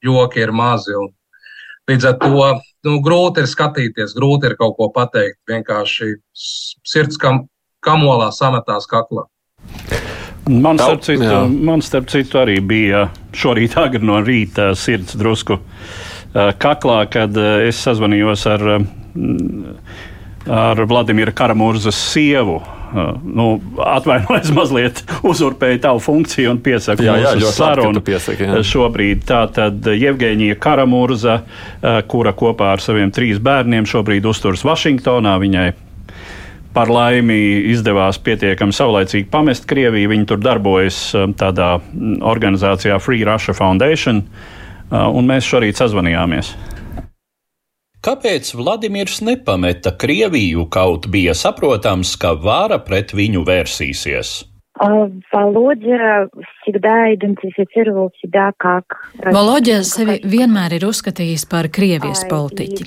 joki 0.06 0.46
ir 0.46 0.54
mazi. 0.54 0.94
Un 0.94 1.10
Līdz 1.86 2.06
ar 2.10 2.16
to 2.18 2.30
nu, 2.88 2.96
grūti 3.06 3.44
ir 3.44 3.50
skatīties, 3.50 4.16
grūti 4.18 4.50
ir 4.50 4.56
kaut 4.58 4.74
ko 4.80 4.90
pateikt. 4.94 5.38
Vienkārši 5.50 6.16
sirds 6.34 7.20
kam, 7.22 7.44
kamolā 7.86 8.32
sametās 8.34 8.90
kaklā. 8.90 9.28
Man 10.50 10.78
starp, 10.78 11.04
citu, 11.06 11.38
man 11.50 11.82
starp 11.86 12.10
citu 12.10 12.42
arī 12.42 12.58
bija 12.62 13.08
šorīt 13.38 13.78
agri 13.82 14.06
no 14.06 14.18
rīta 14.22 14.72
sirds 14.78 15.18
drusku 15.18 15.60
kaklā, 16.34 17.00
kad 17.10 17.38
es 17.38 17.80
sazvanījos 17.86 18.46
ar, 18.50 18.66
ar 20.52 20.82
Vladimira 20.86 21.34
Karamūrzas 21.36 21.98
sievu, 22.14 22.60
nu, 23.24 23.48
atvainojos, 23.82 24.52
mazliet 24.60 25.02
uzurpēju 25.26 25.82
tavu 25.84 26.02
funkciju 26.04 26.54
un 26.54 26.62
piesaku 26.64 27.06
jā, 27.06 27.18
jā, 27.26 27.54
sarunu. 27.56 28.04
Piesaki, 28.06 28.46
jā. 28.48 28.62
Šobrīd 28.66 29.26
tā 29.28 29.46
tad 29.54 29.88
Jevgeņija 29.90 30.60
Karamurza, 30.62 31.42
kura 32.12 32.36
kopā 32.38 32.76
ar 32.76 32.84
saviem 32.84 33.12
trīs 33.16 33.42
bērniem 33.44 33.88
šobrīd 33.90 34.28
uzturas 34.30 34.66
Vašingtonā, 34.68 35.36
viņai 35.42 35.68
par 36.76 36.92
laimi 36.92 37.40
izdevās 37.72 38.20
pietiekami 38.20 38.76
saulaicīgi 38.76 39.30
pamest 39.32 39.68
Krieviju. 39.70 40.12
Viņi 40.12 40.28
tur 40.28 40.42
darbojas 40.44 41.00
tādā 41.40 41.78
organizācijā 42.36 43.00
Free 43.00 43.24
Russia 43.28 43.56
Foundation, 43.56 44.20
un 44.92 45.30
mēs 45.30 45.48
šorīt 45.48 45.80
sazvanījāmies. 45.80 46.52
Kāpēc 48.06 48.52
Vladimirs 48.54 49.16
nepameta 49.26 49.90
Krieviju, 49.98 50.68
kaut 50.70 51.08
bija 51.10 51.34
saprotams, 51.34 52.12
ka 52.22 52.36
vāra 52.38 52.78
pret 52.86 53.16
viņu 53.18 53.42
vērsīsies? 53.48 54.36
Володя 54.81 56.29
всегда 56.63 57.13
идентифицировал 57.15 58.11
себя 58.23 58.53
как... 58.57 58.85
Володя 59.21 59.83
sevi 59.85 60.17
vienmēr 60.25 60.79
ir 60.79 60.87
uzskatījis 60.89 61.45
par 61.51 61.69
Krievijas 61.69 62.23
politiķi. 62.31 62.87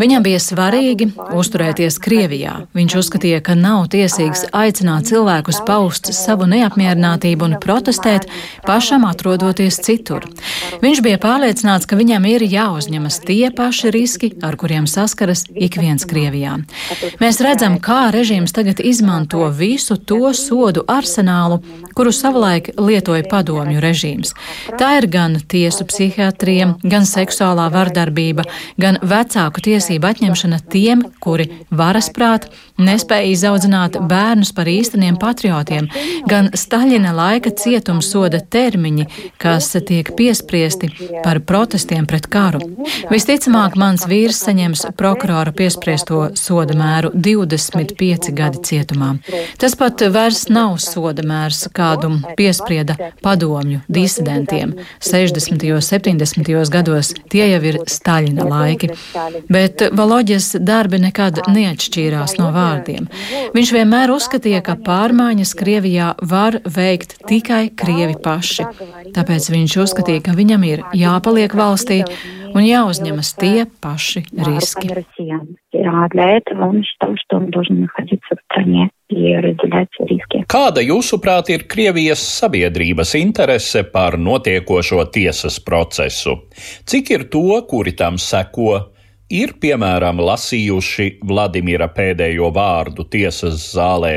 Viņam 0.00 0.24
bija 0.24 0.40
svarīgi 0.40 1.10
uzturēties 1.36 1.98
Krievijā. 2.00 2.54
Viņš 2.72 2.96
uzskatīja, 2.96 3.42
ka 3.44 3.58
nav 3.60 3.90
tiesīgs 3.92 4.46
aicināt 4.56 5.10
cilvēkus 5.10 5.60
paust 5.68 6.08
savu 6.16 6.48
neapmierinātību 6.48 7.50
un 7.50 7.58
protestēt, 7.60 8.24
pašam 8.64 9.04
atrodoties 9.04 9.82
citur. 9.84 10.24
Viņš 10.80 11.04
bija 11.04 11.20
pārliecināts, 11.20 11.84
ka 11.84 12.00
viņam 12.00 12.24
ir 12.30 12.46
jāuzņemas 12.48 13.20
tie 13.28 13.52
paši 13.52 13.92
riski, 13.92 14.32
ar 14.40 14.56
kuriem 14.56 14.88
saskaras 14.88 15.44
ik 15.52 15.76
viens 15.76 16.08
Krievijā. 16.08 16.56
Mēs 17.20 17.44
redzam, 17.44 17.76
kā 17.84 18.08
režīms 18.16 18.56
tagad 18.56 18.80
izmanto 18.80 19.44
visu 19.52 20.00
to 20.00 20.32
sodu 20.32 20.88
arsenālu 20.88 21.27
arsenālu, 21.29 21.59
kuru 21.95 22.11
savulaik 22.11 22.71
lietoja 22.77 23.23
padomju 23.29 23.79
režīms. 23.81 24.33
Tā 24.79 24.97
ir 24.99 25.07
gan 25.07 25.37
tiesu 25.47 25.85
psihiatrija, 25.85 26.75
gan 26.83 27.05
seksuālā 27.05 27.69
vardarbība, 27.73 28.43
gan 28.77 28.99
vecāku 29.01 29.61
tiesību 29.61 30.07
atņemšana 30.07 30.59
tiem, 30.71 31.03
kuri 31.19 31.49
varasprāt 31.71 32.49
nespēja 32.79 33.33
izaudzināt 33.33 33.99
bērnus 34.09 34.53
par 34.55 34.69
īsteniem 34.69 35.17
patriotiem, 35.19 35.89
gan 36.27 36.49
Staļina 36.53 37.11
laika 37.13 37.51
cietumsoda 37.51 38.39
termiņi, 38.39 39.07
kas 39.37 39.73
tiek 39.87 40.13
piespriesti 40.15 40.89
par 41.23 41.41
protestiem 41.41 42.07
pret 42.07 42.27
karu. 42.31 42.61
Visticamāk, 43.11 43.75
mans 43.79 44.05
vīrs 44.09 44.39
saņems 44.45 44.87
prokurora 44.97 45.51
piespriesto 45.55 46.29
soda 46.39 46.75
mēru 46.77 47.11
25 47.13 48.31
gadi 48.35 48.63
cietumā. 48.69 49.15
Tas 49.59 49.75
pat 49.79 50.01
vairs 50.13 50.47
nav 50.49 50.77
soda 50.79 51.18
soda 51.19 51.27
mērs, 51.27 51.67
kādu 51.73 52.09
piesprieda 52.37 52.95
padomju 53.21 53.81
disidentiem 53.89 54.73
60. 54.99 55.73
un 55.73 55.81
70. 55.81 56.69
gados. 56.71 57.13
Tie 57.29 57.45
jau 57.45 57.61
ir 57.63 57.79
Staļina 57.85 58.45
laiki. 58.47 58.91
Bet 59.49 59.89
Valoģis 59.91 60.57
darbi 60.59 60.99
nekad 60.99 61.41
neatšķīrās 61.47 62.37
no 62.39 62.51
vārdiem. 62.51 63.07
Viņš 63.53 63.73
vienmēr 63.73 64.11
uzskatīja, 64.13 64.61
ka 64.61 64.75
pārmaiņas 64.75 65.55
Krievijā 65.55 66.15
var 66.21 66.59
veikt 66.63 67.19
tikai 67.27 67.69
Krievi 67.75 68.17
paši. 68.23 68.67
Tāpēc 69.15 69.49
viņš 69.51 69.77
uzskatīja, 69.83 70.23
ka 70.29 70.35
viņam 70.37 70.63
ir 70.67 70.83
jāpaliek 70.93 71.53
valstī 71.55 72.03
un 72.53 72.65
jāuzņemas 72.65 73.33
tie 73.39 73.65
paši 73.81 74.23
riski. 74.47 74.91
Kāda, 80.49 80.83
jūsuprāt, 80.85 81.49
ir 81.53 81.65
Krievijas 81.71 82.21
sabiedrības 82.39 83.15
interese 83.19 83.83
par 83.89 84.19
notiekošo 84.21 85.05
tiesas 85.13 85.59
procesu? 85.65 86.37
Cik 86.85 87.11
ir 87.15 87.27
to, 87.33 87.61
kuri 87.69 87.95
tam 87.97 88.21
seko? 88.21 88.98
Ir, 89.29 89.53
piemēram, 89.61 90.19
lasījuši 90.25 91.19
Vladimira 91.29 91.87
pēdējo 91.93 92.49
vārdu 92.53 93.05
tiesas 93.09 93.61
zālē. 93.75 94.13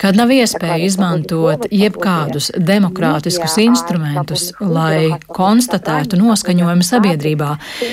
Kad 0.00 0.18
nav 0.18 0.32
iespēja 0.34 0.78
izmantot 0.86 1.66
jebkādus 1.70 2.50
demokrātiskus 2.56 3.58
instrumentus, 3.64 4.46
lai 4.60 5.12
konstatētu 5.28 6.18
noskaņojumu 6.20 6.88
sabiedrībā, 6.88 7.50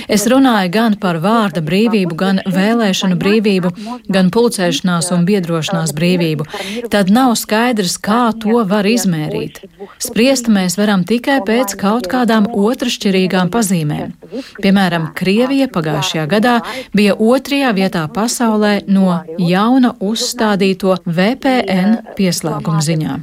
es 0.07 0.28
runāju 0.32 0.74
gan 0.74 0.97
par 1.01 1.20
vārda 1.24 1.64
brīvību, 1.66 2.16
gan 2.16 2.41
vēlēšanu 2.47 3.20
brīvību, 3.20 3.74
gan 4.12 4.32
pulcēšanās 4.34 5.12
un 5.16 5.28
biedrošanās 5.28 5.93
brīvību, 5.97 6.47
tad 6.93 7.12
nav 7.12 7.36
skaidrs, 7.39 7.97
kā 8.01 8.32
to 8.39 8.64
var 8.68 8.88
izmērīt. 8.88 9.62
Spriest 10.01 10.47
mēs 10.51 10.78
varam 10.80 11.01
zinām 11.02 11.06
tikai 11.08 11.41
pēc 11.45 11.76
kaut 11.80 12.08
kādām 12.08 12.47
otršķirīgām 12.47 13.49
pazīmēm. 13.52 14.14
Piemēram, 14.62 15.14
Krievija 15.16 15.68
pagājušajā 15.68 16.28
gadā 16.28 16.62
bija 16.93 17.16
otrajā 17.16 17.74
vietā 17.74 18.08
pasaulē 18.08 18.84
no 18.88 19.24
jauna 19.38 19.95
uzstādīto 19.99 20.97
VPN 21.06 22.16
pieslēguma 22.18 22.82
ziņā. 22.82 23.20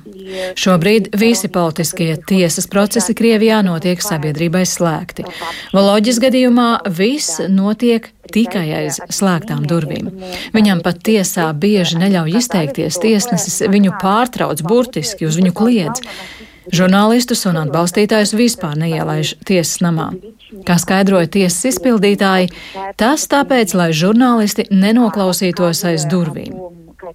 Šobrīd 0.56 1.14
visi 1.16 1.48
politiskie 1.48 2.16
tiesas 2.26 2.66
procesi 2.68 3.14
Krievijā 3.14 3.62
notiek 3.62 4.00
sabiedrībai 4.02 4.64
slēgti. 4.66 5.24
Valoģis 5.72 6.20
gadījumā 6.20 6.80
viss 6.88 7.40
notiek 7.48 8.10
tikai 8.28 8.66
aiz 8.76 9.00
slēgtām 9.08 9.64
durvīm. 9.64 10.10
Viņam 10.52 10.82
pat 10.84 11.00
tiesā 11.00 11.48
bieži 11.54 11.96
neļauj 12.02 12.36
izteikties, 12.42 13.00
tiesnesis 13.00 13.62
viņu 13.70 13.96
pārtrauc 14.02 14.60
burtiski, 14.66 15.24
uz 15.28 15.40
viņu 15.40 15.54
kliedz. 15.56 16.04
Žurnālistus 16.73 17.43
un 17.49 17.59
atbalstītājus 17.65 18.35
vispār 18.37 18.77
neielaiž 18.79 19.35
tiesas 19.47 19.81
namā. 19.83 20.11
Kā 20.67 20.77
skaidroja 20.79 21.27
tiesas 21.27 21.73
izpildītāji, 21.73 22.53
tas 22.99 23.27
tāpēc, 23.31 23.73
lai 23.75 23.89
žurnālisti 23.95 24.69
nenoklausītos 24.71 25.83
aiz 25.89 26.07
durvīm. 26.09 26.55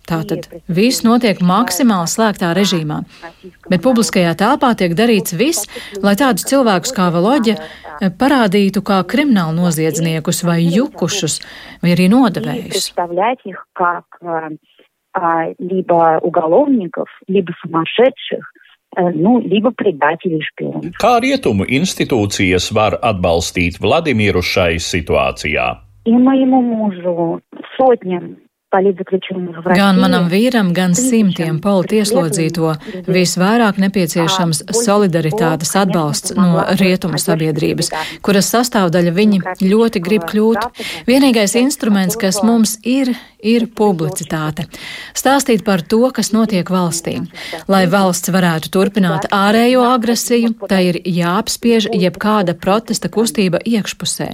Tātad 0.08 0.46
viss 0.68 1.02
notiek 1.04 1.40
maksimāli 1.44 2.10
slēgtā 2.12 2.50
režīmā, 2.56 3.00
bet 3.72 3.82
publiskajā 3.84 4.34
telpā 4.38 4.74
tiek 4.78 4.94
darīts 4.96 5.36
viss, 5.36 5.68
lai 6.04 6.14
tādus 6.18 6.46
cilvēkus 6.50 6.92
kā 6.96 7.08
Valoģa 7.14 7.56
parādītu 8.20 8.84
kā 8.84 9.00
kriminālu 9.08 9.56
noziedzniekus 9.56 10.44
vai 10.44 10.60
jukušus, 10.64 11.40
vai 11.82 11.94
arī 11.96 12.10
nodevējus. 12.12 12.92
либо 15.58 16.20
уголовников, 16.22 17.08
либо 17.26 17.52
сумасшедших, 17.60 18.44
nu, 19.14 19.38
либо 19.40 19.70
предателей 19.70 20.42
шпионов. 20.42 20.96
Kā 20.98 21.18
rietumu 21.22 21.66
institūcijas 21.68 22.70
var 22.74 22.98
atbalstīt 23.02 23.78
Vladimiru 23.80 24.42
šai 24.42 24.78
situācijā? 24.82 25.84
И 26.04 26.12
моему 26.12 26.62
мужу 26.62 27.40
сотням 27.76 28.38
Gan 29.77 29.99
manam 30.01 30.29
vīram, 30.31 30.71
gan 30.75 30.95
simtiem 30.97 31.59
politieslodzīto 31.63 32.73
visvairāk 33.07 33.77
nepieciešams 33.83 34.63
solidaritātes 34.73 35.75
atbalsts 35.79 36.33
no 36.37 36.63
rietumu 36.79 37.19
sabiedrības, 37.21 37.91
kuras 38.25 38.49
sastāvdaļa 38.53 39.13
viņi 39.13 39.41
ļoti 39.61 40.01
grib 40.03 40.25
kļūt. 40.31 40.81
Vienīgais 41.09 41.55
instruments, 41.59 42.17
kas 42.19 42.41
mums 42.45 42.77
ir, 42.81 43.13
ir 43.43 43.67
publicitāte. 43.75 44.65
Stāstīt 45.17 45.65
par 45.67 45.83
to, 45.85 46.01
kas 46.15 46.31
notiek 46.33 46.69
valstī. 46.73 47.19
Lai 47.69 47.83
valsts 47.91 48.31
varētu 48.33 48.71
turpināt 48.73 49.27
ārējo 49.33 49.83
agresiju, 49.91 50.53
tai 50.69 50.81
ir 50.91 50.99
jāapspiež 51.03 51.89
jebkāda 51.91 52.55
protesta 52.57 53.11
kustība 53.11 53.61
iekšpusē. 53.67 54.29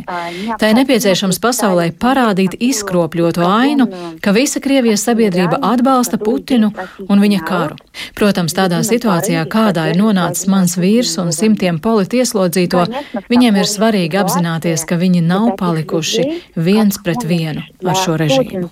Tai 0.62 0.72
nepieciešams 0.80 1.42
pasaulē 1.44 1.90
parādīt 2.00 2.56
izkropļoto 2.70 3.46
ainu, 3.50 3.90
ka 4.29 4.35
visa 4.37 4.61
Krievijas 4.65 5.05
sabiedrība 5.09 5.59
atbalsta 5.63 6.19
Putinu 6.19 6.71
un 7.09 7.23
viņa 7.25 7.41
karu. 7.49 7.79
Protams, 8.19 8.55
tādā 8.57 8.83
situācijā, 8.87 9.45
kādā 9.51 9.89
ir 9.93 10.01
nonācis 10.01 10.49
mans 10.51 10.77
vīrs 10.81 11.17
un 11.23 11.33
simtiem 11.35 11.81
politieslodzīto, 11.85 12.87
viņiem 13.33 13.61
ir 13.61 13.71
svarīgi 13.71 14.21
apzināties, 14.23 14.87
ka 14.89 15.01
viņi 15.01 15.25
nav 15.25 15.55
palikuši 15.61 16.29
viens 16.57 17.01
pret 17.05 17.27
vienu 17.29 17.65
ar 17.85 18.01
šo 18.05 18.19
režīmu. 18.21 18.71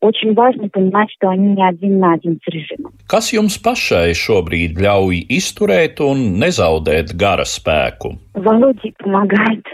очень 0.00 0.34
важно 0.34 0.68
понимать, 0.68 1.10
что 1.10 1.28
они 1.30 1.54
не 1.54 1.66
один 1.66 1.98
на 1.98 2.14
один 2.14 2.38
с 2.42 2.46
режимом. 2.48 2.92
Kas 3.08 3.32
jums 3.34 3.58
pašai 3.58 4.14
šobrīd 4.14 4.78
ļauj 4.78 5.24
izturēt 5.38 6.00
un 6.04 6.38
nezaudēt 6.38 7.14
gara 7.18 7.44
spēku? 7.44 8.18
Володе 8.34 8.92
помогает. 8.98 9.66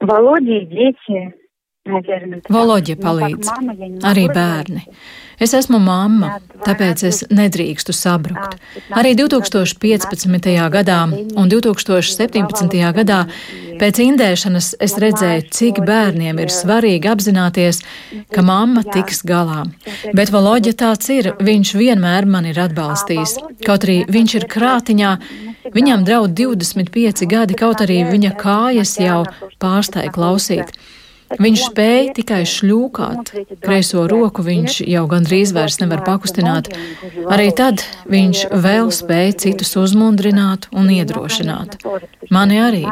Володя 0.00 0.58
и 0.58 0.66
дети, 0.66 1.34
Voloģija 1.85 2.97
palīdz, 2.97 3.49
arī 4.09 4.23
bērni. 4.33 4.81
Es 5.37 5.51
esmu 5.53 5.77
mamma, 5.83 6.39
tāpēc 6.63 7.03
es 7.05 7.19
nedrīkstu 7.29 7.93
sabrukt. 7.93 8.55
Arī 8.97 9.11
2015. 9.19 10.49
gadā 10.73 11.03
un 11.11 11.51
2017. 11.51 12.79
gadā 12.97 13.19
pēc 13.77 14.01
indēšanas 14.01 14.71
es 14.81 14.97
redzēju, 15.03 15.45
cik 15.53 15.83
bērniem 15.85 16.41
ir 16.41 16.55
svarīgi 16.55 17.11
apzināties, 17.11 17.83
ka 18.33 18.41
mamma 18.41 18.81
tiks 18.89 19.21
galā. 19.21 19.61
Bet 20.17 20.33
Voloģija 20.33 20.79
tāds 20.81 21.13
ir, 21.13 21.31
viņš 21.37 21.75
vienmēr 21.77 22.25
man 22.25 22.49
ir 22.49 22.63
atbalstījis. 22.65 23.37
Kaut 23.67 23.85
arī 23.85 24.01
viņš 24.09 24.37
ir 24.41 24.49
krātiņā, 24.49 25.13
viņam 25.77 26.09
draud 26.09 26.33
25 26.33 27.29
gadi, 27.29 27.61
kaut 27.61 27.85
arī 27.85 28.01
viņa 28.09 28.35
kājas 28.41 28.97
jau 29.05 29.21
pārstāja 29.61 30.09
klausīt. 30.17 30.73
Viņš 31.41 31.63
spēja 31.69 32.13
tikai 32.15 32.41
šļūkāt, 32.47 33.31
kreiso 33.63 34.05
roku 34.09 34.43
viņš 34.45 34.79
jau 34.87 35.03
gandrīz 35.11 35.53
vairs 35.55 35.79
nevar 35.81 36.03
pakustināt. 36.05 36.69
Arī 37.31 37.49
tad 37.55 37.83
viņš 38.11 38.45
vēl 38.63 38.91
spēja 38.95 39.35
citus 39.45 39.75
uzmundrināt 39.79 40.69
un 40.75 40.91
iedrošināt. 40.93 41.77
Mani 42.33 42.61
arī. 42.61 42.83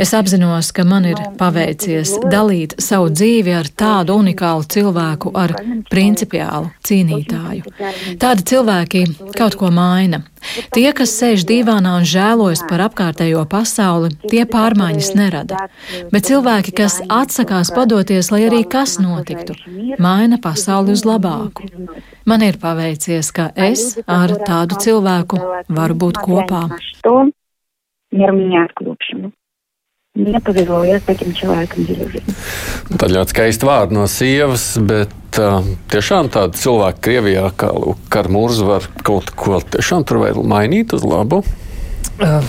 Es 0.00 0.14
apzinos, 0.16 0.72
ka 0.72 0.86
man 0.88 1.08
ir 1.10 1.20
paveicies 1.38 2.16
dalīt 2.30 2.78
savu 2.82 3.12
dzīvi 3.12 3.54
ar 3.58 3.68
tādu 3.68 4.18
unikālu 4.22 4.66
cilvēku, 4.68 5.34
ar 5.36 5.54
principiālu 5.90 6.72
cīnītāju. 6.88 7.76
Tādi 8.20 8.48
cilvēki 8.52 9.06
kaut 9.36 9.58
ko 9.60 9.72
maina. 9.74 10.24
Tie, 10.75 10.87
kas 10.97 11.13
sēž 11.19 11.45
divānā 11.49 11.95
un 11.99 12.07
žēlojas 12.07 12.63
par 12.69 12.85
apkārtējo 12.87 13.43
pasauli, 13.49 14.13
tie 14.29 14.43
pārmaiņas 14.49 15.11
nerada. 15.17 15.67
Bet 16.13 16.29
cilvēki, 16.29 16.75
kas 16.79 16.99
atsakās 17.07 17.73
padoties, 17.75 18.31
lai 18.33 18.43
arī 18.47 18.63
kas 18.75 18.97
notiktu, 19.03 19.57
maina 19.99 20.39
pasauli 20.43 20.95
uz 20.97 21.05
labāku. 21.07 21.69
Man 22.29 22.43
ir 22.45 22.59
paveicies, 22.61 23.31
ka 23.35 23.51
es 23.55 23.93
ar 24.07 24.35
tādu 24.47 24.81
cilvēku 24.83 25.39
varu 25.69 26.01
būt 26.05 26.19
kopā. 26.25 26.67
Мир 28.13 28.31
меняет 28.31 28.73
к 28.73 28.81
лучшему. 28.81 29.33
Мне 30.17 30.39
повезло, 30.39 30.83
я 30.83 30.99
с 30.99 31.03
таким 31.03 31.33
человеком 31.33 31.85
делю 31.85 32.05
жизнь. 32.11 32.35
Tad 33.01 33.09
ļoti 33.09 33.33
skaisti 33.33 33.65
vārdi 33.65 33.97
no 33.97 34.03
sievas, 34.05 34.67
bet 34.77 35.39
uh, 35.41 35.65
tiešām 35.89 36.29
tāda 36.29 36.53
cilvēka 36.53 37.01
Krievijā, 37.01 37.47
kā 37.57 37.71
Karmūrs, 38.13 38.61
var 38.67 38.85
kaut 39.01 39.31
ko 39.33 39.57
tiešām 39.57 40.05
tur 40.05 40.21
vēl 40.21 40.45
mainīt 40.45 40.93
uz 40.93 41.01
labu. 41.01 41.41
Uh. 42.21 42.45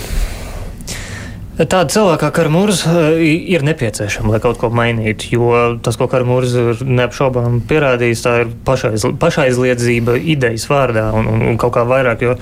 Tāda 1.60 1.92
cilvēka 1.92 2.22
kā 2.22 2.30
Karmūrs 2.38 2.86
ir 3.20 3.64
nepieciešama, 3.66 4.32
lai 4.32 4.38
kaut 4.40 4.56
ko 4.62 4.70
mainītu. 4.72 5.26
Jo 5.34 5.50
tas, 5.84 5.98
ko 6.00 6.06
Karmūrs 6.08 6.54
ir 6.56 6.80
neapšaubām 6.88 7.58
pierādījis, 7.68 8.22
tā 8.24 8.32
ir 8.44 8.54
pašaiz, 8.64 9.04
pašaizliedzība 9.20 10.16
idejas 10.32 10.64
vārdā 10.70 11.10
un, 11.16 11.28
un, 11.28 11.44
un 11.50 11.60
kaut 11.60 11.74
kā 11.76 11.84
vairāk. 11.88 12.24
Jo, 12.24 12.38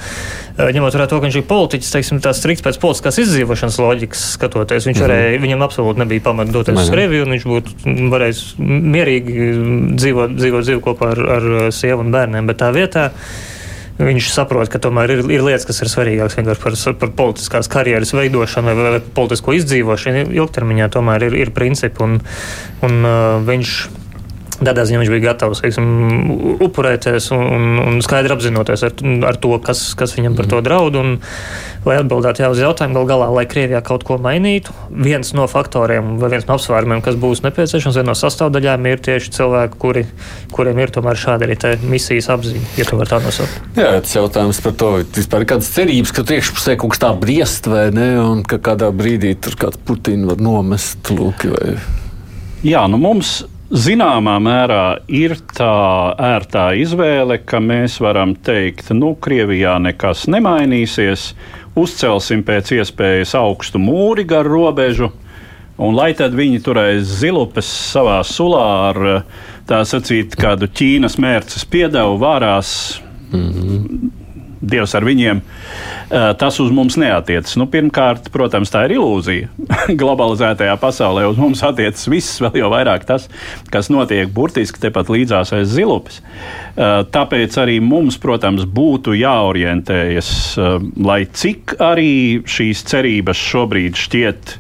ņemot 0.76 0.94
vērā 0.94 1.08
to, 1.10 1.18
ka 1.18 1.26
viņš 1.26 1.40
ir 1.40 1.46
politiķis, 1.50 1.90
teiksim, 1.96 2.22
tā 2.22 2.30
strikts 2.36 2.62
pēc 2.66 2.78
politiskās 2.82 3.18
izdzīvošanas 3.24 3.80
loģikas 3.82 4.24
skatoties, 4.36 4.86
viņš 4.86 5.02
varēja, 5.02 5.26
mm 5.26 5.34
-hmm. 5.34 5.46
viņam 5.48 5.66
absolūti 5.66 6.04
nebija 6.04 6.26
pamata 6.30 6.54
doties 6.54 6.78
uz 6.84 6.94
Krieviju, 6.94 7.26
un 7.26 7.34
viņš 7.34 7.50
būtu 7.52 7.98
varējis 8.14 8.42
mierīgi 8.94 9.52
dzīvot, 9.98 10.38
dzīvot 10.38 10.68
dzīvi 10.68 10.84
kopā 10.86 11.12
ar, 11.16 11.24
ar 11.38 11.52
sievu 11.74 12.06
un 12.06 12.14
bērniem. 12.14 12.46
Bet 12.46 12.62
tā 12.62 12.70
vietā 12.74 13.10
viņš 13.98 14.30
saprot, 14.30 14.70
ka 14.70 14.80
tomēr 14.82 15.16
ir, 15.16 15.22
ir 15.32 15.44
lietas, 15.44 15.66
kas 15.68 15.82
ir 15.82 15.90
svarīgākas 15.90 16.38
vienkārši 16.38 16.62
par, 16.64 16.96
par 17.02 17.14
politiskās 17.18 17.70
karjeras 17.72 18.14
veidošanu 18.14 18.74
vai, 18.78 18.92
vai 18.96 19.00
politisko 19.18 19.56
izdzīvošanu. 19.58 20.28
Ilgtermiņā 20.38 20.90
tomēr 20.94 21.28
ir, 21.28 21.38
ir 21.46 21.54
principi, 21.56 22.04
un, 22.06 22.20
un 22.86 23.00
uh, 23.02 23.40
viņš 23.48 23.74
Tādā 24.58 24.82
ziņā 24.88 25.04
viņš 25.04 25.10
bija 25.12 25.24
gatavs 25.28 25.60
teiksim, 25.62 25.88
upurēties 26.66 27.28
un, 27.36 27.78
un, 27.78 28.00
skaidri 28.02 28.34
apzinoties 28.34 28.82
ar, 28.88 28.94
ar 29.30 29.36
to, 29.38 29.52
kas, 29.62 29.82
kas 29.98 30.16
viņam 30.16 30.34
par 30.38 30.48
to 30.50 30.62
draud. 30.66 30.98
Un, 30.98 31.18
lai 31.86 31.98
atbildētu 32.00 32.42
jā, 32.42 32.48
uz 32.52 32.60
jautājumu, 32.60 32.96
gal 32.98 33.06
galā, 33.08 33.28
lai 33.32 33.44
Krievijā 33.48 33.80
kaut 33.86 34.04
ko 34.06 34.18
mainītu, 34.22 34.74
viens 34.90 35.30
no 35.36 35.46
faktoriem 35.50 36.16
vai 36.20 36.32
viens 36.34 36.48
no 36.48 36.56
apsvērumiem, 36.58 37.02
kas 37.04 37.18
būs 37.20 37.42
nepieciešams, 37.46 37.98
viena 38.00 38.10
no 38.10 38.16
sastāvdaļām 38.18 38.88
ir 38.90 39.02
tieši 39.06 39.34
cilvēki, 39.36 39.78
kuri, 39.80 40.04
kuriem 40.54 40.80
ir 40.82 40.92
tomēr 40.94 41.20
šāda 41.20 41.46
arī 41.46 41.58
misijas 41.88 42.30
apziņa, 42.34 42.64
ja 42.80 42.88
to 42.88 42.98
var 42.98 43.12
tā 43.12 43.20
nosaukt. 43.24 43.60
Jā, 43.78 43.92
tas 44.02 44.16
jautājums 44.18 44.62
par 44.64 44.74
to, 44.80 44.90
vispār 45.16 45.46
kādas 45.48 45.70
cerības, 45.76 46.14
ka 46.16 46.26
priekšpusē 46.28 46.74
kaut 46.80 46.96
kas 46.96 47.04
tā 47.04 47.12
briest 47.20 47.70
vai 47.70 47.86
ne, 47.94 48.10
un 48.20 48.42
ka 48.48 48.60
kādā 48.70 48.90
brīdī 48.94 49.36
tur 49.38 49.56
kāds 49.60 49.80
Putina 49.88 50.32
var 50.32 50.42
nomest 50.42 51.12
lūki 51.14 51.54
vai. 51.54 51.78
Jā, 52.66 52.82
nu 52.90 52.98
mums 53.00 53.38
Zināmā 53.68 54.38
mērā 54.40 55.02
ir 55.12 55.34
tā 55.52 56.14
ērtā 56.24 56.70
izvēle, 56.80 57.36
ka 57.44 57.58
mēs 57.60 57.98
varam 58.00 58.32
teikt, 58.32 58.94
nu, 58.96 59.10
Krievijā 59.20 59.74
nekas 59.84 60.22
nemainīsies, 60.32 61.34
uzcelsim 61.76 62.46
pēc 62.48 62.72
iespējas 62.78 63.34
augstu 63.36 63.76
mūri 63.82 64.24
gar 64.24 64.48
robežu, 64.48 65.10
un 65.76 65.98
lai 65.98 66.14
tad 66.16 66.32
viņi 66.38 66.62
turēs 66.64 67.12
zilupes 67.20 67.68
savā 67.90 68.22
sulā 68.24 68.64
ar 68.86 69.02
tā 69.68 69.82
sacīt 69.84 70.38
kādu 70.40 70.70
Ķīnas 70.72 71.18
mērces 71.20 71.68
piedevu 71.68 72.16
vārās. 72.24 73.02
Mm 73.28 73.52
-hmm. 73.52 74.27
Dievs 74.58 74.94
ar 74.98 75.04
viņiem, 75.06 75.40
tas 76.40 76.58
uz 76.62 76.72
mums 76.74 76.96
neatiecas. 76.98 77.54
Nu, 77.60 77.68
pirmkārt, 77.70 78.26
protams, 78.34 78.72
tā 78.74 78.84
ir 78.88 78.96
ilūzija. 78.96 79.50
Globalizētajā 80.00 80.74
pasaulē 80.82 81.28
uz 81.30 81.38
mums 81.38 81.62
attiecas 81.66 82.08
viss, 82.10 82.40
vēl 82.42 82.58
jau 82.62 82.72
vairāk 82.72 83.06
tas, 83.08 83.28
kas 83.72 83.90
notiek 83.92 84.32
burtiski 84.34 84.82
tepat 84.82 85.12
līdzās 85.14 85.54
aiz 85.56 85.70
zilupes. 85.76 86.20
Tāpēc 86.76 87.60
arī 87.62 87.78
mums, 87.84 88.18
protams, 88.22 88.66
būtu 88.66 89.14
jāorientējas, 89.18 90.30
lai 91.06 91.22
cik 91.30 91.78
arī 91.82 92.12
šīs 92.48 92.84
cerības 92.90 93.48
šobrīd 93.52 93.98
šķiet 93.98 94.58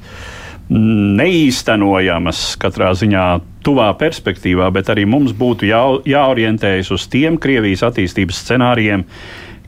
neīstenojamas 0.68 2.42
katrā 2.60 2.90
ziņā 2.98 3.26
tuvā 3.64 3.88
perspektīvā, 4.00 4.68
bet 4.72 4.90
arī 4.92 5.06
mums 5.08 5.32
būtu 5.36 5.68
jā, 5.68 5.80
jāorientējas 6.08 6.92
uz 6.94 7.06
tiem 7.10 7.38
Krievijas 7.40 7.86
attīstības 7.88 8.42
scenārijiem, 8.44 9.04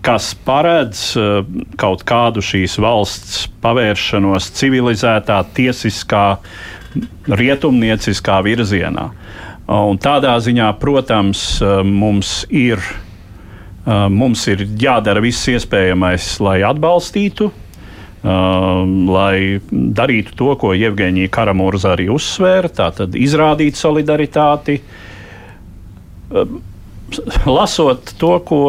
kas 0.04 0.32
paredz 0.46 1.02
uh, 1.18 1.44
kaut 1.80 2.04
kādu 2.08 2.42
šīs 2.44 2.78
valsts 2.80 3.44
pavēršanos 3.62 4.50
civilizētā, 4.56 5.40
tiesiskā, 5.56 6.24
rietumnieciskā 7.28 8.40
virzienā. 8.46 9.10
Un 9.70 10.00
tādā 10.02 10.34
ziņā, 10.42 10.72
protams, 10.82 11.44
uh, 11.62 11.80
mums 11.86 12.40
ir, 12.48 12.82
uh, 13.84 14.08
mums 14.10 14.46
ir 14.50 14.64
jādara 14.80 15.22
viss 15.24 15.50
iespējamais, 15.52 16.32
lai 16.42 16.60
atbalstītu 16.66 17.52
lai 18.22 19.60
darītu 19.72 20.34
to, 20.36 20.50
ko 20.60 20.74
Jevģīnija 20.76 21.30
Karamurza 21.32 21.94
arī 21.94 22.10
uzsvēra, 22.12 22.68
tātad 22.68 23.16
izrādīt 23.16 23.80
solidaritāti. 23.80 24.80
Lasot 27.46 28.14
to, 28.20 28.36
ko 28.46 28.60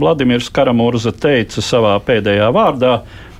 Vladimirs 0.00 0.50
Karamurza 0.54 1.12
teica 1.12 1.62
savā 1.64 1.94
pēdējā 2.04 2.48
vārdā, 2.54 2.94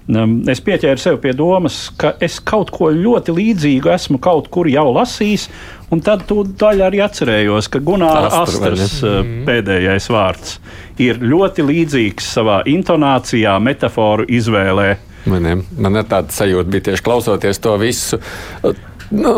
um, 0.09 0.37
es 0.51 0.61
pieķēru 0.65 1.01
sev 1.01 1.21
pie 1.23 1.33
domas, 1.37 1.87
ka 2.01 2.15
es 2.23 2.41
kaut 2.45 2.73
ko 2.75 2.91
ļoti 2.95 3.35
līdzīgu 3.37 3.93
esmu 3.95 4.21
kaut 4.23 4.51
kur 4.53 4.69
jau 4.71 4.87
lasījis, 4.95 5.49
un 5.95 6.03
tad 6.05 6.27
daļa 6.29 6.89
arī 6.91 7.03
atcerējos, 7.05 7.71
ka 7.73 7.83
Gunārs 7.85 8.37
Astras 8.43 8.99
uh, 9.07 9.23
pēdējais 9.49 10.11
vārds 10.13 10.59
ir 11.03 11.23
ļoti 11.23 11.65
līdzīgs 11.67 12.31
savā 12.37 12.63
intonācijā, 12.71 13.57
metaforu 13.63 14.29
izvēlē. 14.29 14.93
Man, 15.31 15.65
man 15.81 15.97
ir 15.97 16.05
tāda 16.05 16.35
sajūta, 16.37 16.69
bija 16.69 16.91
tieši 16.91 17.05
klausoties 17.05 17.63
to 17.65 17.79
visu. 17.81 18.19
Nu, 19.13 19.35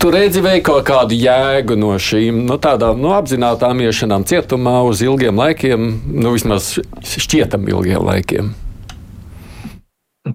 Tu 0.00 0.08
redzi, 0.08 0.40
vai 0.40 0.62
kaut 0.64 0.86
kādu 0.88 1.16
jēgu 1.20 1.76
no 1.76 1.90
šīm 2.00 2.38
nu, 2.48 2.56
tādām 2.56 2.96
nu, 3.02 3.10
apzinātām 3.12 3.82
iešanām 3.84 4.24
cietumā 4.24 4.78
uz 4.88 5.02
ilgiem 5.04 5.36
laikiem, 5.36 5.90
nu, 6.16 6.32
vismaz 6.32 6.70
šķietam 7.04 7.66
ilgiem 7.68 8.00
laikiem? 8.06 8.54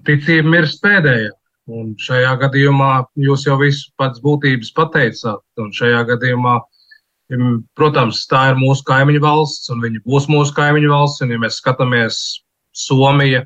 Ticība 0.06 0.54
mirst 0.54 0.78
pēdējā. 0.84 1.32
Un 1.72 1.92
šajā 1.98 2.36
gadījumā 2.42 2.92
jūs 3.22 3.48
jau 3.48 3.56
visu 3.58 3.90
pats 3.98 4.22
būtības 4.22 4.70
pateicāt. 4.78 5.42
Un 5.62 5.74
šajā 5.74 6.04
gadījumā, 6.12 6.56
protams, 7.78 8.22
tā 8.30 8.48
ir 8.52 8.58
mūsu 8.62 8.86
kaimiņu 8.86 9.22
valsts, 9.22 9.70
un 9.74 9.82
viņa 9.82 10.02
būs 10.06 10.30
mūsu 10.30 10.54
kaimiņu 10.58 10.90
valsts. 10.90 11.22
Un, 11.26 11.34
ja 11.34 11.42
mēs 11.42 11.58
skatāmies 11.62 12.18
Somija, 12.78 13.42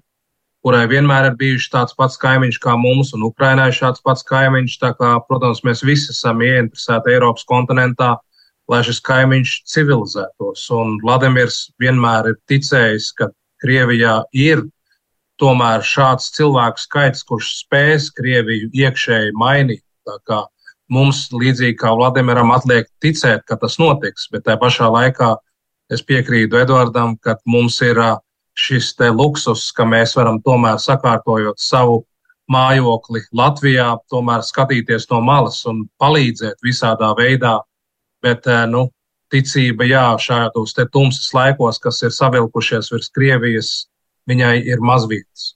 kurai 0.67 0.89
vienmēr 0.91 1.29
ir 1.29 1.37
bijuši 1.39 1.69
tāds 1.71 1.95
pats 1.95 2.19
kaimiņš 2.19 2.57
kā 2.59 2.73
mums, 2.75 3.13
un 3.15 3.23
Ukrainai 3.29 3.69
šāds 3.71 4.03
pats 4.03 4.27
kaimiņš. 4.27 4.73
Tā 4.83 4.89
kā, 4.99 5.13
protams, 5.29 5.61
mēs 5.63 5.85
visi 5.87 6.11
esam 6.11 6.43
ieinteresēti 6.43 7.13
Eiropas 7.15 7.47
kontinentā, 7.47 8.17
lai 8.67 8.81
šis 8.83 8.99
kaimiņš 9.07 9.53
civilizētos. 9.71 10.65
Un 10.75 10.97
Vladimirs 11.05 11.69
vienmēr 11.79 12.33
ir 12.33 12.41
ticējis, 12.51 13.13
ka 13.15 13.31
Krievijā 13.63 14.17
ir 14.35 14.65
tomēr 15.39 15.87
šāds 15.87 16.33
cilvēku 16.35 16.83
skaits, 16.83 17.23
kurš 17.31 17.53
spēs 17.61 18.11
Krieviju 18.19 18.73
iekšēji 18.75 19.39
mainīt. 19.39 19.85
Mums, 20.91 21.29
līdzīgi 21.31 21.79
kā 21.79 21.95
Vladimiram, 21.95 22.51
atliek 22.55 22.91
ticēt, 23.03 23.47
ka 23.47 23.55
tas 23.63 23.79
notiks, 23.79 24.27
bet 24.35 24.49
tajā 24.51 24.59
pašā 24.67 24.91
laikā 24.91 25.33
es 25.95 26.03
piekrītu 26.03 26.59
Edvardam, 26.59 27.15
ka 27.23 27.39
mums 27.47 27.79
ir 27.87 28.03
šis 28.57 28.95
luksus, 29.13 29.71
ka 29.77 29.85
mēs 29.85 30.17
varam 30.17 30.41
tomēr 30.43 30.81
sakārtojot 30.81 31.61
savu 31.61 32.05
mājokli 32.51 33.21
Latvijā, 33.35 33.97
tomēr 34.11 34.45
skatīties 34.47 35.09
no 35.11 35.21
malas 35.21 35.65
un 35.67 35.87
palīdzēt 36.01 36.63
visādā 36.65 37.13
veidā. 37.19 37.61
Bet, 38.23 38.47
nu, 38.71 38.89
ticība, 39.31 39.87
jā, 39.87 40.07
šādos 40.19 40.75
tumsas 40.93 41.29
laikos, 41.35 41.79
kas 41.83 42.03
ir 42.03 42.15
savilkušies 42.15 42.91
virs 42.95 43.13
Krievijas, 43.13 43.71
viņai 44.31 44.57
ir 44.65 44.81
mazvietas. 44.81 45.53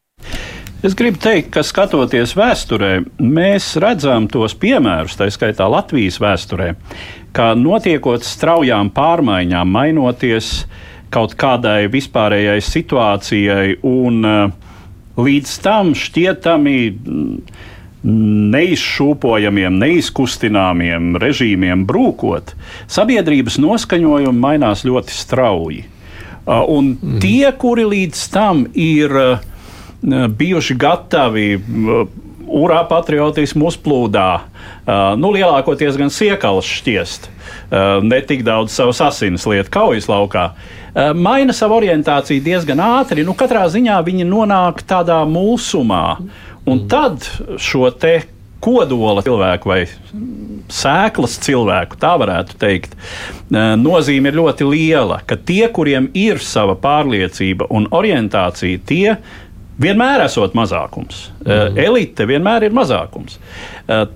Es 0.80 0.94
gribu 0.96 1.20
teikt, 1.20 1.50
ka 1.52 1.60
skatoties 1.60 2.32
vēsturē, 2.38 3.02
mēs 3.20 3.74
redzam 3.82 4.30
tos 4.32 4.54
piemērus, 4.56 5.18
tā 5.18 5.28
skaitā 5.28 5.66
Latvijas 5.68 6.16
vēsturē, 6.22 6.70
ka 7.36 7.52
notiekot 7.52 8.24
straujām 8.24 8.88
pārmaiņām, 8.96 9.68
mainoties 9.68 10.64
kaut 11.10 11.34
kādai 11.38 11.88
vispārējai 11.90 12.60
situācijai 12.64 13.78
un 13.86 14.24
uh, 14.26 14.70
līdz 15.20 15.56
tam 15.64 15.92
šķietami 15.98 16.78
neizšūpojamiem, 18.00 19.76
neizkustināmiem 19.82 21.18
režīmiem 21.20 21.84
brūkot, 21.88 22.54
sabiedrības 22.88 23.58
noskaņojumi 23.60 24.40
mainās 24.40 24.86
ļoti 24.88 25.12
strauji. 25.12 25.82
Un 26.48 26.94
mm. 26.94 27.18
tie, 27.20 27.50
kuri 27.60 27.84
līdz 27.90 28.22
tam 28.32 28.64
ir 28.72 29.12
uh, 29.12 29.42
bijuši 30.40 30.78
gatavi 30.80 31.48
uh, 31.58 32.06
urā 32.50 32.80
patriotismu 32.90 33.68
uzplūdā, 33.70 34.28
nu, 35.20 35.30
lielākoties 35.36 35.98
gan 36.00 36.10
siekalas 36.10 36.66
šķiest, 36.66 37.28
ne 38.02 38.20
tik 38.26 38.42
daudz 38.46 38.74
savas 38.74 39.00
asinis 39.06 39.46
lietu 39.46 39.70
kaujas 39.74 40.10
laukā, 40.10 40.50
maina 41.14 41.54
savu 41.54 41.78
orientāciju 41.78 42.42
diezgan 42.42 42.82
ātri. 42.82 43.22
Nu, 43.26 43.36
katrā 43.38 43.68
ziņā 43.70 44.00
viņi 44.06 44.26
nonāk 44.26 44.82
tādā 44.90 45.22
mulsumā. 45.28 46.18
Un 46.68 46.84
tad 46.90 47.24
šo 47.62 47.88
te 47.94 48.20
kodola 48.60 49.22
cilvēku 49.24 49.70
vai 49.70 49.78
sēklas 50.70 51.38
cilvēku, 51.42 51.96
tā 51.98 52.10
varētu 52.20 52.58
teikt, 52.60 52.92
nozīme 53.50 54.30
ir 54.30 54.36
ļoti 54.36 54.66
liela. 54.68 55.22
Ka 55.26 55.38
tie, 55.38 55.64
kuriem 55.72 56.10
ir 56.14 56.42
sava 56.44 56.76
pārliecība 56.78 57.70
un 57.72 57.88
orientācija, 57.96 58.82
tie 58.86 59.16
vienmēr 59.80 60.24
esot 60.26 60.54
mazākums. 60.58 61.26
Mm. 61.44 61.78
Elite 61.80 62.26
vienmēr 62.28 62.68
ir 62.68 62.76
mazākums. 62.76 63.38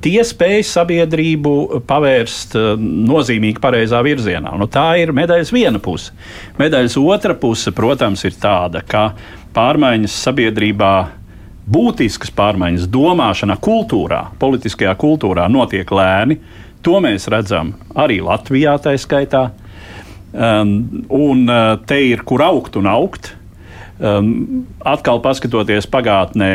Tie 0.05 0.21
spēj 0.27 0.63
sabiedrību 0.69 1.83
pavērst 1.89 2.55
nozīmīgi 2.79 3.63
pareizā 3.63 4.03
virzienā. 4.05 4.55
Nu, 4.61 4.69
tā 4.71 4.93
ir 5.03 5.15
medaļas 5.17 5.53
viena 5.55 5.81
puse. 5.83 6.15
Medaļas 6.61 6.99
otra 7.01 7.37
puse, 7.39 7.73
protams, 7.75 8.25
ir 8.29 8.37
tāda, 8.41 8.85
ka 8.87 9.11
pārmaiņas 9.57 10.23
sabiedrībā 10.29 10.95
būtiskas 11.71 12.33
pārmaiņas 12.37 12.89
domāšanā, 12.93 13.57
kultūrā, 13.65 14.27
politiskajā 14.41 14.95
kultūrā 15.01 15.49
notiek 15.53 15.89
lēni. 15.89 16.39
To 16.85 17.01
mēs 17.01 17.29
redzam 17.33 17.73
arī 17.97 18.21
Latvijā, 18.25 18.77
tā 18.83 18.93
skaitā. 19.01 19.47
Um, 20.35 21.07
un 21.15 21.47
uh, 21.47 21.77
te 21.87 22.01
ir 22.11 22.25
kur 22.27 22.43
augt 22.45 22.77
un 22.77 22.89
augt. 22.91 23.33
Um, 23.99 24.65
atkal 24.83 25.23
paskatoties 25.23 25.89
pagātnē, 25.91 26.51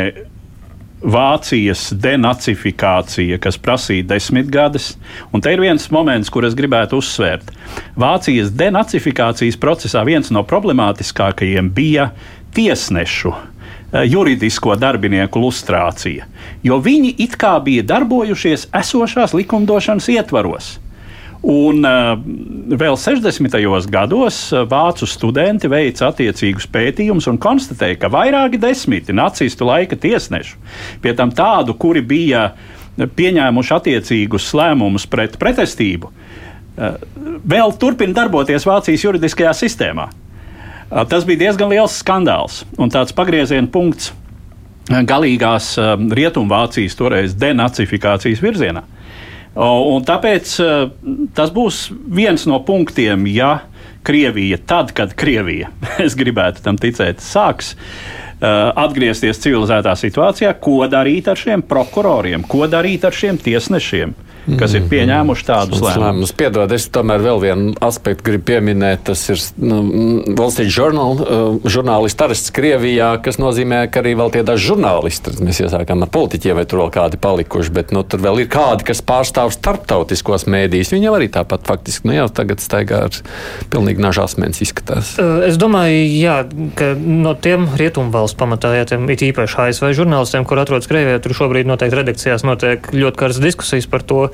Vācijas 0.99 1.93
denacifikācija, 1.95 3.37
kas 3.39 3.55
prasīja 3.55 4.03
desmit 4.09 4.49
gadus, 4.51 4.97
un 5.31 5.39
te 5.39 5.53
ir 5.55 5.61
viens 5.63 5.85
moments, 5.95 6.27
kur 6.27 6.43
es 6.43 6.57
gribētu 6.59 6.99
uzsvērt. 6.99 7.53
Vācijas 7.95 8.51
denacifikācijas 8.51 9.55
procesā 9.61 10.03
viens 10.03 10.27
no 10.35 10.43
problemātiskākajiem 10.43 11.71
bija 11.71 12.09
tiesnešu 12.51 13.31
Eh, 13.89 14.03
juridisko 14.05 14.75
darbinieku 14.77 15.41
lustrācija, 15.41 16.27
jo 16.61 16.75
viņi 16.77 17.09
it 17.25 17.33
kā 17.41 17.55
bija 17.65 17.81
darbojušies 17.89 18.67
esošās 18.77 19.33
likumdošanas 19.33 20.11
ietvaros. 20.13 20.67
Un 21.39 21.85
uh, 21.87 22.17
vēl 22.75 22.97
60. 22.99 23.53
gados 23.87 24.39
eh, 24.51 24.65
vācu 24.67 25.07
studenti 25.07 25.69
veica 25.71 26.09
attiecīgus 26.09 26.67
pētījumus 26.67 27.29
un 27.31 27.39
konstatēja, 27.39 27.95
ka 28.01 28.09
vairāki 28.11 28.59
desmiti 28.59 29.15
nacistu 29.15 29.69
laika 29.69 29.95
tiesnešu, 29.95 30.59
pie 30.99 31.13
tam 31.15 31.31
tādu, 31.31 31.77
kuri 31.79 32.03
bija 32.03 32.49
pieņēmuši 32.99 33.75
attiecīgus 33.77 34.49
lēmumus 34.59 35.05
pret 35.07 35.37
pretestību, 35.39 36.09
vēl 37.47 37.71
turpina 37.79 38.17
darboties 38.17 38.67
Vācijas 38.67 39.05
juridiskajā 39.05 39.53
sistēmā. 39.55 40.09
Tas 41.07 41.23
bija 41.23 41.45
diezgan 41.45 41.71
liels 41.71 41.95
skandāls 42.01 42.65
un 42.75 42.91
tāds 42.91 43.15
pagrieziena 43.15 43.71
punkts 43.71 44.11
galīgās 44.89 45.77
Rietumvācijas 46.19 46.99
toreiz 46.99 47.35
denacifikācijas 47.39 48.43
virzienā. 48.43 48.83
Un 49.57 50.05
tāpēc 50.05 50.51
tas 51.35 51.51
būs 51.53 51.87
viens 51.91 52.45
no 52.49 52.59
punktiem, 52.65 53.25
ja 53.33 53.63
Krievija, 54.05 54.59
tad, 54.65 54.93
kad 54.95 55.15
Krievija, 55.17 55.71
es 56.05 56.15
gribētu 56.19 56.63
tam 56.65 56.79
ticēt, 56.79 57.23
sāks 57.23 57.75
atgriezties 58.39 59.41
civilizētā 59.43 59.97
situācijā, 59.99 60.53
ko 60.63 60.85
darīt 60.87 61.27
ar 61.27 61.39
šiem 61.39 61.65
prokuroriem, 61.67 62.45
ko 62.47 62.69
darīt 62.71 63.03
ar 63.03 63.15
šiem 63.15 63.39
tiesnešiem 63.41 64.13
kas 64.59 64.73
ir 64.77 64.85
pieņēmuši 64.89 65.45
tādus 65.47 65.81
lēmumus. 65.83 66.33
Piedod, 66.37 66.71
es 66.75 66.87
tomēr 66.93 67.21
vēl 67.23 67.41
vienu 67.43 67.73
aspektu 67.85 68.25
gribu 68.29 68.47
pieminēt. 68.49 69.03
Tas 69.09 69.23
ir 69.31 69.41
nu, 69.61 69.79
Wall 70.37 70.53
Street 70.53 70.71
Journal, 70.73 71.19
uh, 71.19 71.69
žurnālisti 71.69 72.25
arests 72.25 72.53
Krievijā, 72.55 73.11
kas 73.23 73.39
nozīmē, 73.41 73.83
ka 73.91 74.03
arī 74.03 74.15
vēl 74.19 74.33
tie 74.33 74.43
daži 74.47 74.71
žurnālisti, 74.71 75.35
mēs 75.45 75.61
iesākām 75.65 76.05
ar 76.05 76.11
politiķiem, 76.13 76.57
vai 76.59 76.65
tur 76.69 76.83
vēl 76.83 76.93
kādi 76.95 77.19
palikuši, 77.21 77.73
bet 77.75 77.93
nu, 77.95 78.03
tur 78.07 78.23
vēl 78.23 78.43
ir 78.43 78.49
kādi, 78.51 78.87
kas 78.89 79.03
pārstāv 79.05 79.53
starptautiskos 79.55 80.47
mēdījus. 80.49 80.93
Viņi 80.95 81.09
jau 81.09 81.15
arī 81.17 81.29
tāpat 81.33 81.67
faktiski 81.69 82.09
nu, 82.09 82.15
jau 82.17 82.27
tagad 82.41 82.63
staigā 82.63 83.03
ar 83.09 83.21
pilnīgi 83.73 84.03
nažās 84.03 84.37
mēnesi 84.39 84.65
izskatās. 84.67 85.15
Uh, 85.19 85.43
es 85.47 85.59
domāju, 85.61 86.01
jā, 86.19 86.39
ka 86.79 86.91
no 86.97 87.35
tiem 87.39 87.67
rietumvalstu 87.79 88.39
pamatā, 88.39 88.73
ja 88.79 88.87
tiem 88.89 89.07
ir 89.09 89.27
īpaši 89.29 89.59
ASV 89.67 89.91
žurnālistiem, 89.97 90.47
kur 90.47 90.61
atrodas 90.61 90.89
Krievijā, 90.89 91.19
tur 91.23 91.35
šobrīd 91.37 91.69
noteikti 91.69 91.99
redakcijās 91.99 92.45
notiek 92.47 92.89
ļoti 92.93 93.19
karas 93.19 93.41
diskusijas 93.43 93.89
par 93.89 94.05
to, 94.05 94.27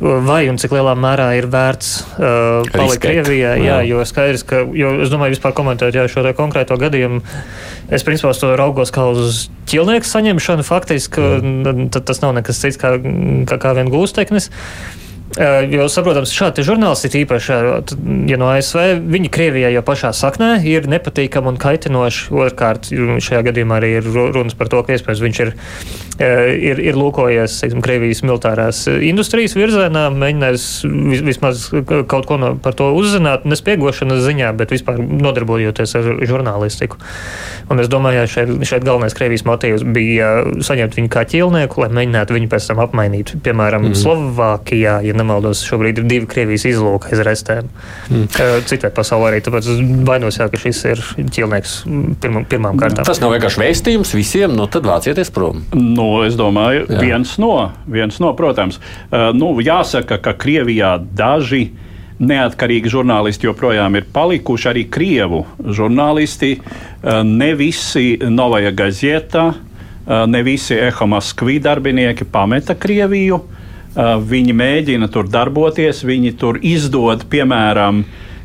vai 0.00 0.40
un 0.50 0.58
cik 0.60 0.74
lielā 0.74 0.94
mērā 0.98 1.28
ir 1.38 1.46
vērts 1.52 1.90
uh, 2.16 2.66
palikt 2.74 3.02
Krievijā. 3.04 3.54
Jā, 3.62 3.78
jo 3.86 4.02
skaidrs, 4.08 4.42
ka, 4.48 4.64
jo 4.74 4.96
es 5.04 5.12
domāju, 5.12 5.36
vispār 5.36 5.54
komentēt 5.56 5.96
jā, 5.96 6.06
šo 6.10 6.24
konkrēto 6.36 6.78
gadījumu. 6.80 7.22
Es 7.94 8.06
principā 8.06 8.32
to 8.38 8.54
raugos 8.58 8.90
kā 8.94 9.06
uz 9.12 9.46
ķilnieku 9.70 10.08
saņemšanu. 10.08 10.66
Faktiski 10.66 11.30
tas 11.94 12.22
nav 12.24 12.34
nekas 12.40 12.60
cits 12.64 12.80
kā, 12.80 12.96
kā, 13.48 13.60
kā 13.60 13.74
vien 13.78 13.92
gūsteknis. 13.92 14.50
Jo, 15.34 15.88
saprotams, 15.90 16.30
šādi 16.30 16.62
žurnālisti, 16.62 17.24
īpaši 17.24 17.56
ja 18.30 18.36
no 18.38 18.52
ASV, 18.52 19.00
viņi 19.02 19.32
Krievijā 19.34 19.72
jau 19.74 19.82
pašā 19.82 20.12
saknē 20.14 20.60
ir 20.70 20.86
nepatīkami 20.90 21.50
un 21.50 21.58
kaitinoši. 21.58 22.28
Otrkārt, 22.30 22.92
šajā 22.94 23.42
gadījumā 23.48 23.80
arī 23.80 23.96
ir 23.98 24.06
runas 24.14 24.54
par 24.54 24.70
to, 24.70 24.84
ka 24.86 24.94
iespējams 24.94 25.24
viņš 25.24 25.40
ir 25.42 25.54
ir, 26.22 26.78
ir 26.78 26.98
lūkojies 26.98 27.56
teiksim, 27.62 27.82
Krievijas 27.84 28.22
militārās 28.26 28.84
industrijas 28.86 29.56
virzienā, 29.58 30.06
mēģinājis 30.14 30.66
vismaz 31.26 31.66
kaut 32.10 32.28
ko 32.28 32.38
no, 32.40 32.52
par 32.62 32.76
to 32.78 32.90
uzzināt, 32.94 33.46
nespiegošanas 33.48 34.22
ziņā, 34.24 34.52
bet 34.58 34.74
vispār 34.74 35.00
nodarbojoties 35.02 35.96
ar 35.98 36.10
žurnālistiku. 36.22 37.00
Un 37.72 37.82
es 37.82 37.90
domāju, 37.90 38.24
ka 38.24 38.32
šeit, 38.36 38.54
šeit 38.68 38.86
galvenais 38.86 39.16
Krievijas 39.16 39.46
motīvs 39.48 39.86
bija 39.96 40.30
saņemt 40.64 40.98
viņu 40.98 41.12
kā 41.12 41.24
ķīlnieku, 41.30 41.82
lai 41.82 41.90
mēģinātu 41.98 42.38
viņu 42.38 42.50
pēc 42.52 42.70
tam 42.70 42.82
apmainīt. 42.84 43.34
Piemēram, 43.44 43.88
mm. 43.90 43.98
Slovākijā, 44.04 44.98
ja 45.06 45.16
nemaldos, 45.24 45.64
šobrīd 45.64 46.02
ir 46.02 46.08
divi 46.10 46.28
Krievijas 46.30 46.66
izlūka 46.68 47.10
aiz 47.10 47.22
restēm. 47.24 47.70
Mm. 48.12 48.26
Citviet 48.68 48.94
pasaulē 48.96 49.32
arī, 49.32 49.40
tāpēc 49.44 49.70
es 49.72 49.80
baidos, 50.06 50.38
jā, 50.38 50.50
ka 50.52 50.60
šis 50.60 50.82
ir 50.92 51.02
ķīlnieks 51.24 51.76
pirmām, 52.22 52.44
pirmām 52.50 52.80
kārtām. 52.80 53.06
Tas 53.08 53.22
nav 53.22 53.32
vienkārši 53.34 53.62
vēstījums 53.64 54.14
visiem, 54.16 54.54
nu 54.54 54.68
tad 54.70 54.86
vācieties 54.88 55.32
prom. 55.34 55.64
Nu, 55.74 56.10
es 56.26 56.36
domāju, 56.38 56.84
Jā. 56.90 57.00
viens 57.00 57.34
no, 57.42 57.54
viens 57.90 58.20
no, 58.22 58.34
protams. 58.36 58.80
Nu, 59.10 59.54
jāsaka, 59.64 60.20
ka 60.22 60.36
Krievijā 60.38 60.98
daži 61.16 61.70
neatkarīgi 62.24 62.92
žurnālisti 62.92 63.48
joprojām 63.48 63.98
ir 63.98 64.06
palikuši. 64.14 64.68
Arī 64.70 64.84
krievu 64.92 65.44
žurnālisti, 65.64 66.56
ne 67.26 67.50
visi 67.58 68.14
Novaja 68.30 68.70
Gazeta, 68.76 69.48
ne 70.30 70.42
visi 70.46 70.76
Eho 70.78 71.08
Maskvī 71.10 71.58
darbinieki 71.64 72.28
pameta 72.30 72.76
Krieviju. 72.78 73.40
Viņi 73.94 74.54
mēģina 74.58 75.06
tur 75.12 75.28
darboties, 75.30 76.02
viņi 76.02 76.32
tur 76.38 76.58
izdod, 76.66 77.28
piemēram, 77.30 78.00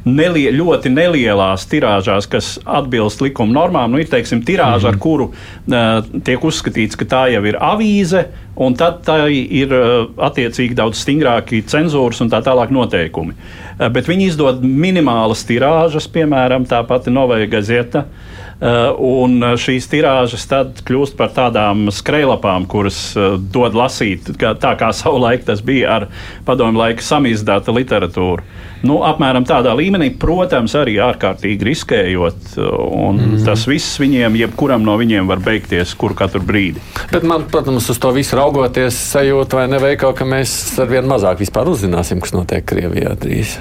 nelie, 0.06 0.52
ļoti 0.54 0.92
nelielās 0.94 1.66
tirāžās, 1.70 2.28
kas 2.30 2.52
atbilst 2.66 3.24
likuma 3.26 3.56
normām. 3.56 3.90
Nu, 3.92 4.00
ir 4.02 4.12
teiksim, 4.12 4.44
tirāža, 4.46 4.78
mm 4.78 4.82
-hmm. 4.82 4.88
ar 4.88 4.94
mhm. 4.94 5.02
kuru 5.02 5.26
uh, 5.26 6.22
tiek 6.24 6.46
uzskatīts, 6.46 6.96
ka 6.96 7.06
tā 7.06 7.24
jau 7.34 7.44
ir 7.46 7.58
avīze, 7.58 8.26
un 8.56 8.76
tad 8.76 9.02
tā 9.06 9.18
ir 9.32 9.74
uh, 9.74 10.10
attiecīgi 10.18 10.76
daudz 10.76 11.02
stingrāki 11.02 11.64
cenzūras 11.66 12.22
un 12.22 12.30
tā 12.30 12.44
tālāk 12.46 12.70
noteikumi. 12.70 13.34
Uh, 13.34 13.90
bet 13.90 14.08
viņi 14.08 14.28
izdod 14.28 14.64
minimālas 14.64 15.46
tirāžas, 15.46 16.08
piemēram, 16.08 16.66
tā 16.66 16.84
pati 16.84 17.10
Novaja 17.10 17.46
Gazeta. 17.46 18.00
Uh, 18.00 18.29
un 18.60 19.40
šīs 19.56 19.88
tirāžas 19.88 20.44
tad 20.50 20.82
kļūst 20.88 21.16
par 21.20 21.32
tādām 21.36 21.88
skrejlapām, 21.96 22.66
kuras 22.68 22.98
uh, 23.16 23.38
dod 23.40 23.78
lasīt, 23.78 24.34
kā, 24.40 24.52
tā 24.60 24.74
kā 24.80 24.92
savulaik 24.96 25.46
tas 25.48 25.64
bija 25.64 25.96
ar 25.96 26.08
padomu 26.48 26.82
laiku 26.82 27.06
samizdāta 27.06 27.72
literatūru. 27.76 28.44
Nu, 28.80 29.02
apmēram 29.04 29.44
tādā 29.48 29.74
līmenī, 29.76 30.10
protams, 30.16 30.76
arī 30.80 30.98
ārkārtīgi 31.04 31.68
riskējot. 31.68 32.56
Mm 32.60 33.46
tas 33.50 33.64
viss 33.68 33.98
viņiem, 34.00 34.36
jebkuram 34.38 34.84
no 34.86 34.96
viņiem 35.00 35.28
var 35.30 35.40
beigties 35.44 35.94
kur 35.98 36.14
katru 36.18 36.42
brīdi. 36.46 36.82
Bet 37.12 37.26
man, 37.28 37.48
protams, 37.52 37.88
uz 37.90 38.00
to 38.02 38.12
visu 38.16 38.38
raugoties, 38.38 38.98
sajūta 39.14 39.62
vai 39.62 39.68
neveikā, 39.72 40.12
ka 40.16 40.28
mēs 40.28 40.54
ar 40.80 40.90
vien 40.92 41.08
mazāk 41.10 41.42
vispār 41.42 41.72
uzzināsim, 41.72 42.22
kas 42.24 42.36
notiek 42.36 42.68
Krievijā 42.70 43.16
drīz. 43.20 43.58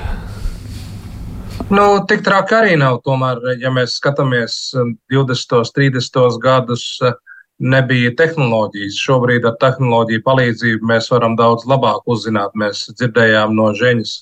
Nu, 1.69 1.83
tik 2.09 2.23
traki 2.25 2.55
arī 2.57 2.77
nav. 2.81 3.03
Tomēr, 3.05 3.43
ja 3.61 3.69
mēs 3.69 3.99
skatāmies 3.99 4.55
20, 5.13 5.73
30 5.77 6.39
gadus, 6.41 6.85
nebija 7.61 8.15
tehnoloģijas. 8.17 8.97
Šobrīd 8.97 9.45
ar 9.45 9.59
tehnoloģiju 9.61 10.23
palīdzību 10.25 10.89
mēs 10.89 11.11
varam 11.13 11.37
daudz 11.37 11.67
labāk 11.69 12.09
uzzināt. 12.09 12.57
Mēs 12.57 12.87
dzirdējām 12.95 13.53
no 13.59 13.69
Žeņas 13.77 14.15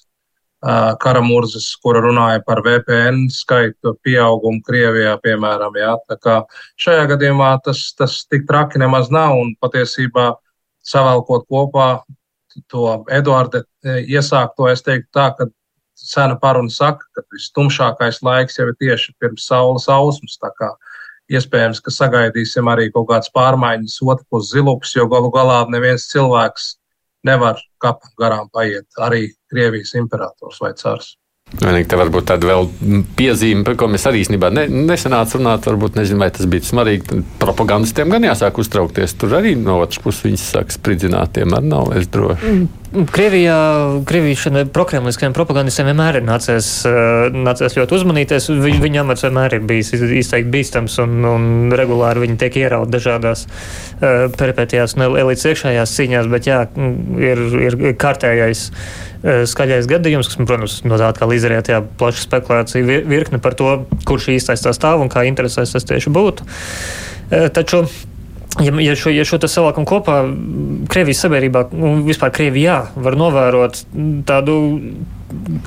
Karamurzes, 0.99 1.69
kura 1.85 2.01
runāja 2.03 2.41
par 2.43 2.65
VPN 2.67 3.29
skaitu 3.31 3.95
pieaugumu 4.03 4.65
Krievijā, 4.67 5.15
piemēram. 5.23 5.79
Jā. 5.79 5.95
Tā 6.11 6.17
kā 6.19 6.37
šajā 6.83 7.05
gadījumā 7.13 7.53
tas, 7.63 7.85
tas 7.95 8.25
tik 8.27 8.49
traki 8.49 8.83
nemaz 8.83 9.13
nav 9.15 9.37
un 9.39 9.55
patiesībā 9.63 10.33
savalkot 10.83 11.47
kopā 11.47 11.91
to 12.73 13.05
Eduarda 13.13 13.63
iesākto, 13.85 14.67
es 14.73 14.83
teiktu 14.83 15.13
tā, 15.15 15.29
ka 15.39 15.47
sena 15.97 16.37
paruna 16.41 16.73
saka, 16.73 17.07
ka 17.17 17.25
vistumšākais 17.35 18.23
laiks 18.27 18.61
jau 18.61 18.69
ir 18.71 18.77
tieši 18.81 19.15
pirms 19.21 19.49
saules 19.49 19.89
ausmas. 19.93 20.39
Tā 20.43 20.53
kā 20.59 20.73
iespējams, 21.33 21.83
ka 21.83 21.95
sagaidīsim 21.95 22.69
arī 22.71 22.91
kaut 22.95 23.09
kādas 23.11 23.33
pārmaiņas 23.35 24.01
otrpus 24.07 24.53
zilups, 24.53 24.95
jo 24.97 25.09
galu 25.11 25.33
galā 25.35 25.65
neviens 25.73 26.09
cilvēks 26.13 26.75
nevar 27.27 27.61
kapam 27.83 28.13
garām 28.21 28.51
paiet 28.53 28.87
arī 29.03 29.31
Krievijas 29.51 29.95
imperators 29.99 30.61
vai 30.63 30.75
cars. 30.79 31.17
Vienīgi 31.47 31.87
te 31.87 31.99
varbūt 31.99 32.25
tāda 32.27 32.49
vēl 32.49 32.65
piezīme, 33.15 33.63
par 33.67 33.77
ko 33.79 33.87
mēs 33.87 34.03
arī 34.11 34.25
īstenībā 34.25 34.49
ne, 34.51 34.65
nesenāca 34.67 35.39
runāt. 35.39 35.69
Varbūt 35.71 35.95
nezinu, 35.95 36.19
vai 36.25 36.29
tas 36.35 36.49
bija 36.51 36.67
svarīgi. 36.67 37.21
Propagandistiem 37.39 38.11
gan 38.11 38.27
jāsāk 38.27 38.59
uztraukties. 38.59 39.15
Tur 39.15 39.37
arī 39.39 39.55
no 39.61 39.79
otras 39.85 40.03
puses 40.03 40.27
viņas 40.27 40.47
sāk 40.57 40.75
spridzināt. 40.75 41.37
Tiem 41.39 41.55
arī 41.55 41.71
nav 41.71 41.93
es 41.95 42.11
droši. 42.11 42.51
Mm, 42.51 42.86
Krievijā, 42.97 43.57
Krievijas 44.09 44.47
prokremliskajiem 44.73 45.35
propagandistiem 45.37 45.91
vienmēr 45.91 46.17
ir 46.21 46.25
nācies, 46.25 46.69
eh, 46.89 47.35
nācies 47.35 47.77
ļoti 47.77 47.93
uzmanīties. 47.93 48.49
Viņ, 48.63 48.79
viņa 48.81 49.03
amats 49.03 49.27
vienmēr 49.27 49.59
ir 49.59 49.67
bijis 49.69 49.93
izteikti 49.93 50.49
bīstams 50.55 50.97
un, 51.05 51.19
un 51.29 51.45
regulāri 51.77 52.25
viņi 52.25 52.39
tiek 52.41 52.57
ierauti 52.63 52.95
dažādās 52.97 53.45
uh, 53.47 54.33
peripētījās 54.33 54.97
un 54.97 55.07
elites 55.11 55.45
iekšējās 55.45 55.95
cīņās, 55.99 56.31
bet 56.33 56.49
jā, 56.49 56.63
ir, 57.21 57.45
ir 57.69 57.79
kārtējais 58.01 58.71
skaļais 59.51 59.89
gadījums, 59.91 60.31
kas, 60.31 60.41
protams, 60.41 60.81
no 60.87 60.97
tā 61.01 61.11
atkal 61.13 61.33
izriet 61.37 61.69
jā, 61.69 61.83
plaša 61.99 62.25
spekulācija 62.25 63.03
virkne 63.05 63.41
par 63.43 63.57
to, 63.59 63.83
kurš 64.09 64.31
īstais 64.37 64.63
tā 64.65 64.73
stāv 64.77 65.05
un 65.05 65.13
kā 65.13 65.27
interesēs 65.29 65.75
tas 65.75 65.89
tieši 65.89 66.13
būtu. 66.15 66.47
Taču 67.57 67.85
Ja, 68.63 68.73
ja 68.81 68.95
šo, 68.97 69.13
ja 69.13 69.25
šo 69.29 69.37
savākam 69.45 69.85
kopā 69.89 70.23
Krievijas 70.89 71.21
sabiedrībā 71.27 71.67
un 71.77 72.07
vispār 72.07 72.33
Krievijā 72.33 72.79
var 72.97 73.19
novērot 73.21 73.83
tādu 74.29 74.57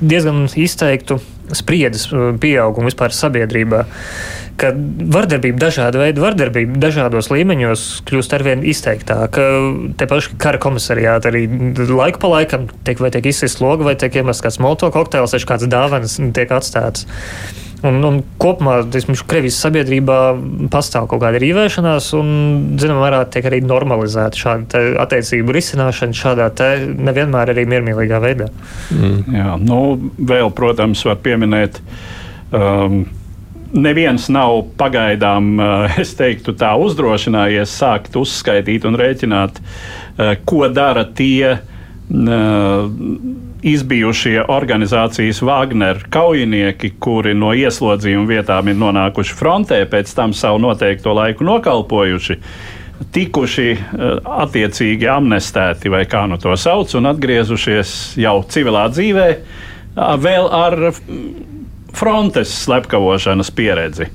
diezgan 0.01 0.47
izteiktu 0.57 1.19
spriedzes 1.53 2.07
pieaugumu 2.41 2.89
vispār 2.89 3.13
sabiedrībā 3.13 3.83
ka 4.59 4.71
vardarbība, 5.13 5.59
dažāda 5.61 6.01
veida 6.01 6.23
vardarbība 6.23 6.79
dažādos 6.81 7.29
līmeņos 7.31 7.85
kļūst 8.09 8.35
arvien 8.35 8.65
izteiktāka. 8.67 9.45
Te 9.99 10.07
paši 10.09 10.35
kara 10.41 10.59
komisariāti 10.61 11.31
arī 11.31 11.43
laiku 11.89 12.21
pa 12.23 12.33
laikam 12.35 12.67
tiek, 12.87 12.99
vai 13.01 13.11
tiek 13.15 13.29
izsist 13.31 13.63
loga, 13.63 13.87
vai 13.87 13.95
tiek 13.99 14.19
iemests 14.19 14.43
kāds 14.45 14.59
molto 14.63 14.91
kokteils, 14.93 15.35
vai 15.35 15.43
kāds 15.53 15.69
dāvanas 15.71 16.19
tiek 16.35 16.55
atstāts. 16.55 17.07
Un, 17.87 17.99
un 18.03 18.17
kopumā 18.41 18.81
Krievijas 19.29 19.59
sabiedrībā 19.63 20.17
pastāv 20.73 21.07
kaut 21.11 21.21
kāda 21.23 21.39
rīvēšanās, 21.39 22.09
un, 22.17 22.31
zināmā 22.81 23.05
mērā, 23.05 23.21
tiek 23.31 23.47
arī 23.47 23.61
normalizēta 23.63 24.41
šāda 24.41 24.81
attiecību 25.05 25.55
risināšana 25.55 26.17
šādā 26.19 26.49
nevienmēr 26.87 27.53
arī 27.53 27.63
miermīlīgā 27.71 28.19
veidā. 28.23 28.49
Mm. 28.91 29.21
Jā, 29.37 29.55
nu, 29.63 29.79
vēl, 30.19 30.51
protams, 30.55 31.05
var 31.07 31.21
pieminēt. 31.23 31.79
Um, 32.51 33.05
neviens 33.73 34.29
nav 34.29 34.63
pagaidām, 34.77 35.59
eh, 35.59 35.99
es 36.03 36.13
teiktu, 36.17 36.55
tā 36.57 36.73
uzdrošinājies 36.79 37.75
sākt 37.81 38.17
uzskaitīt 38.19 38.85
un 38.85 38.97
rēķināt, 38.99 39.59
eh, 40.17 40.35
ko 40.45 40.67
dara 40.67 41.05
tie 41.05 41.59
eh, 41.59 42.89
izbijušie 43.61 44.43
organizācijas 44.47 45.41
Wagner 45.43 46.03
kaujinieki, 46.09 46.93
kuri 46.99 47.33
no 47.37 47.51
ieslodzījuma 47.57 48.27
vietām 48.29 48.71
ir 48.71 48.77
nonākuši 48.79 49.35
frontē, 49.35 49.79
pēc 49.89 50.13
tam 50.15 50.33
savu 50.33 50.61
noteikto 50.63 51.13
laiku 51.17 51.47
nokalpojuši. 51.47 52.39
Tikuši 53.15 53.67
attiecīgi 54.43 55.07
amnestēti, 55.07 55.91
vai 55.91 56.03
kā 56.09 56.25
nu 56.27 56.39
to 56.39 56.55
sauc, 56.59 56.91
un 56.99 57.07
atgriezušies 57.13 57.95
jau 58.19 58.39
civilā 58.51 58.89
dzīvē, 58.91 59.27
vēl 60.19 60.49
ar 60.51 60.75
frontes 61.95 62.51
slepkavošanas 62.63 63.51
pieredzi. 63.55 64.09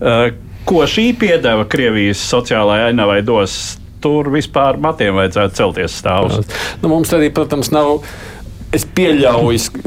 Eh, 0.00 0.32
ko 0.64 0.84
šī 0.86 1.10
piedeva 1.18 1.64
Krievijas 1.68 2.20
sociālajai 2.30 2.92
ainavai 2.92 3.20
dos, 3.26 3.78
tur 4.02 4.30
vispār 4.30 4.78
matiem 4.80 5.16
vajadzētu 5.18 5.58
celties 5.58 5.96
stāvus. 5.98 6.44
Nu, 6.82 6.90
mums 6.92 7.10
arī, 7.16 7.32
protams, 7.34 7.72
nav 7.74 8.04
Es 8.68 8.82
pieļauju, 8.84 9.80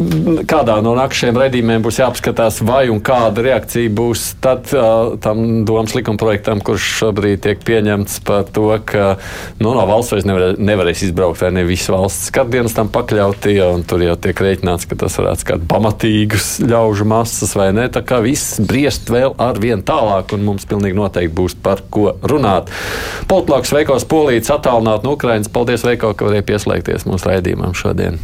kādā 0.49 0.79
no 0.81 0.95
nākamajiem 0.97 1.37
raidījumiem 1.37 1.83
būs 1.85 1.99
jāapskatās, 1.99 2.55
vai 2.65 2.87
un 2.89 2.97
kāda 3.05 3.43
reakcija 3.45 3.91
būs 3.93 4.23
tad, 4.41 4.71
uh, 4.73 5.19
tam 5.21 5.61
domas 5.69 5.93
likumprojektam, 5.93 6.63
kurš 6.65 6.87
šobrīd 6.97 7.43
tiek 7.43 7.61
pieņemts 7.67 8.17
par 8.25 8.49
to, 8.49 8.71
ka 8.89 9.19
nu, 9.59 9.75
no 9.75 9.85
valsts 9.85 10.15
vairs 10.15 10.25
nevar, 10.25 10.57
nevarēs 10.57 11.05
izbraukt, 11.05 11.43
vai 11.43 11.53
ne 11.59 11.67
visas 11.69 11.93
valsts 11.93 12.31
skatdienas 12.31 12.73
tam 12.79 12.89
pakļauti, 12.89 13.53
un 13.67 13.85
tur 13.85 14.01
jau 14.01 14.17
tiek 14.25 14.43
rēķināts, 14.47 14.89
ka 14.89 14.97
tas 15.05 15.19
varētu 15.21 15.45
skart 15.45 15.69
pamatīgus 15.69 16.49
ļaužu 16.65 17.09
masas, 17.13 17.53
vai 17.61 17.69
ne? 17.77 17.85
Tā 17.93 18.01
kā 18.01 18.17
viss 18.25 18.57
briest 18.65 19.13
vēl 19.13 19.37
ar 19.37 19.61
vien 19.61 19.85
tālāk, 19.85 20.33
un 20.33 20.49
mums 20.49 20.65
pilnīgi 20.65 20.97
noteikti 20.97 21.37
būs 21.37 21.59
par 21.61 21.85
ko 21.93 22.15
runāt. 22.25 22.73
Poltlāks 23.29 23.77
Veikos 23.77 24.09
Polīts 24.09 24.49
attālināt 24.49 25.05
no 25.05 25.13
Ukrainas. 25.19 25.53
Paldies, 25.53 25.85
Veiko, 25.85 26.15
ka 26.17 26.31
varēja 26.31 26.49
pieslēgties 26.49 27.05
mūsu 27.05 27.29
raidījumam 27.29 27.77
šodien. 27.77 28.17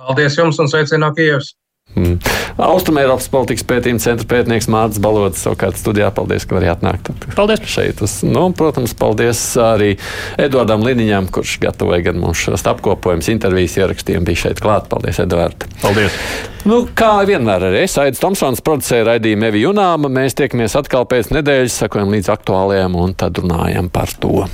Paldies 0.00 0.38
jums 0.38 0.60
un 0.62 0.70
sveicienu 0.70 1.04
no 1.04 1.14
Kievas! 1.16 1.54
Mm. 1.98 2.20
Austrumēropas 2.62 3.26
politikas 3.32 3.64
pētījuma 3.66 4.02
centra 4.02 4.26
pētnieks 4.30 4.68
Mārcis 4.70 5.02
Balods 5.02 5.40
savukārt 5.42 5.78
studijā. 5.80 6.10
Paldies, 6.14 6.46
ka 6.46 6.54
varējāt 6.54 6.84
nākt. 6.86 7.10
Paldies! 7.34 7.64
Šeit. 7.70 8.02
Uz, 8.04 8.20
nu, 8.26 8.44
protams, 8.56 8.94
paldies 8.98 9.40
arī 9.60 9.96
Eduardam 10.40 10.84
Liniņam, 10.86 11.30
kurš 11.34 11.56
gatavoja 11.64 12.04
gan 12.06 12.20
mums 12.22 12.44
šos 12.46 12.64
apkopojumus, 12.70 13.32
intervijas 13.34 13.76
ierakstiem, 13.80 14.22
bija 14.28 14.44
šeit 14.46 14.62
klāt. 14.62 14.86
Paldies, 14.92 15.18
Eduard! 15.24 15.66
Paldies! 15.82 16.22
Nu, 16.68 16.84
kā 16.94 17.12
vienmēr 17.26 17.70
arī 17.70 17.84
es, 17.88 17.98
Aits 17.98 18.22
Tomsons, 18.22 18.62
producēju 18.64 19.10
raidījumu 19.10 19.50
Evi 19.50 19.66
Junāma. 19.66 20.12
Mēs 20.20 20.38
tiekamies 20.38 20.78
atkal 20.78 21.10
pēc 21.10 21.34
nedēļas, 21.34 21.82
sakojam 21.84 22.14
līdz 22.14 22.34
aktuālajiem 22.38 23.00
un 23.02 23.18
tad 23.18 23.42
runājam 23.42 23.90
par 23.90 24.14
to. 24.22 24.44